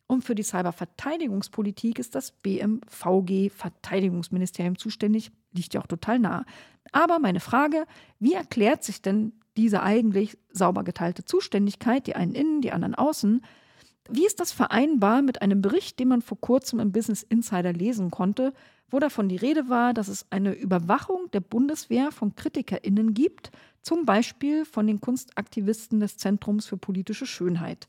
Und 0.08 0.24
für 0.24 0.36
die 0.36 0.44
Cyberverteidigungspolitik 0.44 2.00
ist 2.00 2.16
das 2.16 2.32
BMVG 2.32 3.52
Verteidigungsministerium 3.52 4.78
zuständig. 4.78 5.32
Liegt 5.54 5.74
ja 5.74 5.82
auch 5.82 5.88
total 5.88 6.20
nah. 6.20 6.46
Aber 6.92 7.20
meine 7.20 7.40
Frage, 7.40 7.86
wie 8.20 8.34
erklärt 8.34 8.84
sich 8.84 9.02
denn 9.02 9.34
diese 9.60 9.84
eigentlich 9.84 10.38
sauber 10.51 10.84
geteilte 10.84 11.26
Zuständigkeit, 11.26 12.07
die 12.07 12.16
einen 12.16 12.34
innen, 12.34 12.62
die 12.62 12.72
anderen 12.72 12.95
außen, 12.95 13.41
wie 14.10 14.26
ist 14.26 14.39
das 14.39 14.51
vereinbar 14.51 15.22
mit 15.22 15.41
einem 15.41 15.62
Bericht, 15.62 15.99
den 15.99 16.07
man 16.07 16.22
vor 16.22 16.39
kurzem 16.39 16.80
im 16.80 16.91
Business 16.91 17.22
Insider 17.24 17.74
lesen 17.74 18.10
konnte, 18.10 18.53
wo 18.89 18.97
davon 18.99 19.30
die 19.30 19.36
Rede 19.36 19.70
war, 19.70 19.93
dass 19.93 20.07
es 20.07 20.26
eine 20.32 20.53
Überwachung 20.53 21.30
der 21.32 21.41
Bundeswehr 21.41 22.12
von 22.12 22.36
KritikerInnen 22.36 23.14
gibt, 23.14 23.51
zum 23.84 24.05
Beispiel 24.05 24.66
von 24.66 24.88
den 24.88 24.99
Kunstaktivisten 24.99 25.99
des 25.99 26.18
Zentrums 26.18 26.66
für 26.66 26.78
politische 26.78 27.28
Schönheit. 27.28 27.88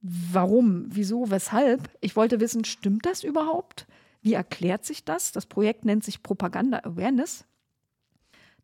Warum? 0.00 0.86
Wieso? 0.88 1.30
Weshalb? 1.30 1.90
Ich 2.00 2.16
wollte 2.16 2.40
wissen, 2.40 2.64
stimmt 2.64 3.06
das 3.06 3.22
überhaupt? 3.22 3.86
Wie 4.20 4.34
erklärt 4.34 4.84
sich 4.84 5.04
das? 5.04 5.30
Das 5.30 5.46
Projekt 5.46 5.84
nennt 5.84 6.04
sich 6.04 6.22
Propaganda 6.22 6.78
Awareness. 6.78 7.44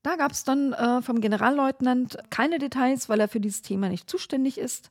Da 0.05 0.17
gab 0.17 0.33
es 0.33 0.45
dann 0.45 0.75
äh, 0.75 1.01
vom 1.01 1.23
Generalleutnant 1.23 2.19
keine 2.29 2.59
Details, 2.59 3.09
weil 3.09 3.21
er 3.21 3.29
für 3.29 3.41
dieses 3.41 3.63
Thema 3.63 3.89
nicht 3.89 4.09
zuständig 4.09 4.59
ist. 4.59 4.91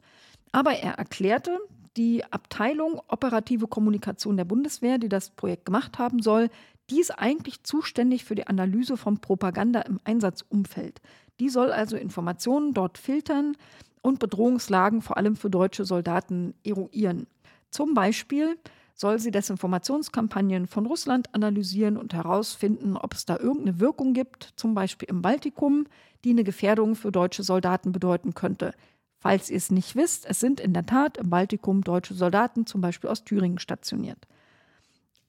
Aber 0.51 0.73
er 0.73 0.93
erklärte, 0.93 1.59
die 1.95 2.23
Abteilung 2.31 2.99
Operative 3.07 3.67
Kommunikation 3.67 4.37
der 4.37 4.45
Bundeswehr, 4.45 4.97
die 4.97 5.09
das 5.09 5.29
Projekt 5.29 5.65
gemacht 5.65 5.99
haben 5.99 6.23
soll, 6.23 6.49
die 6.89 6.99
ist 6.99 7.11
eigentlich 7.11 7.61
zuständig 7.61 8.25
für 8.25 8.33
die 8.33 8.47
Analyse 8.47 8.97
von 8.97 9.19
Propaganda 9.19 9.81
im 9.81 9.99
Einsatzumfeld. 10.03 10.99
Die 11.39 11.49
soll 11.49 11.71
also 11.71 11.95
Informationen 11.95 12.73
dort 12.73 12.97
filtern 12.97 13.55
und 14.01 14.17
Bedrohungslagen 14.17 15.03
vor 15.03 15.17
allem 15.17 15.35
für 15.35 15.51
deutsche 15.51 15.85
Soldaten 15.85 16.55
eruieren. 16.63 17.27
Zum 17.69 17.93
Beispiel 17.93 18.57
soll 18.93 19.19
sie 19.19 19.31
Desinformationskampagnen 19.31 20.67
von 20.67 20.85
Russland 20.85 21.33
analysieren 21.33 21.97
und 21.97 22.13
herausfinden, 22.13 22.95
ob 22.95 23.13
es 23.13 23.25
da 23.25 23.37
irgendeine 23.37 23.79
Wirkung 23.79 24.13
gibt, 24.13 24.53
zum 24.55 24.73
Beispiel 24.75 25.09
im 25.09 25.21
Baltikum, 25.21 25.87
die 26.23 26.31
eine 26.31 26.43
Gefährdung 26.43 26.95
für 26.95 27.11
deutsche 27.11 27.43
Soldaten 27.43 27.91
bedeuten 27.91 28.33
könnte. 28.33 28.73
Falls 29.17 29.49
ihr 29.49 29.57
es 29.57 29.71
nicht 29.71 29.95
wisst, 29.95 30.25
es 30.29 30.39
sind 30.39 30.59
in 30.59 30.73
der 30.73 30.85
Tat 30.85 31.17
im 31.17 31.29
Baltikum 31.29 31.81
deutsche 31.81 32.13
Soldaten, 32.13 32.65
zum 32.65 32.81
Beispiel 32.81 33.09
aus 33.09 33.23
Thüringen, 33.23 33.57
stationiert. 33.57 34.27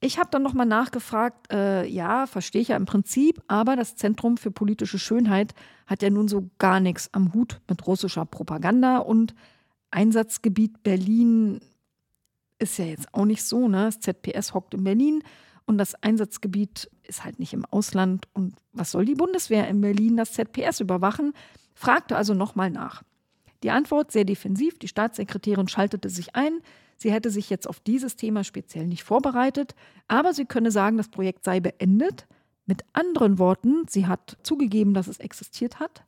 Ich 0.00 0.18
habe 0.18 0.28
dann 0.30 0.42
nochmal 0.42 0.66
nachgefragt, 0.66 1.50
äh, 1.50 1.86
ja, 1.86 2.26
verstehe 2.26 2.60
ich 2.60 2.68
ja 2.68 2.76
im 2.76 2.84
Prinzip, 2.84 3.40
aber 3.46 3.74
das 3.74 3.96
Zentrum 3.96 4.36
für 4.36 4.50
politische 4.50 4.98
Schönheit 4.98 5.54
hat 5.86 6.02
ja 6.02 6.10
nun 6.10 6.28
so 6.28 6.50
gar 6.58 6.78
nichts 6.80 7.08
am 7.12 7.32
Hut 7.32 7.60
mit 7.70 7.86
russischer 7.86 8.26
Propaganda 8.26 8.98
und 8.98 9.34
Einsatzgebiet 9.90 10.82
Berlin 10.82 11.60
ist 12.64 12.78
ja 12.78 12.86
jetzt 12.86 13.12
auch 13.12 13.24
nicht 13.24 13.44
so, 13.44 13.68
ne? 13.68 13.84
Das 13.84 14.00
ZPS 14.00 14.54
hockt 14.54 14.74
in 14.74 14.84
Berlin 14.84 15.22
und 15.66 15.78
das 15.78 15.94
Einsatzgebiet 16.02 16.90
ist 17.04 17.24
halt 17.24 17.38
nicht 17.38 17.52
im 17.52 17.64
Ausland. 17.64 18.26
Und 18.32 18.54
was 18.72 18.90
soll 18.90 19.04
die 19.04 19.14
Bundeswehr 19.14 19.68
in 19.68 19.80
Berlin 19.80 20.16
das 20.16 20.32
ZPS 20.32 20.80
überwachen? 20.80 21.32
Fragte 21.74 22.16
also 22.16 22.34
nochmal 22.34 22.70
nach. 22.70 23.02
Die 23.62 23.70
Antwort 23.70 24.12
sehr 24.12 24.24
defensiv. 24.24 24.78
Die 24.78 24.88
Staatssekretärin 24.88 25.68
schaltete 25.68 26.10
sich 26.10 26.34
ein. 26.34 26.60
Sie 26.96 27.12
hätte 27.12 27.30
sich 27.30 27.50
jetzt 27.50 27.68
auf 27.68 27.80
dieses 27.80 28.16
Thema 28.16 28.44
speziell 28.44 28.86
nicht 28.86 29.04
vorbereitet, 29.04 29.74
aber 30.06 30.32
sie 30.32 30.44
könne 30.44 30.70
sagen, 30.70 30.96
das 30.96 31.08
Projekt 31.08 31.44
sei 31.44 31.60
beendet. 31.60 32.26
Mit 32.66 32.84
anderen 32.92 33.38
Worten, 33.38 33.84
sie 33.88 34.06
hat 34.06 34.36
zugegeben, 34.42 34.94
dass 34.94 35.06
es 35.06 35.18
existiert 35.18 35.80
hat. 35.80 36.04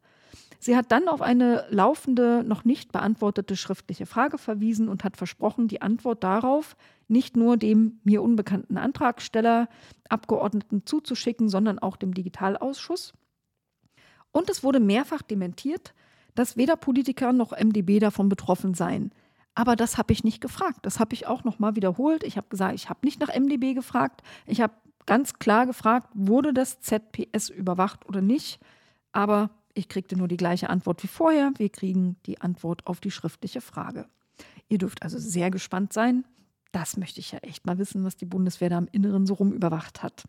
Sie 0.58 0.76
hat 0.76 0.90
dann 0.92 1.08
auf 1.08 1.22
eine 1.22 1.64
laufende, 1.70 2.42
noch 2.44 2.64
nicht 2.64 2.92
beantwortete 2.92 3.56
schriftliche 3.56 4.06
Frage 4.06 4.38
verwiesen 4.38 4.88
und 4.88 5.04
hat 5.04 5.16
versprochen, 5.16 5.68
die 5.68 5.82
Antwort 5.82 6.24
darauf 6.24 6.76
nicht 7.08 7.36
nur 7.36 7.56
dem 7.56 8.00
mir 8.04 8.22
unbekannten 8.22 8.78
Antragsteller, 8.78 9.68
Abgeordneten 10.08 10.84
zuzuschicken, 10.86 11.48
sondern 11.48 11.78
auch 11.78 11.96
dem 11.96 12.14
Digitalausschuss. 12.14 13.14
Und 14.32 14.50
es 14.50 14.62
wurde 14.64 14.80
mehrfach 14.80 15.22
dementiert, 15.22 15.94
dass 16.34 16.56
weder 16.56 16.76
Politiker 16.76 17.32
noch 17.32 17.52
MdB 17.52 18.00
davon 18.00 18.28
betroffen 18.28 18.74
seien. 18.74 19.12
Aber 19.54 19.74
das 19.74 19.96
habe 19.96 20.12
ich 20.12 20.22
nicht 20.22 20.42
gefragt. 20.42 20.80
Das 20.82 21.00
habe 21.00 21.14
ich 21.14 21.26
auch 21.26 21.44
nochmal 21.44 21.76
wiederholt. 21.76 22.22
Ich 22.24 22.36
habe 22.36 22.48
gesagt, 22.48 22.74
ich 22.74 22.90
habe 22.90 23.00
nicht 23.02 23.20
nach 23.20 23.34
MdB 23.34 23.72
gefragt. 23.74 24.22
Ich 24.44 24.60
habe 24.60 24.74
ganz 25.06 25.38
klar 25.38 25.64
gefragt, 25.64 26.10
wurde 26.12 26.52
das 26.52 26.80
ZPS 26.80 27.48
überwacht 27.48 28.06
oder 28.06 28.20
nicht. 28.20 28.60
Aber 29.12 29.50
ich 29.76 29.88
kriegte 29.88 30.16
nur 30.16 30.28
die 30.28 30.36
gleiche 30.36 30.70
Antwort 30.70 31.02
wie 31.02 31.08
vorher. 31.08 31.52
Wir 31.56 31.68
kriegen 31.68 32.16
die 32.26 32.40
Antwort 32.40 32.86
auf 32.86 33.00
die 33.00 33.10
schriftliche 33.10 33.60
Frage. 33.60 34.06
Ihr 34.68 34.78
dürft 34.78 35.02
also 35.02 35.18
sehr 35.18 35.50
gespannt 35.50 35.92
sein. 35.92 36.24
Das 36.72 36.96
möchte 36.96 37.20
ich 37.20 37.32
ja 37.32 37.38
echt 37.38 37.66
mal 37.66 37.78
wissen, 37.78 38.04
was 38.04 38.16
die 38.16 38.26
Bundeswehr 38.26 38.70
da 38.70 38.78
im 38.78 38.88
Inneren 38.90 39.26
so 39.26 39.34
rum 39.34 39.52
überwacht 39.52 40.02
hat. 40.02 40.24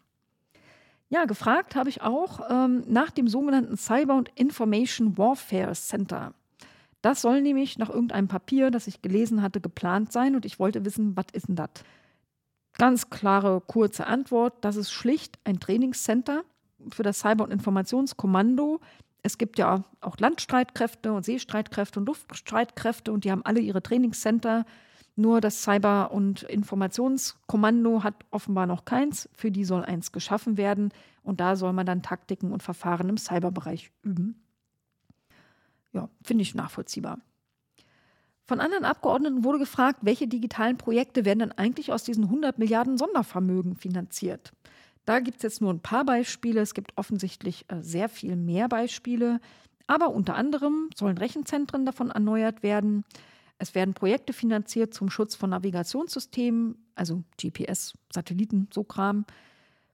Ja, 1.10 1.26
gefragt 1.26 1.76
habe 1.76 1.90
ich 1.90 2.02
auch 2.02 2.42
ähm, 2.50 2.84
nach 2.88 3.12
dem 3.12 3.28
sogenannten 3.28 3.78
Cyber 3.78 4.16
und 4.16 4.30
Information 4.36 5.18
Warfare 5.18 5.74
Center. 5.74 6.34
Das 7.02 7.22
soll 7.22 7.42
nämlich 7.42 7.78
nach 7.78 7.90
irgendeinem 7.90 8.28
Papier, 8.28 8.72
das 8.72 8.88
ich 8.88 9.02
gelesen 9.02 9.42
hatte, 9.42 9.62
geplant 9.62 10.12
sein 10.12 10.36
und 10.36 10.46
ich 10.46 10.60
wollte 10.60 10.84
wissen, 10.84 11.16
was 11.16 11.28
ist 11.32 11.48
denn 11.48 11.56
das? 11.56 11.70
Ganz 12.74 13.10
klare, 13.10 13.62
kurze 13.62 14.08
Antwort: 14.08 14.54
Das 14.62 14.76
ist 14.76 14.92
schlicht 14.92 15.40
ein 15.46 15.60
Trainingscenter 15.60 16.44
für 16.92 17.04
das 17.04 17.20
Cyber- 17.20 17.46
und 17.46 17.52
Informationskommando, 17.52 18.82
es 19.28 19.38
gibt 19.38 19.60
ja 19.60 19.84
auch 20.00 20.18
Landstreitkräfte 20.18 21.12
und 21.12 21.26
Seestreitkräfte 21.26 22.00
und 22.00 22.06
Luftstreitkräfte 22.06 23.12
und 23.12 23.26
die 23.26 23.32
haben 23.32 23.46
alle 23.46 23.60
ihre 23.60 23.84
Trainingscenter. 23.84 24.66
Nur 25.18 25.42
das 25.42 25.64
Cyber- 25.64 26.12
und 26.12 26.44
Informationskommando 26.44 28.04
hat 28.04 28.24
offenbar 28.32 28.68
noch 28.68 28.86
keins. 28.86 29.28
Für 29.34 29.52
die 29.52 29.66
soll 29.66 29.84
eins 29.84 30.14
geschaffen 30.14 30.56
werden 30.56 30.94
und 31.24 31.42
da 31.42 31.58
soll 31.58 31.74
man 31.74 31.86
dann 31.86 32.04
Taktiken 32.04 32.54
und 32.54 32.64
Verfahren 32.64 33.10
im 33.10 33.18
Cyberbereich 33.18 33.92
üben. 34.02 34.42
Ja, 35.92 36.08
finde 36.24 36.44
ich 36.44 36.56
nachvollziehbar. 36.56 37.20
Von 38.46 38.62
anderen 38.62 38.86
Abgeordneten 38.86 39.44
wurde 39.44 39.60
gefragt, 39.60 40.00
welche 40.04 40.30
digitalen 40.30 40.78
Projekte 40.78 41.26
werden 41.26 41.40
denn 41.40 41.52
eigentlich 41.52 41.92
aus 41.92 42.06
diesen 42.06 42.26
100 42.26 42.60
Milliarden 42.60 42.98
Sondervermögen 42.98 43.76
finanziert? 43.76 44.54
Da 45.08 45.22
gibt 45.22 45.38
es 45.38 45.44
jetzt 45.44 45.62
nur 45.62 45.74
ein 45.74 45.80
paar 45.80 46.04
Beispiele. 46.04 46.60
Es 46.60 46.74
gibt 46.74 46.92
offensichtlich 46.98 47.64
äh, 47.70 47.82
sehr 47.82 48.10
viel 48.10 48.36
mehr 48.36 48.68
Beispiele. 48.68 49.40
Aber 49.88 50.10
unter 50.10 50.36
anderem 50.36 50.90
sollen 50.94 51.18
Rechenzentren 51.18 51.86
davon 51.86 52.12
erneuert 52.12 52.62
werden. 52.62 53.06
Es 53.58 53.74
werden 53.74 53.94
Projekte 53.94 54.34
finanziert 54.34 54.94
zum 54.94 55.10
Schutz 55.10 55.34
von 55.34 55.52
Navigationssystemen, 55.52 56.76
also 56.94 57.24
GPS, 57.42 57.94
Satelliten, 58.14 58.68
so 58.74 58.84
Kram. 58.84 59.26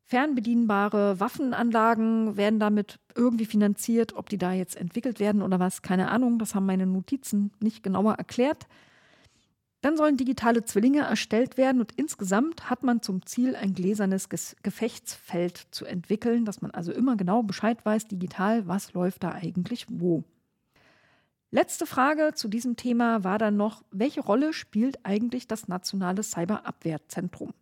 Fernbedienbare 0.05 1.19
Waffenanlagen 1.19 2.35
werden 2.35 2.59
damit 2.59 2.99
irgendwie 3.13 3.45
finanziert. 3.45 4.15
Ob 4.15 4.29
die 4.29 4.39
da 4.39 4.51
jetzt 4.51 4.75
entwickelt 4.75 5.19
werden 5.19 5.43
oder 5.43 5.59
was, 5.59 5.83
keine 5.83 6.09
Ahnung. 6.09 6.39
Das 6.39 6.55
haben 6.55 6.65
meine 6.65 6.87
Notizen 6.87 7.51
nicht 7.59 7.83
genauer 7.83 8.15
erklärt. 8.15 8.65
Dann 9.83 9.97
sollen 9.97 10.15
digitale 10.15 10.63
Zwillinge 10.63 11.01
erstellt 11.01 11.57
werden 11.57 11.81
und 11.81 11.91
insgesamt 11.97 12.69
hat 12.69 12.83
man 12.83 13.01
zum 13.01 13.25
Ziel, 13.25 13.53
ein 13.53 13.73
gläsernes 13.73 14.29
Gefechtsfeld 14.29 15.67
zu 15.71 15.83
entwickeln, 15.83 16.45
dass 16.45 16.61
man 16.61 16.71
also 16.71 16.93
immer 16.93 17.17
genau 17.17 17.43
Bescheid 17.43 17.85
weiß, 17.85 18.07
digital, 18.07 18.65
was 18.65 18.93
läuft 18.93 19.25
da 19.25 19.33
eigentlich 19.33 19.85
wo. 19.89 20.23
Letzte 21.51 21.85
Frage 21.85 22.31
zu 22.33 22.47
diesem 22.47 22.77
Thema 22.77 23.25
war 23.25 23.37
dann 23.37 23.57
noch, 23.57 23.83
welche 23.91 24.21
Rolle 24.21 24.53
spielt 24.53 25.05
eigentlich 25.05 25.47
das 25.47 25.67
nationale 25.67 26.23
Cyberabwehrzentrum? 26.23 27.53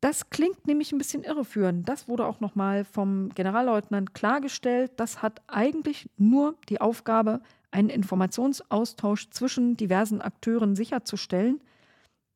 Das 0.00 0.30
klingt 0.30 0.68
nämlich 0.68 0.92
ein 0.92 0.98
bisschen 0.98 1.24
irreführend. 1.24 1.88
Das 1.88 2.06
wurde 2.06 2.26
auch 2.26 2.38
nochmal 2.38 2.84
vom 2.84 3.30
Generalleutnant 3.30 4.14
klargestellt. 4.14 4.92
Das 4.96 5.20
hat 5.20 5.42
eigentlich 5.48 6.08
nur 6.16 6.54
die 6.68 6.80
Aufgabe, 6.80 7.40
einen 7.70 7.90
Informationsaustausch 7.90 9.30
zwischen 9.30 9.76
diversen 9.76 10.20
Akteuren 10.20 10.74
sicherzustellen. 10.74 11.60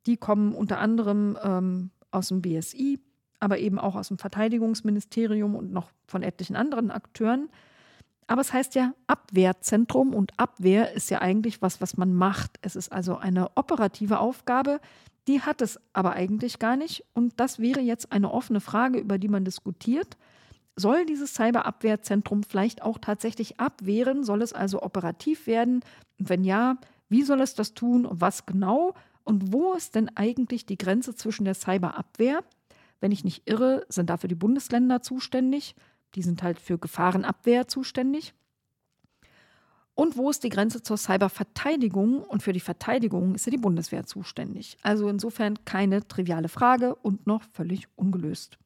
Die 0.07 0.17
kommen 0.17 0.55
unter 0.55 0.79
anderem 0.79 1.39
ähm, 1.43 1.91
aus 2.11 2.29
dem 2.29 2.43
BSI, 2.43 3.01
aber 3.41 3.59
eben 3.59 3.79
auch 3.79 3.95
aus 3.95 4.09
dem 4.09 4.19
Verteidigungsministerium 4.19 5.55
und 5.55 5.73
noch 5.73 5.91
von 6.07 6.23
etlichen 6.23 6.57
anderen 6.57 6.91
Akteuren. 6.91 7.49
Aber 8.27 8.41
es 8.41 8.53
heißt 8.53 8.75
ja 8.75 8.95
Abwehrzentrum 9.07 10.15
und 10.15 10.39
Abwehr 10.39 10.93
ist 10.93 11.11
ja 11.11 11.21
eigentlich 11.21 11.61
was, 11.61 11.81
was 11.81 11.97
man 11.97 12.15
macht. 12.15 12.59
Es 12.63 12.77
ist 12.77 12.93
also 12.93 13.17
eine 13.17 13.57
operative 13.57 14.21
Aufgabe, 14.21 14.81
die 15.29 15.41
hat 15.41 15.63
es 15.63 15.79
aber 15.93 16.13
eigentlich 16.13 16.59
gar 16.59 16.77
nicht. 16.77 17.05
Und 17.15 17.39
das 17.39 17.59
wäre 17.59 17.81
jetzt 17.81 18.13
eine 18.13 18.33
offene 18.33 18.61
Frage, 18.61 18.99
über 18.99 19.19
die 19.19 19.29
man 19.29 19.45
diskutiert. 19.45 20.17
Soll 20.77 21.05
dieses 21.05 21.35
Cyberabwehrzentrum 21.35 22.43
vielleicht 22.43 22.83
auch 22.83 22.99
tatsächlich 22.99 23.61
abwehren? 23.61 24.25
Soll 24.25 24.43
es 24.43 24.53
also 24.53 24.83
operativ 24.83 25.47
werden? 25.47 25.85
Und 26.19 26.29
wenn 26.29 26.45
ja, 26.45 26.79
wie 27.09 27.23
soll 27.23 27.41
es 27.43 27.55
das 27.55 27.75
tun 27.75 28.07
und 28.07 28.21
was 28.21 28.47
genau? 28.47 28.95
Und 29.25 29.53
wo 29.53 29.75
ist 29.75 29.95
denn 29.95 30.11
eigentlich 30.17 30.65
die 30.67 30.79
Grenze 30.79 31.15
zwischen 31.15 31.45
der 31.45 31.55
Cyberabwehr? 31.55 32.43
Wenn 33.01 33.13
ich 33.13 33.25
nicht 33.25 33.43
irre, 33.47 33.85
sind 33.89 34.09
dafür 34.09 34.29
die 34.29 34.35
Bundesländer 34.35 35.03
zuständig. 35.03 35.75
Die 36.15 36.23
sind 36.23 36.43
halt 36.43 36.59
für 36.59 36.79
Gefahrenabwehr 36.79 37.69
zuständig. 37.69 38.35
Und 39.95 40.17
wo 40.17 40.31
ist 40.31 40.43
die 40.43 40.49
Grenze 40.49 40.83
zur 40.83 40.97
Cyberverteidigung? 40.97 42.23
Und 42.23 42.43
für 42.43 42.53
die 42.53 42.61
Verteidigung 42.61 43.35
ist 43.35 43.47
ja 43.47 43.51
die 43.51 43.59
Bundeswehr 43.59 44.07
zuständig. 44.07 44.79
Also 44.83 45.09
insofern 45.09 45.65
keine 45.65 46.07
triviale 46.09 46.49
Frage 46.49 46.95
und 46.95 47.27
noch 47.27 47.43
völlig 47.43 47.89
ungelöst. 47.95 48.59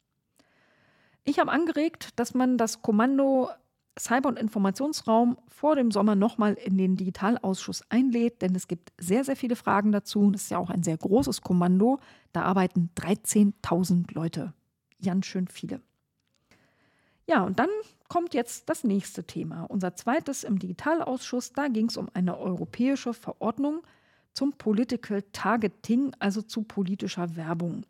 Ich 1.28 1.40
habe 1.40 1.50
angeregt, 1.50 2.10
dass 2.16 2.34
man 2.34 2.56
das 2.56 2.82
Kommando 2.82 3.50
Cyber- 3.98 4.28
und 4.28 4.38
Informationsraum 4.38 5.38
vor 5.48 5.74
dem 5.74 5.90
Sommer 5.90 6.14
nochmal 6.14 6.54
in 6.54 6.78
den 6.78 6.96
Digitalausschuss 6.96 7.82
einlädt, 7.90 8.42
denn 8.42 8.54
es 8.54 8.68
gibt 8.68 8.92
sehr, 8.98 9.24
sehr 9.24 9.34
viele 9.34 9.56
Fragen 9.56 9.90
dazu. 9.90 10.30
Das 10.30 10.42
ist 10.42 10.50
ja 10.50 10.58
auch 10.58 10.70
ein 10.70 10.84
sehr 10.84 10.96
großes 10.96 11.40
Kommando. 11.40 11.98
Da 12.32 12.42
arbeiten 12.42 12.90
13.000 12.96 14.14
Leute. 14.14 14.52
Ganz 15.02 15.26
schön 15.26 15.48
viele. 15.48 15.80
Ja, 17.26 17.42
und 17.42 17.58
dann 17.58 17.70
kommt 18.08 18.32
jetzt 18.32 18.68
das 18.68 18.84
nächste 18.84 19.24
Thema. 19.24 19.64
Unser 19.64 19.96
zweites 19.96 20.44
im 20.44 20.60
Digitalausschuss. 20.60 21.52
Da 21.54 21.66
ging 21.66 21.88
es 21.88 21.96
um 21.96 22.08
eine 22.14 22.38
europäische 22.38 23.12
Verordnung 23.12 23.82
zum 24.32 24.52
Political 24.52 25.22
Targeting, 25.32 26.12
also 26.20 26.40
zu 26.40 26.62
politischer 26.62 27.34
Werbung. 27.34 27.84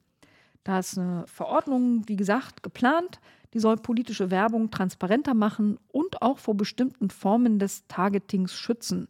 Da 0.67 0.81
ist 0.81 0.99
eine 0.99 1.25
Verordnung, 1.29 2.03
wie 2.09 2.17
gesagt, 2.17 2.65
geplant. 2.65 3.21
Die 3.55 3.61
soll 3.61 3.77
politische 3.77 4.33
Werbung 4.33 4.73
transparenter 4.73 5.33
machen 5.33 5.79
und 5.93 6.23
auch 6.23 6.39
vor 6.39 6.57
bestimmten 6.57 7.09
Formen 7.09 7.61
des 7.61 7.87
Targetings 7.87 8.53
schützen. 8.53 9.07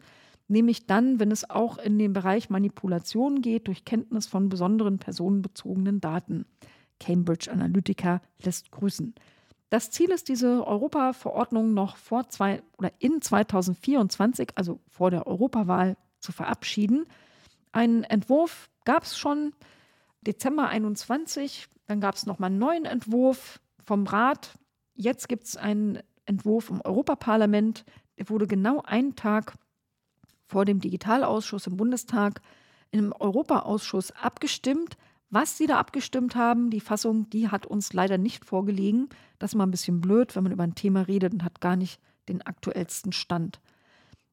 Nämlich 0.49 0.87
dann, 0.87 1.19
wenn 1.19 1.31
es 1.31 1.49
auch 1.49 1.79
in 1.79 1.99
den 1.99 2.13
Bereich 2.13 2.51
Manipulation 2.51 3.41
geht 3.41 3.69
durch 3.69 3.87
Kenntnis 3.87 4.27
von 4.27 4.51
besonderen 4.51 4.99
personenbezogenen 4.99 6.03
Daten. 6.03 6.45
Cambridge 7.01 7.51
Analytica 7.51 8.21
lässt 8.45 8.71
grüßen. 8.71 9.15
Das 9.71 9.91
Ziel 9.91 10.11
ist, 10.11 10.29
diese 10.29 10.67
Europa-Verordnung 10.67 11.73
noch 11.73 11.97
vor 11.97 12.29
zwei 12.29 12.63
oder 12.77 12.93
in 12.99 13.23
2024, 13.23 14.51
also 14.57 14.79
vor 14.91 15.11
der 15.11 15.27
Europawahl, 15.27 15.97
zu 16.21 16.33
verabschieden. 16.33 17.07
Einen 17.73 18.05
Entwurf 18.05 18.69
gab 18.85 19.05
es 19.05 19.17
schon 19.17 19.55
Dezember 20.27 20.69
21. 20.69 21.69
Dann 21.87 22.01
gab 22.01 22.17
es 22.17 22.27
nochmal 22.27 22.51
einen 22.51 22.59
neuen 22.59 22.85
Entwurf 22.85 23.61
vom 23.85 24.07
Rat. 24.07 24.59
Jetzt 24.95 25.29
gibt 25.29 25.45
es 25.45 25.57
einen 25.57 26.01
Entwurf 26.25 26.71
im 26.71 26.81
Europaparlament. 26.81 27.85
Der 28.19 28.29
wurde 28.29 28.47
genau 28.47 28.83
einen 28.83 29.15
Tag 29.15 29.55
vor 30.47 30.65
dem 30.65 30.81
Digitalausschuss 30.81 31.67
im 31.67 31.77
Bundestag 31.77 32.41
im 32.91 33.13
Europaausschuss 33.13 34.13
abgestimmt. 34.13 34.97
Was 35.29 35.59
sie 35.59 35.67
da 35.67 35.79
abgestimmt 35.79 36.37
haben, 36.37 36.71
die 36.71 36.81
Fassung, 36.81 37.29
die 37.31 37.49
hat 37.49 37.67
uns 37.67 37.93
leider 37.93 38.17
nicht 38.17 38.45
vorgelegen. 38.45 39.09
Das 39.39 39.51
ist 39.51 39.55
mal 39.57 39.67
ein 39.67 39.73
bisschen 39.73 40.01
blöd, 40.01 40.37
wenn 40.37 40.45
man 40.45 40.53
über 40.53 40.63
ein 40.63 40.77
Thema 40.77 41.03
redet 41.03 41.33
und 41.33 41.43
hat 41.43 41.61
gar 41.61 41.77
nicht 41.77 42.01
den 42.29 42.43
aktuellsten 42.43 43.13
Stand. 43.13 43.61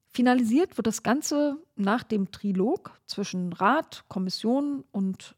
Finalisiert 0.07 0.77
wird 0.77 0.85
das 0.85 1.01
Ganze 1.01 1.57
nach 1.75 2.03
dem 2.03 2.31
Trilog 2.31 2.91
zwischen 3.07 3.51
Rat, 3.53 4.05
Kommission 4.07 4.83
und 4.91 5.35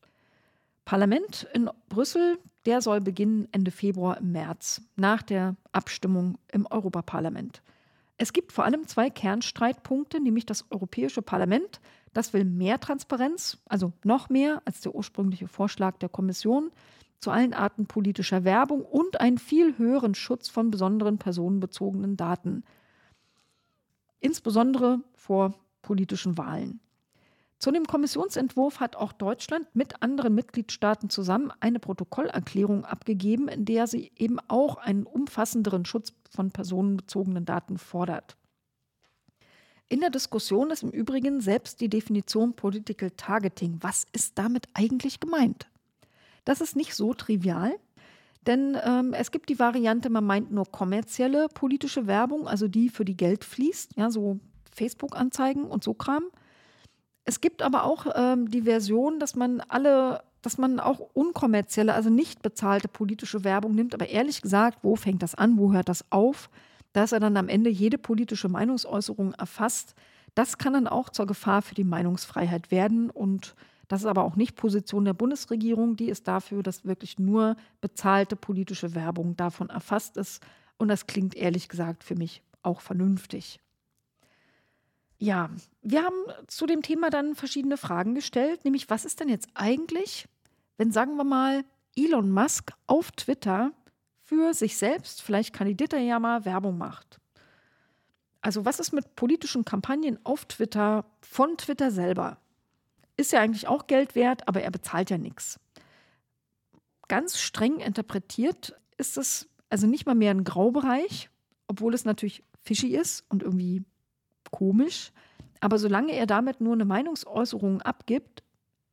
Parlament 0.85 1.47
in 1.53 1.69
Brüssel. 1.89 2.39
Der 2.65 2.81
soll 2.81 3.01
beginnen 3.01 3.47
Ende 3.51 3.69
Februar 3.69 4.17
im 4.17 4.31
März, 4.31 4.81
nach 4.95 5.21
der 5.21 5.55
Abstimmung 5.71 6.39
im 6.51 6.65
Europaparlament. 6.65 7.61
Es 8.17 8.33
gibt 8.33 8.53
vor 8.53 8.63
allem 8.63 8.87
zwei 8.87 9.09
Kernstreitpunkte, 9.09 10.19
nämlich 10.19 10.45
das 10.45 10.71
Europäische 10.71 11.21
Parlament, 11.21 11.81
das 12.13 12.33
will 12.33 12.45
mehr 12.45 12.79
Transparenz, 12.79 13.57
also 13.65 13.91
noch 14.03 14.29
mehr 14.29 14.61
als 14.65 14.81
der 14.81 14.95
ursprüngliche 14.95 15.47
Vorschlag 15.47 15.97
der 15.97 16.09
Kommission 16.09 16.71
zu 17.19 17.29
allen 17.29 17.53
Arten 17.53 17.87
politischer 17.87 18.45
Werbung 18.45 18.81
und 18.81 19.19
einen 19.19 19.37
viel 19.37 19.77
höheren 19.77 20.15
Schutz 20.15 20.47
von 20.49 20.71
besonderen 20.71 21.17
personenbezogenen 21.17 22.17
Daten 22.17 22.63
insbesondere 24.25 25.01
vor 25.13 25.53
politischen 25.81 26.37
Wahlen. 26.37 26.79
Zu 27.65 27.71
dem 27.71 27.87
Kommissionsentwurf 27.87 28.79
hat 28.79 28.95
auch 28.95 29.11
Deutschland 29.11 29.67
mit 29.73 30.03
anderen 30.03 30.35
Mitgliedstaaten 30.35 31.09
zusammen 31.09 31.51
eine 31.61 31.79
Protokollerklärung 31.79 32.85
abgegeben, 32.85 33.47
in 33.47 33.65
der 33.65 33.87
sie 33.87 34.11
eben 34.17 34.37
auch 34.49 34.77
einen 34.77 35.07
umfassenderen 35.07 35.83
Schutz 35.83 36.13
von 36.29 36.51
personenbezogenen 36.51 37.43
Daten 37.43 37.79
fordert. 37.79 38.37
In 39.89 39.99
der 39.99 40.11
Diskussion 40.11 40.69
ist 40.69 40.83
im 40.83 40.91
Übrigen 40.91 41.41
selbst 41.41 41.81
die 41.81 41.89
Definition 41.89 42.55
Political 42.55 43.09
Targeting. 43.17 43.79
Was 43.81 44.05
ist 44.11 44.37
damit 44.37 44.67
eigentlich 44.75 45.19
gemeint? 45.19 45.65
Das 46.43 46.61
ist 46.61 46.75
nicht 46.75 46.93
so 46.93 47.15
trivial, 47.15 47.73
denn 48.45 48.77
ähm, 48.83 49.13
es 49.13 49.31
gibt 49.31 49.49
die 49.49 49.57
Variante, 49.57 50.11
man 50.11 50.25
meint 50.25 50.51
nur 50.51 50.71
kommerzielle 50.71 51.47
politische 51.49 52.05
Werbung, 52.05 52.47
also 52.47 52.67
die, 52.67 52.89
für 52.89 53.05
die 53.05 53.17
Geld 53.17 53.43
fließt, 53.43 53.97
ja, 53.97 54.11
so 54.11 54.39
Facebook-Anzeigen 54.71 55.63
und 55.63 55.83
so 55.83 55.95
Kram. 55.95 56.25
Es 57.25 57.41
gibt 57.41 57.61
aber 57.61 57.83
auch 57.83 58.05
ähm, 58.15 58.49
die 58.49 58.61
Version, 58.61 59.19
dass 59.19 59.35
man 59.35 59.61
alle, 59.61 60.23
dass 60.41 60.57
man 60.57 60.79
auch 60.79 60.99
unkommerzielle, 61.13 61.93
also 61.93 62.09
nicht 62.09 62.43
bezahlte 62.43 62.87
politische 62.87 63.43
Werbung 63.43 63.73
nimmt. 63.73 63.93
Aber 63.95 64.07
ehrlich 64.07 64.41
gesagt, 64.41 64.79
wo 64.83 64.95
fängt 64.95 65.23
das 65.23 65.35
an, 65.35 65.57
wo 65.57 65.73
hört 65.73 65.89
das 65.89 66.05
auf? 66.11 66.49
Dass 66.93 67.11
er 67.11 67.19
dann 67.19 67.35
am 67.35 67.49
Ende 67.49 67.69
jede 67.69 67.97
politische 67.97 68.47
Meinungsäußerung 68.47 69.33
erfasst, 69.33 69.95
das 70.35 70.57
kann 70.57 70.73
dann 70.73 70.87
auch 70.87 71.09
zur 71.09 71.25
Gefahr 71.25 71.61
für 71.61 71.75
die 71.75 71.83
Meinungsfreiheit 71.83 72.69
werden 72.69 73.09
und 73.09 73.55
das 73.87 74.01
ist 74.01 74.07
aber 74.07 74.23
auch 74.23 74.35
nicht 74.35 74.55
Position 74.55 75.05
der 75.05 75.13
Bundesregierung. 75.13 75.95
Die 75.95 76.09
ist 76.09 76.27
dafür, 76.27 76.63
dass 76.63 76.85
wirklich 76.85 77.19
nur 77.19 77.55
bezahlte 77.81 78.35
politische 78.35 78.95
Werbung 78.95 79.35
davon 79.35 79.69
erfasst 79.69 80.17
ist. 80.17 80.41
Und 80.77 80.87
das 80.87 81.07
klingt 81.07 81.35
ehrlich 81.35 81.69
gesagt 81.69 82.03
für 82.03 82.15
mich 82.15 82.41
auch 82.63 82.81
vernünftig. 82.81 83.59
Ja, 85.17 85.49
wir 85.81 86.03
haben 86.03 86.15
zu 86.47 86.65
dem 86.65 86.81
Thema 86.81 87.09
dann 87.09 87.35
verschiedene 87.35 87.77
Fragen 87.77 88.15
gestellt, 88.15 88.65
nämlich 88.65 88.89
was 88.89 89.05
ist 89.05 89.19
denn 89.19 89.29
jetzt 89.29 89.47
eigentlich, 89.53 90.27
wenn 90.77 90.91
sagen 90.91 91.15
wir 91.15 91.23
mal 91.23 91.63
Elon 91.95 92.31
Musk 92.31 92.71
auf 92.87 93.11
Twitter 93.11 93.71
für 94.23 94.53
sich 94.53 94.77
selbst, 94.77 95.21
vielleicht 95.21 95.53
kandidiert 95.53 95.93
er 95.93 95.99
ja 95.99 96.19
mal, 96.19 96.43
Werbung 96.45 96.77
macht. 96.77 97.19
Also 98.41 98.65
was 98.65 98.79
ist 98.79 98.91
mit 98.91 99.15
politischen 99.15 99.65
Kampagnen 99.65 100.19
auf 100.23 100.45
Twitter 100.45 101.05
von 101.21 101.57
Twitter 101.57 101.91
selber? 101.91 102.37
ist 103.17 103.31
ja 103.31 103.41
eigentlich 103.41 103.67
auch 103.67 103.87
Geld 103.87 104.15
wert, 104.15 104.47
aber 104.47 104.61
er 104.61 104.71
bezahlt 104.71 105.09
ja 105.09 105.17
nichts. 105.17 105.59
Ganz 107.07 107.39
streng 107.39 107.79
interpretiert 107.79 108.75
ist 108.97 109.17
es 109.17 109.47
also 109.69 109.87
nicht 109.87 110.05
mal 110.05 110.15
mehr 110.15 110.31
ein 110.31 110.43
Graubereich, 110.43 111.29
obwohl 111.67 111.93
es 111.93 112.05
natürlich 112.05 112.43
fishy 112.63 112.95
ist 112.95 113.23
und 113.29 113.43
irgendwie 113.43 113.83
komisch. 114.51 115.11
Aber 115.59 115.79
solange 115.79 116.13
er 116.13 116.25
damit 116.25 116.61
nur 116.61 116.73
eine 116.73 116.85
Meinungsäußerung 116.85 117.81
abgibt, 117.81 118.43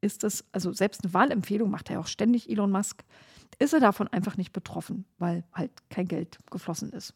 ist 0.00 0.24
das, 0.24 0.44
also 0.52 0.72
selbst 0.72 1.04
eine 1.04 1.14
Wahlempfehlung 1.14 1.70
macht 1.70 1.90
er 1.90 2.00
auch 2.00 2.06
ständig, 2.06 2.50
Elon 2.50 2.70
Musk, 2.70 3.04
ist 3.58 3.72
er 3.72 3.80
davon 3.80 4.08
einfach 4.08 4.36
nicht 4.36 4.52
betroffen, 4.52 5.04
weil 5.18 5.44
halt 5.52 5.70
kein 5.90 6.08
Geld 6.08 6.38
geflossen 6.50 6.92
ist. 6.92 7.14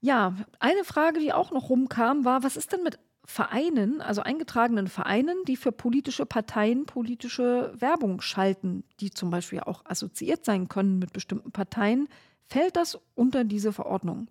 Ja, 0.00 0.34
eine 0.58 0.84
Frage, 0.84 1.20
die 1.20 1.32
auch 1.32 1.50
noch 1.50 1.68
rumkam, 1.68 2.24
war, 2.24 2.42
was 2.42 2.56
ist 2.56 2.72
denn 2.72 2.82
mit 2.82 2.98
Vereinen, 3.24 4.00
also 4.00 4.22
eingetragenen 4.22 4.88
Vereinen, 4.88 5.36
die 5.46 5.56
für 5.56 5.72
politische 5.72 6.26
Parteien 6.26 6.86
politische 6.86 7.72
Werbung 7.78 8.20
schalten, 8.20 8.82
die 8.98 9.10
zum 9.10 9.30
Beispiel 9.30 9.60
auch 9.60 9.84
assoziiert 9.84 10.44
sein 10.44 10.68
können 10.68 10.98
mit 10.98 11.12
bestimmten 11.12 11.52
Parteien, 11.52 12.08
fällt 12.46 12.76
das 12.76 12.98
unter 13.14 13.44
diese 13.44 13.72
Verordnung? 13.72 14.28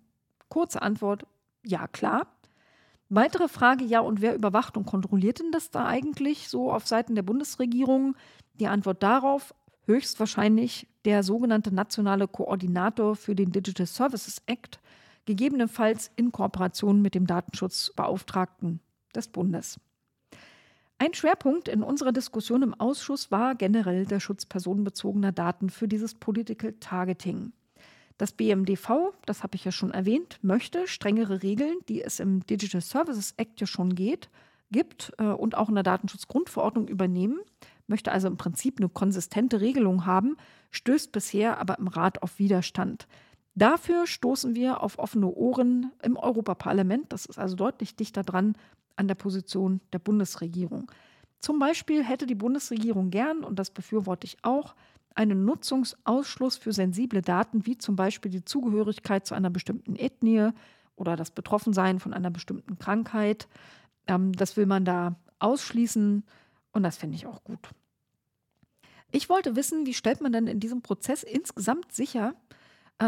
Kurze 0.50 0.82
Antwort, 0.82 1.26
ja 1.64 1.88
klar. 1.88 2.26
Weitere 3.08 3.48
Frage, 3.48 3.84
ja, 3.84 4.00
und 4.00 4.20
wer 4.20 4.34
überwacht 4.34 4.76
und 4.76 4.84
kontrolliert 4.84 5.40
denn 5.40 5.50
das 5.50 5.70
da 5.70 5.86
eigentlich 5.86 6.48
so 6.48 6.70
auf 6.70 6.86
Seiten 6.86 7.14
der 7.14 7.22
Bundesregierung? 7.22 8.14
Die 8.54 8.66
Antwort 8.66 9.02
darauf, 9.02 9.54
höchstwahrscheinlich 9.86 10.86
der 11.04 11.22
sogenannte 11.22 11.74
nationale 11.74 12.28
Koordinator 12.28 13.16
für 13.16 13.34
den 13.34 13.52
Digital 13.52 13.86
Services 13.86 14.42
Act, 14.46 14.80
gegebenenfalls 15.24 16.10
in 16.16 16.30
Kooperation 16.30 17.00
mit 17.00 17.14
dem 17.14 17.26
Datenschutzbeauftragten 17.26 18.80
des 19.14 19.28
Bundes. 19.28 19.80
Ein 20.98 21.14
Schwerpunkt 21.14 21.68
in 21.68 21.82
unserer 21.82 22.12
Diskussion 22.12 22.62
im 22.62 22.74
Ausschuss 22.74 23.30
war 23.30 23.54
generell 23.54 24.04
der 24.04 24.20
Schutz 24.20 24.44
personenbezogener 24.44 25.32
Daten 25.32 25.70
für 25.70 25.88
dieses 25.88 26.14
Political 26.14 26.74
Targeting. 26.74 27.52
Das 28.20 28.32
BMDV, 28.32 29.14
das 29.24 29.42
habe 29.42 29.56
ich 29.56 29.64
ja 29.64 29.72
schon 29.72 29.92
erwähnt, 29.92 30.40
möchte 30.42 30.86
strengere 30.86 31.42
Regeln, 31.42 31.78
die 31.88 32.02
es 32.02 32.20
im 32.20 32.44
Digital 32.44 32.82
Services 32.82 33.32
Act 33.38 33.62
ja 33.62 33.66
schon 33.66 33.94
geht, 33.94 34.28
gibt 34.70 35.14
äh, 35.16 35.24
und 35.24 35.56
auch 35.56 35.70
in 35.70 35.74
der 35.74 35.84
Datenschutzgrundverordnung 35.84 36.86
übernehmen, 36.86 37.40
möchte 37.86 38.12
also 38.12 38.28
im 38.28 38.36
Prinzip 38.36 38.78
eine 38.78 38.90
konsistente 38.90 39.62
Regelung 39.62 40.04
haben, 40.04 40.36
stößt 40.70 41.12
bisher 41.12 41.58
aber 41.58 41.78
im 41.78 41.88
Rat 41.88 42.22
auf 42.22 42.38
Widerstand. 42.38 43.08
Dafür 43.54 44.06
stoßen 44.06 44.54
wir 44.54 44.82
auf 44.82 44.98
offene 44.98 45.28
Ohren 45.28 45.90
im 46.02 46.18
Europaparlament. 46.18 47.14
Das 47.14 47.24
ist 47.24 47.38
also 47.38 47.56
deutlich 47.56 47.96
dichter 47.96 48.22
dran 48.22 48.54
an 48.96 49.08
der 49.08 49.14
Position 49.14 49.80
der 49.94 49.98
Bundesregierung. 49.98 50.92
Zum 51.38 51.58
Beispiel 51.58 52.04
hätte 52.04 52.26
die 52.26 52.34
Bundesregierung 52.34 53.08
gern, 53.08 53.44
und 53.44 53.58
das 53.58 53.70
befürworte 53.70 54.26
ich 54.26 54.36
auch, 54.42 54.74
einen 55.20 55.44
Nutzungsausschluss 55.44 56.56
für 56.56 56.72
sensible 56.72 57.20
Daten, 57.20 57.66
wie 57.66 57.76
zum 57.76 57.94
Beispiel 57.94 58.30
die 58.30 58.42
Zugehörigkeit 58.42 59.26
zu 59.26 59.34
einer 59.34 59.50
bestimmten 59.50 59.94
Ethnie 59.94 60.48
oder 60.96 61.14
das 61.14 61.30
Betroffensein 61.30 62.00
von 62.00 62.14
einer 62.14 62.30
bestimmten 62.30 62.78
Krankheit. 62.78 63.46
Ähm, 64.06 64.32
das 64.32 64.56
will 64.56 64.64
man 64.64 64.86
da 64.86 65.16
ausschließen 65.38 66.24
und 66.72 66.82
das 66.82 66.96
finde 66.96 67.16
ich 67.16 67.26
auch 67.26 67.44
gut. 67.44 67.58
Ich 69.12 69.28
wollte 69.28 69.56
wissen, 69.56 69.84
wie 69.84 69.92
stellt 69.92 70.22
man 70.22 70.32
denn 70.32 70.46
in 70.46 70.58
diesem 70.58 70.80
Prozess 70.80 71.22
insgesamt 71.22 71.92
sicher, 71.92 72.34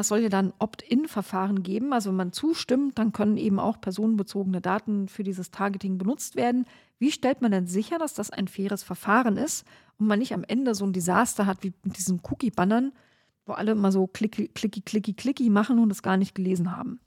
es 0.00 0.08
soll 0.08 0.20
ja 0.20 0.28
dann 0.28 0.54
Opt-in-Verfahren 0.58 1.62
geben. 1.62 1.92
Also 1.92 2.10
wenn 2.10 2.16
man 2.16 2.32
zustimmt, 2.32 2.98
dann 2.98 3.12
können 3.12 3.36
eben 3.36 3.58
auch 3.58 3.80
personenbezogene 3.80 4.60
Daten 4.60 5.08
für 5.08 5.22
dieses 5.22 5.50
Targeting 5.50 5.98
benutzt 5.98 6.34
werden. 6.34 6.66
Wie 6.98 7.12
stellt 7.12 7.42
man 7.42 7.52
denn 7.52 7.66
sicher, 7.66 7.98
dass 7.98 8.14
das 8.14 8.30
ein 8.30 8.48
faires 8.48 8.82
Verfahren 8.82 9.36
ist 9.36 9.66
und 9.98 10.06
man 10.06 10.18
nicht 10.18 10.32
am 10.32 10.44
Ende 10.44 10.74
so 10.74 10.84
ein 10.86 10.92
Desaster 10.92 11.46
hat 11.46 11.62
wie 11.62 11.74
mit 11.84 11.98
diesen 11.98 12.20
Cookie-Bannern, 12.22 12.92
wo 13.44 13.52
alle 13.52 13.72
immer 13.72 13.92
so 13.92 14.06
klicki, 14.06 14.48
klicki, 14.48 14.80
klicki, 14.80 15.12
klicki 15.12 15.50
machen 15.50 15.78
und 15.78 15.90
es 15.90 16.02
gar 16.02 16.16
nicht 16.16 16.34
gelesen 16.34 16.74
haben? 16.74 16.98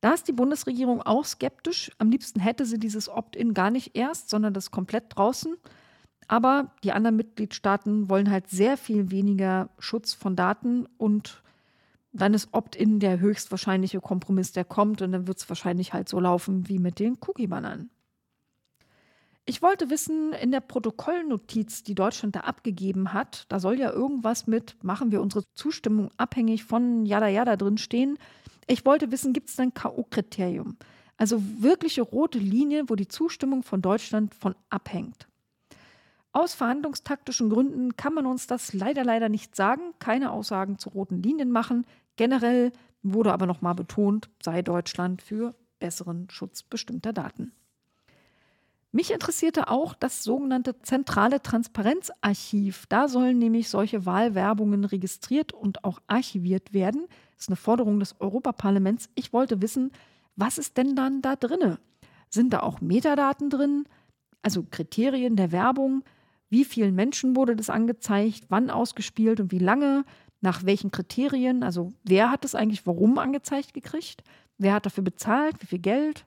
Da 0.00 0.12
ist 0.12 0.28
die 0.28 0.32
Bundesregierung 0.32 1.02
auch 1.02 1.24
skeptisch. 1.24 1.90
Am 1.98 2.10
liebsten 2.10 2.40
hätte 2.40 2.64
sie 2.64 2.78
dieses 2.78 3.08
Opt-in 3.08 3.54
gar 3.54 3.70
nicht 3.70 3.96
erst, 3.96 4.30
sondern 4.30 4.54
das 4.54 4.70
komplett 4.70 5.04
draußen. 5.08 5.56
Aber 6.28 6.70
die 6.84 6.92
anderen 6.92 7.16
Mitgliedstaaten 7.16 8.08
wollen 8.08 8.30
halt 8.30 8.48
sehr 8.48 8.76
viel 8.76 9.10
weniger 9.10 9.68
Schutz 9.80 10.14
von 10.14 10.36
Daten 10.36 10.86
und 10.96 11.42
dann 12.12 12.34
ist 12.34 12.48
Opt-in 12.52 12.98
der 13.00 13.20
höchstwahrscheinliche 13.20 14.00
Kompromiss, 14.00 14.52
der 14.52 14.64
kommt 14.64 15.02
und 15.02 15.12
dann 15.12 15.26
wird 15.26 15.38
es 15.38 15.48
wahrscheinlich 15.48 15.92
halt 15.92 16.08
so 16.08 16.18
laufen 16.20 16.68
wie 16.68 16.78
mit 16.78 16.98
den 16.98 17.18
Cookie-Bannern. 17.20 17.90
Ich 19.46 19.62
wollte 19.62 19.90
wissen, 19.90 20.32
in 20.32 20.52
der 20.52 20.60
Protokollnotiz, 20.60 21.82
die 21.82 21.94
Deutschland 21.94 22.36
da 22.36 22.40
abgegeben 22.40 23.12
hat, 23.12 23.46
da 23.48 23.58
soll 23.58 23.78
ja 23.78 23.90
irgendwas 23.90 24.46
mit, 24.46 24.76
machen 24.84 25.10
wir 25.10 25.20
unsere 25.20 25.44
Zustimmung 25.54 26.10
abhängig 26.18 26.64
von 26.64 27.06
Jada 27.06 27.28
Jada 27.28 27.56
drin 27.56 27.78
stehen. 27.78 28.18
Ich 28.66 28.84
wollte 28.84 29.10
wissen, 29.10 29.32
gibt 29.32 29.48
es 29.48 29.58
ein 29.58 29.74
K.O.-Kriterium? 29.74 30.76
Also 31.16 31.42
wirkliche 31.58 32.02
rote 32.02 32.38
Linie, 32.38 32.84
wo 32.88 32.94
die 32.94 33.08
Zustimmung 33.08 33.62
von 33.62 33.82
Deutschland 33.82 34.34
von 34.34 34.54
abhängt. 34.68 35.29
Aus 36.32 36.54
verhandlungstaktischen 36.54 37.50
Gründen 37.50 37.96
kann 37.96 38.14
man 38.14 38.26
uns 38.26 38.46
das 38.46 38.72
leider, 38.72 39.04
leider 39.04 39.28
nicht 39.28 39.56
sagen, 39.56 39.94
keine 39.98 40.30
Aussagen 40.30 40.78
zu 40.78 40.90
roten 40.90 41.22
Linien 41.22 41.50
machen. 41.50 41.84
Generell 42.16 42.72
wurde 43.02 43.32
aber 43.32 43.46
nochmal 43.46 43.74
betont, 43.74 44.30
sei 44.42 44.62
Deutschland 44.62 45.22
für 45.22 45.54
besseren 45.80 46.28
Schutz 46.30 46.62
bestimmter 46.62 47.12
Daten. 47.12 47.52
Mich 48.92 49.12
interessierte 49.12 49.68
auch 49.68 49.94
das 49.94 50.24
sogenannte 50.24 50.80
zentrale 50.82 51.40
Transparenzarchiv. 51.42 52.86
Da 52.88 53.06
sollen 53.06 53.38
nämlich 53.38 53.68
solche 53.68 54.04
Wahlwerbungen 54.04 54.84
registriert 54.84 55.52
und 55.52 55.84
auch 55.84 56.00
archiviert 56.08 56.72
werden. 56.72 57.06
Das 57.36 57.44
ist 57.44 57.48
eine 57.48 57.56
Forderung 57.56 58.00
des 58.00 58.20
Europaparlaments. 58.20 59.08
Ich 59.14 59.32
wollte 59.32 59.62
wissen, 59.62 59.92
was 60.34 60.58
ist 60.58 60.76
denn 60.76 60.96
dann 60.96 61.22
da 61.22 61.36
drinne? 61.36 61.78
Sind 62.30 62.52
da 62.52 62.60
auch 62.60 62.80
Metadaten 62.80 63.48
drin? 63.48 63.84
Also 64.42 64.64
Kriterien 64.68 65.36
der 65.36 65.52
Werbung? 65.52 66.02
Wie 66.50 66.64
vielen 66.64 66.94
Menschen 66.94 67.36
wurde 67.36 67.56
das 67.56 67.70
angezeigt? 67.70 68.44
Wann 68.48 68.70
ausgespielt 68.70 69.40
und 69.40 69.52
wie 69.52 69.58
lange? 69.58 70.04
Nach 70.42 70.64
welchen 70.64 70.90
Kriterien? 70.90 71.62
Also 71.62 71.92
wer 72.02 72.30
hat 72.30 72.44
es 72.44 72.54
eigentlich 72.54 72.86
warum 72.86 73.18
angezeigt 73.18 73.72
gekriegt? 73.72 74.24
Wer 74.58 74.74
hat 74.74 74.84
dafür 74.84 75.04
bezahlt? 75.04 75.56
Wie 75.60 75.66
viel 75.66 75.78
Geld? 75.78 76.26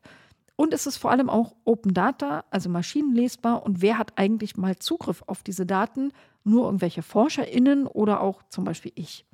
Und 0.56 0.74
es 0.74 0.88
ist 0.88 0.98
vor 0.98 1.12
allem 1.12 1.30
auch 1.30 1.56
Open 1.66 1.94
Data, 1.94 2.46
also 2.52 2.70
maschinenlesbar. 2.70 3.64
Und 3.64 3.82
wer 3.82 3.98
hat 3.98 4.14
eigentlich 4.18 4.56
mal 4.56 4.78
Zugriff 4.78 5.24
auf 5.28 5.44
diese 5.44 5.66
Daten? 5.66 6.12
Nur 6.44 6.66
irgendwelche 6.66 7.02
ForscherInnen 7.02 7.88
oder 7.88 8.22
auch 8.22 8.44
zum 8.50 8.64
Beispiel 8.64 8.92
ich? 8.96 9.26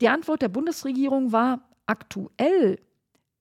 Die 0.00 0.08
Antwort 0.08 0.42
der 0.42 0.48
Bundesregierung 0.48 1.32
war, 1.32 1.60
aktuell 1.86 2.78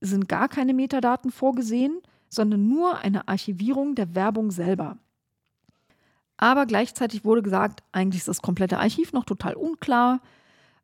sind 0.02 0.28
gar 0.30 0.48
keine 0.50 0.74
Metadaten 0.74 1.32
vorgesehen, 1.32 2.02
sondern 2.30 2.68
nur 2.68 3.00
eine 3.00 3.28
Archivierung 3.28 3.96
der 3.96 4.16
Werbung 4.16 4.52
selber. 4.52 4.98
Aber 6.44 6.66
gleichzeitig 6.66 7.24
wurde 7.24 7.42
gesagt, 7.42 7.84
eigentlich 7.94 8.20
ist 8.20 8.28
das 8.28 8.42
komplette 8.42 8.78
Archiv 8.78 9.14
noch 9.14 9.24
total 9.24 9.54
unklar. 9.54 10.20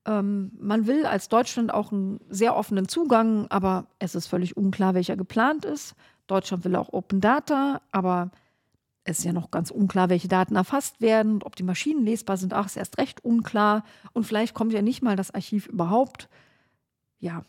Ähm, 0.05 0.53
man 0.57 0.87
will 0.87 1.05
als 1.05 1.27
Deutschland 1.27 1.73
auch 1.73 1.91
einen 1.91 2.21
sehr 2.29 2.55
offenen 2.55 2.87
Zugang, 2.87 3.45
aber 3.49 3.85
es 3.99 4.15
ist 4.15 4.27
völlig 4.27 4.55
unklar, 4.55 4.93
welcher 4.93 5.17
geplant 5.17 5.65
ist. 5.65 5.95
Deutschland 6.27 6.63
will 6.63 6.77
auch 6.77 6.93
Open 6.93 7.19
Data, 7.19 7.81
aber 7.91 8.31
es 9.03 9.19
ist 9.19 9.25
ja 9.25 9.33
noch 9.33 9.51
ganz 9.51 9.69
unklar, 9.69 10.07
welche 10.07 10.29
Daten 10.29 10.55
erfasst 10.55 11.01
werden 11.01 11.33
und 11.33 11.45
ob 11.45 11.57
die 11.57 11.63
Maschinen 11.63 12.05
lesbar 12.05 12.37
sind. 12.37 12.53
Ach, 12.53 12.67
ist 12.67 12.77
erst 12.77 12.97
recht 12.97 13.25
unklar. 13.25 13.83
Und 14.13 14.23
vielleicht 14.23 14.53
kommt 14.53 14.71
ja 14.71 14.81
nicht 14.81 15.01
mal 15.01 15.17
das 15.17 15.35
Archiv 15.35 15.67
überhaupt. 15.67 16.29
Ja, 17.19 17.43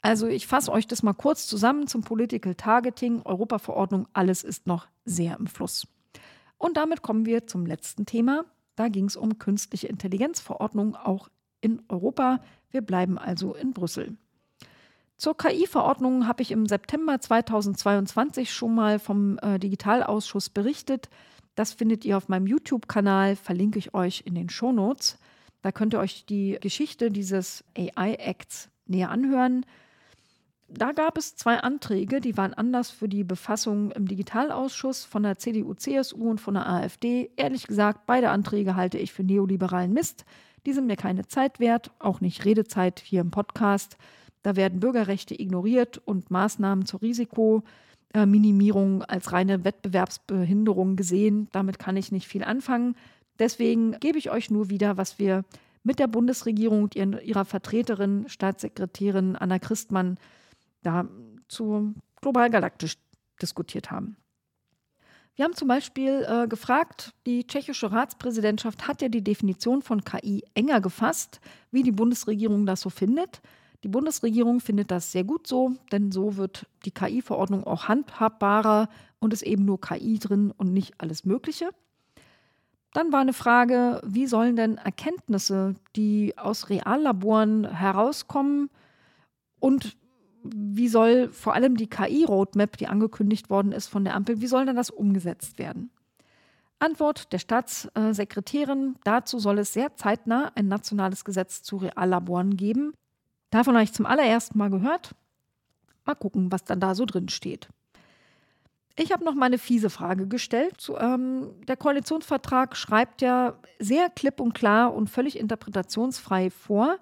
also 0.00 0.26
ich 0.26 0.46
fasse 0.46 0.72
euch 0.72 0.86
das 0.86 1.02
mal 1.02 1.12
kurz 1.12 1.46
zusammen 1.46 1.86
zum 1.86 2.00
Political 2.00 2.54
Targeting, 2.54 3.20
Europaverordnung. 3.26 4.08
Alles 4.14 4.42
ist 4.42 4.66
noch 4.66 4.86
sehr 5.04 5.36
im 5.38 5.46
Fluss. 5.46 5.86
Und 6.62 6.76
damit 6.76 7.02
kommen 7.02 7.26
wir 7.26 7.48
zum 7.48 7.66
letzten 7.66 8.06
Thema. 8.06 8.44
Da 8.76 8.86
ging 8.86 9.06
es 9.06 9.16
um 9.16 9.40
künstliche 9.40 9.88
Intelligenzverordnung, 9.88 10.94
auch 10.94 11.28
in 11.60 11.82
Europa. 11.88 12.38
Wir 12.70 12.82
bleiben 12.82 13.18
also 13.18 13.52
in 13.56 13.72
Brüssel. 13.72 14.16
Zur 15.16 15.36
KI-Verordnung 15.36 16.28
habe 16.28 16.40
ich 16.40 16.52
im 16.52 16.66
September 16.66 17.20
2022 17.20 18.52
schon 18.52 18.76
mal 18.76 19.00
vom 19.00 19.38
äh, 19.38 19.58
Digitalausschuss 19.58 20.50
berichtet. 20.50 21.10
Das 21.56 21.72
findet 21.72 22.04
ihr 22.04 22.16
auf 22.16 22.28
meinem 22.28 22.46
YouTube-Kanal, 22.46 23.34
verlinke 23.34 23.80
ich 23.80 23.92
euch 23.92 24.22
in 24.24 24.36
den 24.36 24.48
Shownotes. 24.48 25.18
Da 25.62 25.72
könnt 25.72 25.94
ihr 25.94 25.98
euch 25.98 26.26
die 26.26 26.58
Geschichte 26.60 27.10
dieses 27.10 27.64
AI-Acts 27.76 28.70
näher 28.86 29.10
anhören. 29.10 29.66
Da 30.74 30.92
gab 30.92 31.18
es 31.18 31.36
zwei 31.36 31.58
Anträge, 31.58 32.20
die 32.20 32.36
waren 32.36 32.54
anders 32.54 32.90
für 32.90 33.08
die 33.08 33.24
Befassung 33.24 33.90
im 33.92 34.08
Digitalausschuss 34.08 35.04
von 35.04 35.22
der 35.22 35.38
CDU, 35.38 35.74
CSU 35.74 36.30
und 36.30 36.40
von 36.40 36.54
der 36.54 36.68
AfD. 36.68 37.30
Ehrlich 37.36 37.66
gesagt, 37.66 38.06
beide 38.06 38.30
Anträge 38.30 38.74
halte 38.74 38.98
ich 38.98 39.12
für 39.12 39.22
neoliberalen 39.22 39.92
Mist. 39.92 40.24
Die 40.64 40.72
sind 40.72 40.86
mir 40.86 40.96
keine 40.96 41.26
Zeit 41.26 41.60
wert, 41.60 41.90
auch 41.98 42.20
nicht 42.20 42.44
Redezeit 42.44 43.00
hier 43.00 43.20
im 43.20 43.30
Podcast. 43.30 43.96
Da 44.42 44.56
werden 44.56 44.80
Bürgerrechte 44.80 45.40
ignoriert 45.40 46.00
und 46.04 46.30
Maßnahmen 46.30 46.86
zur 46.86 47.02
Risikominimierung 47.02 49.04
als 49.04 49.32
reine 49.32 49.64
Wettbewerbsbehinderung 49.64 50.96
gesehen. 50.96 51.48
Damit 51.52 51.78
kann 51.78 51.96
ich 51.96 52.12
nicht 52.12 52.26
viel 52.26 52.44
anfangen. 52.44 52.96
Deswegen 53.38 53.98
gebe 54.00 54.18
ich 54.18 54.30
euch 54.30 54.50
nur 54.50 54.70
wieder, 54.70 54.96
was 54.96 55.18
wir 55.18 55.44
mit 55.84 55.98
der 55.98 56.06
Bundesregierung 56.06 56.84
und 56.84 56.94
ihrer 56.94 57.44
Vertreterin, 57.44 58.24
Staatssekretärin 58.28 59.36
Anna 59.36 59.58
Christmann, 59.58 60.16
da 60.82 61.08
zu 61.48 61.94
global 62.20 62.50
galaktisch 62.50 62.96
diskutiert 63.40 63.90
haben. 63.90 64.16
Wir 65.34 65.46
haben 65.46 65.54
zum 65.54 65.68
Beispiel 65.68 66.26
äh, 66.28 66.46
gefragt, 66.46 67.14
die 67.26 67.46
tschechische 67.46 67.90
Ratspräsidentschaft 67.90 68.86
hat 68.86 69.00
ja 69.00 69.08
die 69.08 69.24
Definition 69.24 69.80
von 69.80 70.04
KI 70.04 70.44
enger 70.54 70.80
gefasst, 70.82 71.40
wie 71.70 71.82
die 71.82 71.92
Bundesregierung 71.92 72.66
das 72.66 72.82
so 72.82 72.90
findet. 72.90 73.40
Die 73.82 73.88
Bundesregierung 73.88 74.60
findet 74.60 74.90
das 74.90 75.10
sehr 75.10 75.24
gut 75.24 75.46
so, 75.46 75.72
denn 75.90 76.12
so 76.12 76.36
wird 76.36 76.66
die 76.84 76.90
KI-Verordnung 76.90 77.64
auch 77.64 77.88
handhabbarer 77.88 78.88
und 79.20 79.32
ist 79.32 79.42
eben 79.42 79.64
nur 79.64 79.80
KI 79.80 80.18
drin 80.18 80.52
und 80.56 80.72
nicht 80.72 80.94
alles 80.98 81.24
Mögliche. 81.24 81.70
Dann 82.92 83.10
war 83.10 83.20
eine 83.20 83.32
Frage, 83.32 84.02
wie 84.04 84.26
sollen 84.26 84.54
denn 84.54 84.76
Erkenntnisse, 84.76 85.74
die 85.96 86.36
aus 86.36 86.68
Reallaboren 86.68 87.64
herauskommen 87.64 88.68
und 89.58 89.96
wie 90.44 90.88
soll 90.88 91.28
vor 91.30 91.54
allem 91.54 91.76
die 91.76 91.88
KI-Roadmap, 91.88 92.76
die 92.76 92.88
angekündigt 92.88 93.50
worden 93.50 93.72
ist 93.72 93.88
von 93.88 94.04
der 94.04 94.14
Ampel, 94.14 94.40
wie 94.40 94.46
soll 94.46 94.66
denn 94.66 94.76
das 94.76 94.90
umgesetzt 94.90 95.58
werden? 95.58 95.90
Antwort 96.78 97.32
der 97.32 97.38
Staatssekretärin, 97.38 98.96
dazu 99.04 99.38
soll 99.38 99.58
es 99.60 99.72
sehr 99.72 99.94
zeitnah 99.94 100.50
ein 100.56 100.66
nationales 100.66 101.24
Gesetz 101.24 101.62
zu 101.62 101.76
Reallaboren 101.76 102.56
geben. 102.56 102.92
Davon 103.50 103.74
habe 103.74 103.84
ich 103.84 103.92
zum 103.92 104.06
allerersten 104.06 104.58
Mal 104.58 104.70
gehört. 104.70 105.14
Mal 106.04 106.16
gucken, 106.16 106.50
was 106.50 106.64
dann 106.64 106.80
da 106.80 106.94
so 106.94 107.04
drin 107.04 107.28
steht. 107.28 107.68
Ich 108.96 109.12
habe 109.12 109.24
noch 109.24 109.34
mal 109.34 109.46
eine 109.46 109.58
fiese 109.58 109.90
Frage 109.90 110.26
gestellt. 110.26 110.90
Ähm, 110.98 111.50
der 111.66 111.76
Koalitionsvertrag 111.76 112.76
schreibt 112.76 113.22
ja 113.22 113.58
sehr 113.78 114.10
klipp 114.10 114.40
und 114.40 114.52
klar 114.52 114.92
und 114.92 115.08
völlig 115.08 115.38
interpretationsfrei 115.38 116.50
vor, 116.50 116.98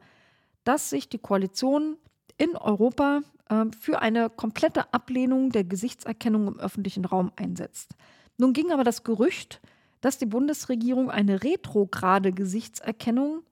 dass 0.64 0.90
sich 0.90 1.08
die 1.08 1.18
Koalition 1.18 1.96
in 2.40 2.56
Europa 2.56 3.20
äh, 3.50 3.66
für 3.78 4.00
eine 4.00 4.30
komplette 4.30 4.92
Ablehnung 4.94 5.50
der 5.50 5.64
Gesichtserkennung 5.64 6.48
im 6.48 6.58
öffentlichen 6.58 7.04
Raum 7.04 7.30
einsetzt. 7.36 7.94
Nun 8.38 8.54
ging 8.54 8.72
aber 8.72 8.82
das 8.82 9.04
Gerücht, 9.04 9.60
dass 10.00 10.16
die 10.16 10.26
Bundesregierung 10.26 11.10
eine 11.10 11.44
retrograde 11.44 12.32
Gesichtserkennung 12.32 13.42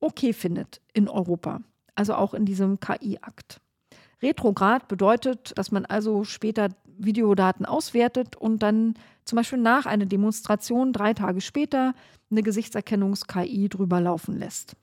okay 0.00 0.32
findet 0.32 0.80
in 0.94 1.08
Europa, 1.08 1.60
also 1.94 2.14
auch 2.14 2.32
in 2.32 2.46
diesem 2.46 2.80
KI-Akt. 2.80 3.60
Retrograd 4.22 4.88
bedeutet, 4.88 5.52
dass 5.56 5.70
man 5.70 5.84
also 5.84 6.24
später 6.24 6.70
Videodaten 6.96 7.66
auswertet 7.66 8.36
und 8.36 8.62
dann 8.62 8.94
zum 9.26 9.36
Beispiel 9.36 9.58
nach 9.58 9.84
einer 9.84 10.06
Demonstration 10.06 10.94
drei 10.94 11.12
Tage 11.12 11.42
später 11.42 11.92
eine 12.30 12.42
Gesichtserkennungs-KI 12.42 13.68
drüber 13.68 14.00
laufen 14.00 14.38
lässt. 14.38 14.76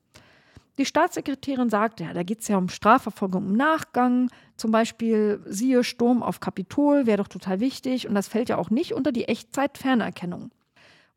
Die 0.78 0.86
Staatssekretärin 0.86 1.70
sagt, 1.70 2.00
ja, 2.00 2.14
da 2.14 2.22
geht 2.22 2.42
es 2.42 2.48
ja 2.48 2.58
um 2.58 2.70
Strafverfolgung 2.70 3.48
im 3.48 3.54
Nachgang, 3.54 4.30
zum 4.58 4.72
Beispiel 4.72 5.42
siehe 5.46 5.84
Sturm 5.84 6.22
auf 6.22 6.40
Kapitol, 6.40 7.08
wäre 7.08 7.18
doch 7.18 7.28
total 7.28 7.60
wichtig 7.60 8.08
und 8.08 8.14
das 8.14 8.28
fällt 8.28 8.50
ja 8.50 8.58
auch 8.58 8.70
nicht 8.70 8.94
unter 8.94 9.12
die 9.12 9.26
Echtzeit-Fernerkennung. 9.26 10.52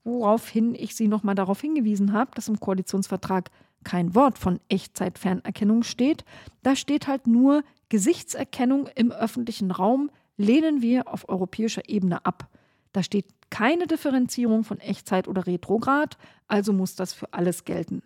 Woraufhin 0.03 0.75
ich 0.75 0.97
Sie 0.97 1.09
nochmal 1.09 1.35
darauf 1.35 1.61
hingewiesen 1.61 2.15
habe, 2.15 2.31
dass 2.35 2.49
im 2.49 2.59
Koalitionsvertrag 2.59 3.51
kein 3.85 4.15
Wort 4.15 4.39
von 4.39 4.61
Echtzeit-Fernerkennung 4.69 5.83
steht. 5.83 6.25
Da 6.63 6.75
steht 6.75 7.07
halt 7.07 7.27
nur 7.27 7.63
Gesichtserkennung 7.91 8.89
im 8.95 9.13
öffentlichen 9.13 9.71
Raum 9.71 10.11
lehnen 10.37 10.81
wir 10.81 11.07
auf 11.09 11.29
europäischer 11.29 11.87
Ebene 11.89 12.25
ab. 12.25 12.49
Da 12.93 13.03
steht 13.03 13.27
keine 13.51 13.87
Differenzierung 13.87 14.65
von 14.65 14.81
Echtzeit 14.81 15.29
oder 15.29 15.47
Retrograd, 15.47 16.17
also 16.49 16.73
muss 16.73 16.95
das 16.95 17.13
für 17.13 17.33
alles 17.33 17.65
gelten. 17.65 18.03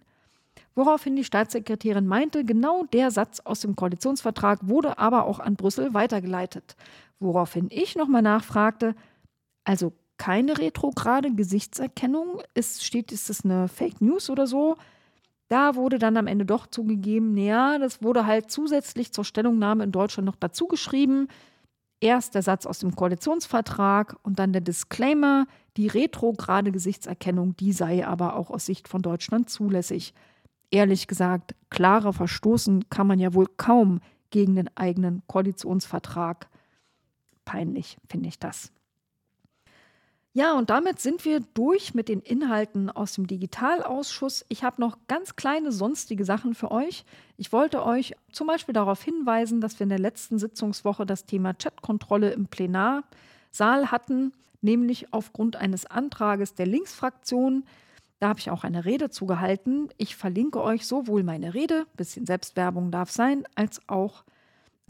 Woraufhin 0.77 1.15
die 1.15 1.25
Staatssekretärin 1.25 2.07
meinte, 2.07 2.45
genau 2.45 2.85
der 2.93 3.11
Satz 3.11 3.41
aus 3.41 3.61
dem 3.61 3.77
Koalitionsvertrag 3.77 4.69
wurde 4.69 4.99
aber 4.99 5.25
auch 5.25 5.39
an 5.39 5.55
Brüssel 5.55 5.95
weitergeleitet. 5.95 6.77
Woraufhin 7.21 7.69
ich 7.71 7.95
nochmal 7.95 8.23
nachfragte, 8.23 8.97
also 9.65 9.93
keine 10.17 10.59
retrograde 10.59 11.33
Gesichtserkennung, 11.33 12.43
ist, 12.55 12.85
steht, 12.85 13.13
ist 13.13 13.31
das 13.31 13.45
eine 13.45 13.69
Fake 13.69 14.01
News 14.01 14.31
oder 14.31 14.47
so? 14.47 14.77
Da 15.49 15.77
wurde 15.77 15.99
dann 15.99 16.17
am 16.17 16.27
Ende 16.27 16.45
doch 16.45 16.67
zugegeben, 16.67 17.35
naja, 17.35 17.79
das 17.79 18.03
wurde 18.03 18.27
halt 18.27 18.51
zusätzlich 18.51 19.13
zur 19.13 19.25
Stellungnahme 19.25 19.85
in 19.85 19.93
Deutschland 19.93 20.27
noch 20.27 20.37
dazu 20.37 20.67
geschrieben. 20.67 21.29
Erst 22.01 22.35
der 22.35 22.43
Satz 22.43 22.67
aus 22.67 22.81
dem 22.81 22.97
Koalitionsvertrag 22.97 24.17
und 24.23 24.39
dann 24.39 24.53
der 24.53 24.61
Disclaimer, 24.61 25.47
die 25.77 25.87
retrograde 25.87 26.73
Gesichtserkennung, 26.73 27.57
die 27.57 27.73
sei 27.73 28.07
aber 28.07 28.37
auch 28.37 28.51
aus 28.51 28.67
Sicht 28.67 28.89
von 28.89 29.03
Deutschland 29.03 29.49
zulässig 29.49 30.15
ehrlich 30.75 31.07
gesagt, 31.07 31.55
klarer 31.71 32.13
verstoßen 32.13 32.89
kann 32.91 33.07
man 33.07 33.21
ja 33.21 33.33
wohl 33.33 33.47
kaum 33.57 34.01
gegen 34.31 34.57
den 34.57 34.69
eigenen 34.77 35.23
Koalitionsvertrag. 35.29 36.49
Peinlich 37.45 37.97
finde 38.09 38.29
ich 38.29 38.39
das. 38.39 38.73
Ja, 40.33 40.55
und 40.59 40.71
damit 40.71 40.99
sind 40.99 41.25
wir 41.25 41.39
durch 41.39 41.95
mit 41.95 42.09
den 42.09 42.19
Inhalten 42.19 42.91
aus 42.91 43.13
dem 43.13 43.29
Digitalausschuss. 43.29 44.45
Ich 44.49 44.65
habe 44.65 44.81
noch 44.81 44.99
ganz 45.07 45.37
kleine 45.37 45.71
sonstige 45.71 46.25
Sachen 46.25 46.57
für 46.57 46.73
euch. 46.73 47.05
Ich 47.37 47.53
wollte 47.53 47.85
euch 47.85 48.17
zum 48.33 48.49
Beispiel 48.49 48.73
darauf 48.73 49.01
hinweisen, 49.01 49.61
dass 49.61 49.79
wir 49.79 49.85
in 49.85 49.91
der 49.91 50.01
letzten 50.01 50.41
Sitzungswoche 50.41 51.07
das 51.07 51.25
Thema 51.25 51.55
Chatkontrolle 51.55 52.33
im 52.33 52.49
Plenarsaal 52.49 53.93
hatten, 53.93 54.33
nämlich 54.61 55.13
aufgrund 55.13 55.55
eines 55.55 55.87
Antrages 55.87 56.55
der 56.55 56.67
Linksfraktion. 56.67 57.65
Da 58.25 58.31
habe 58.31 58.41
ich 58.41 58.51
auch 58.51 58.65
eine 58.65 58.87
Rede 58.87 59.11
zugehalten. 59.11 59.91
Ich 59.99 60.17
verlinke 60.17 60.63
euch 60.63 60.87
sowohl 60.87 61.23
meine 61.25 61.53
Rede, 61.53 61.85
bisschen 61.95 62.25
Selbstwerbung 62.25 62.91
darf 62.91 63.11
sein, 63.11 63.45
als 63.55 63.87
auch 63.87 64.25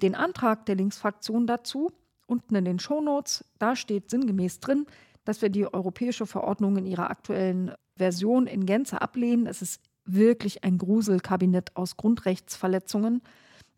den 0.00 0.14
Antrag 0.14 0.66
der 0.66 0.76
Linksfraktion 0.76 1.48
dazu. 1.48 1.90
Unten 2.28 2.54
in 2.54 2.64
den 2.64 2.78
Shownotes, 2.78 3.44
da 3.58 3.74
steht 3.74 4.08
sinngemäß 4.08 4.60
drin, 4.60 4.86
dass 5.24 5.42
wir 5.42 5.48
die 5.48 5.66
europäische 5.66 6.26
Verordnung 6.26 6.76
in 6.76 6.86
ihrer 6.86 7.10
aktuellen 7.10 7.72
Version 7.96 8.46
in 8.46 8.66
Gänze 8.66 9.02
ablehnen. 9.02 9.48
Es 9.48 9.62
ist 9.62 9.82
wirklich 10.04 10.62
ein 10.62 10.78
Gruselkabinett 10.78 11.76
aus 11.76 11.96
Grundrechtsverletzungen. 11.96 13.20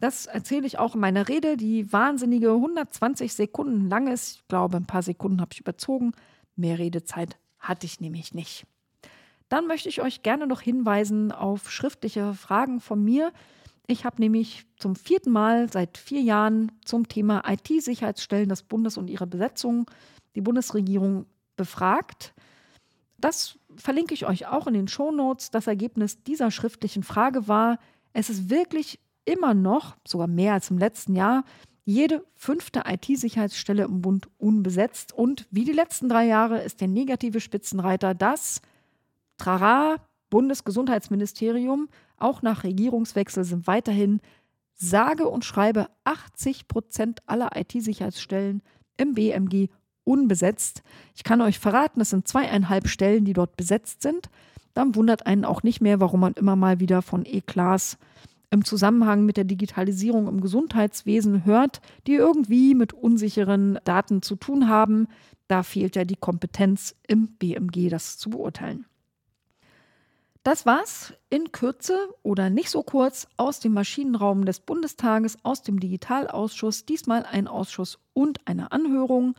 Das 0.01 0.27
erzähle 0.27 0.67
ich 0.67 0.79
auch 0.79 0.97
in 0.97 1.01
meiner 1.01 1.29
Rede, 1.29 1.57
die 1.57 1.91
wahnsinnige 1.91 2.51
120 2.51 3.33
Sekunden 3.33 3.89
lang 3.89 4.09
ist. 4.09 4.37
Ich 4.37 4.49
glaube, 4.49 4.77
ein 4.77 4.87
paar 4.87 5.03
Sekunden 5.03 5.41
habe 5.41 5.55
ich 5.55 5.61
überzogen. 5.61 6.13
Mehr 6.57 6.79
Redezeit 6.79 7.39
hatte 7.59 7.87
ich 7.87 8.03
nämlich 8.03 8.35
nicht. 8.35 8.67
Dann 9.49 9.67
möchte 9.67 9.89
ich 9.89 10.03
euch 10.03 10.23
gerne 10.23 10.47
noch 10.47 10.61
hinweisen 10.61 11.33
auf 11.33 11.71
schriftliche 11.71 12.35
Fragen 12.35 12.81
von 12.81 13.03
mir. 13.03 13.33
Ich 13.87 14.05
habe 14.05 14.21
nämlich 14.21 14.67
zum 14.79 14.97
vierten 14.97 15.31
Mal 15.31 15.71
seit 15.71 15.97
vier 15.99 16.21
Jahren 16.21 16.73
zum 16.85 17.09
Thema 17.09 17.43
IT-Sicherheitsstellen 17.47 18.49
des 18.49 18.65
Bundes 18.65 18.97
und 18.97 19.09
ihre 19.09 19.27
Besetzung 19.27 19.89
die 20.35 20.41
Bundesregierung 20.41 21.27
befragt. 21.57 22.35
Das 23.19 23.59
verlinke 23.77 24.15
ich 24.15 24.27
euch 24.27 24.47
auch 24.47 24.67
in 24.67 24.75
den 24.75 24.89
Shownotes. 24.89 25.51
Das 25.51 25.67
Ergebnis 25.67 26.23
dieser 26.25 26.51
schriftlichen 26.51 27.03
Frage 27.03 27.47
war, 27.47 27.79
es 28.13 28.29
ist 28.29 28.51
wirklich 28.51 28.99
immer 29.25 29.55
noch, 29.55 29.97
sogar 30.07 30.27
mehr 30.27 30.55
als 30.55 30.71
im 30.71 30.79
letzten 30.79 31.15
Jahr, 31.15 31.45
jede 31.85 32.25
fünfte 32.35 32.83
IT-Sicherheitsstelle 32.87 33.85
im 33.85 34.03
Bund 34.03 34.29
unbesetzt. 34.39 35.13
Und 35.13 35.47
wie 35.51 35.65
die 35.65 35.73
letzten 35.73 36.09
drei 36.09 36.27
Jahre 36.27 36.61
ist 36.63 36.81
der 36.81 36.89
negative 36.89 37.41
Spitzenreiter 37.41 38.13
das 38.15 38.61
Trara 39.37 39.97
Bundesgesundheitsministerium. 40.31 41.89
Auch 42.19 42.43
nach 42.43 42.65
Regierungswechsel 42.65 43.45
sind 43.45 43.67
weiterhin 43.67 44.21
sage 44.75 45.29
und 45.29 45.45
schreibe 45.45 45.89
80 46.05 46.69
Prozent 46.69 47.21
aller 47.27 47.51
IT-Sicherheitsstellen 47.55 48.63
im 48.97 49.15
BMG 49.15 49.69
unbesetzt. 50.05 50.83
Ich 51.15 51.25
kann 51.25 51.41
euch 51.41 51.59
verraten, 51.59 52.01
es 52.01 52.11
sind 52.11 52.29
zweieinhalb 52.29 52.89
Stellen, 52.89 53.25
die 53.25 53.33
dort 53.33 53.57
besetzt 53.57 54.03
sind. 54.03 54.29
Dann 54.75 54.95
wundert 54.95 55.27
einen 55.27 55.45
auch 55.45 55.63
nicht 55.63 55.81
mehr, 55.81 56.01
warum 56.01 56.21
man 56.21 56.35
immer 56.35 56.57
mal 56.57 56.81
wieder 56.81 57.03
von 57.03 57.25
E-Class 57.25 57.99
im 58.51 58.65
Zusammenhang 58.65 59.25
mit 59.25 59.37
der 59.37 59.45
Digitalisierung 59.45 60.29
im 60.29 60.41
Gesundheitswesen 60.41 61.45
hört, 61.45 61.81
die 62.07 62.15
irgendwie 62.15 62.75
mit 62.75 62.93
unsicheren 62.93 63.79
Daten 63.85 64.23
zu 64.23 64.37
tun 64.37 64.69
haben. 64.69 65.09
Da 65.49 65.63
fehlt 65.63 65.97
ja 65.97 66.05
die 66.05 66.17
Kompetenz 66.17 66.95
im 67.09 67.29
BMG, 67.39 67.89
das 67.89 68.19
zu 68.19 68.31
beurteilen. 68.31 68.87
Das 70.47 70.65
war's 70.65 71.13
in 71.29 71.51
Kürze 71.51 71.99
oder 72.23 72.51
nicht 72.51 72.71
so 72.71 72.85
kurz 72.85 73.27
aus 73.37 73.59
dem 73.59 73.73
Maschinenraum 73.73 74.45
des 74.45 74.61
Bundestages, 74.61 75.39
aus 75.43 75.63
dem 75.63 75.81
Digitalausschuss, 75.81 76.85
diesmal 76.85 77.25
ein 77.25 77.49
Ausschuss 77.49 77.99
und 78.13 78.47
eine 78.47 78.71
Anhörung. 78.71 79.35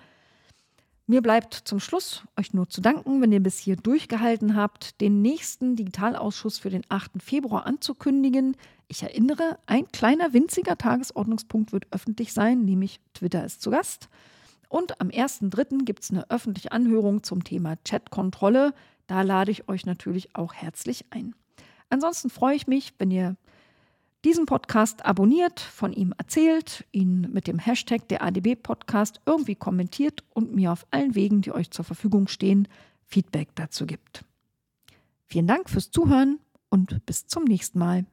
Mir 1.06 1.22
bleibt 1.22 1.54
zum 1.54 1.80
Schluss 1.80 2.24
euch 2.38 2.54
nur 2.54 2.68
zu 2.68 2.82
danken, 2.82 3.22
wenn 3.22 3.32
ihr 3.32 3.40
bis 3.40 3.58
hier 3.58 3.78
durchgehalten 3.78 4.58
habt, 4.58 5.00
den 5.00 5.22
nächsten 5.22 5.78
Digitalausschuss 5.78 6.60
für 6.60 6.72
den 6.72 6.84
8. 6.90 7.24
Februar 7.24 7.66
anzukündigen. 7.66 8.58
Ich 8.90 9.02
erinnere, 9.02 9.60
ein 9.66 9.90
kleiner 9.94 10.34
winziger 10.34 10.78
Tagesordnungspunkt 10.78 11.72
wird 11.72 11.88
öffentlich 11.92 12.34
sein, 12.34 12.66
nämlich 12.66 13.00
Twitter 13.14 13.46
ist 13.46 13.62
zu 13.62 13.72
Gast. 13.72 14.10
Und 14.68 15.00
am 15.00 15.08
1.3. 15.08 15.86
gibt 15.86 16.04
es 16.04 16.12
eine 16.12 16.30
öffentliche 16.30 16.74
Anhörung 16.74 17.24
zum 17.24 17.46
Thema 17.46 17.78
Chatkontrolle. 17.86 18.74
Da 19.08 19.22
lade 19.22 19.52
ich 19.52 19.68
euch 19.70 19.86
natürlich 19.86 20.36
auch 20.36 20.54
herzlich 20.54 21.06
ein. 21.10 21.34
Ansonsten 21.90 22.30
freue 22.30 22.56
ich 22.56 22.68
mich, 22.68 22.94
wenn 23.00 23.12
ihr 23.12 23.38
diesen 24.26 24.46
Podcast 24.46 25.06
abonniert, 25.06 25.60
von 25.60 25.94
ihm 25.94 26.14
erzählt, 26.18 26.86
ihn 26.92 27.30
mit 27.32 27.48
dem 27.48 27.60
Hashtag 27.60 28.08
der 28.10 28.22
ADB 28.24 28.56
Podcast 28.56 29.22
irgendwie 29.26 29.56
kommentiert 29.56 30.24
und 30.34 30.54
mir 30.54 30.74
auf 30.74 30.86
allen 30.92 31.16
Wegen, 31.16 31.42
die 31.42 31.54
euch 31.54 31.72
zur 31.72 31.86
Verfügung 31.86 32.28
stehen, 32.28 32.68
Feedback 33.06 33.56
dazu 33.56 33.86
gibt. 33.86 34.26
Vielen 35.28 35.48
Dank 35.48 35.70
fürs 35.70 35.92
Zuhören 35.92 36.40
und 36.70 37.06
bis 37.06 37.28
zum 37.28 37.46
nächsten 37.46 37.80
Mal. 37.80 38.06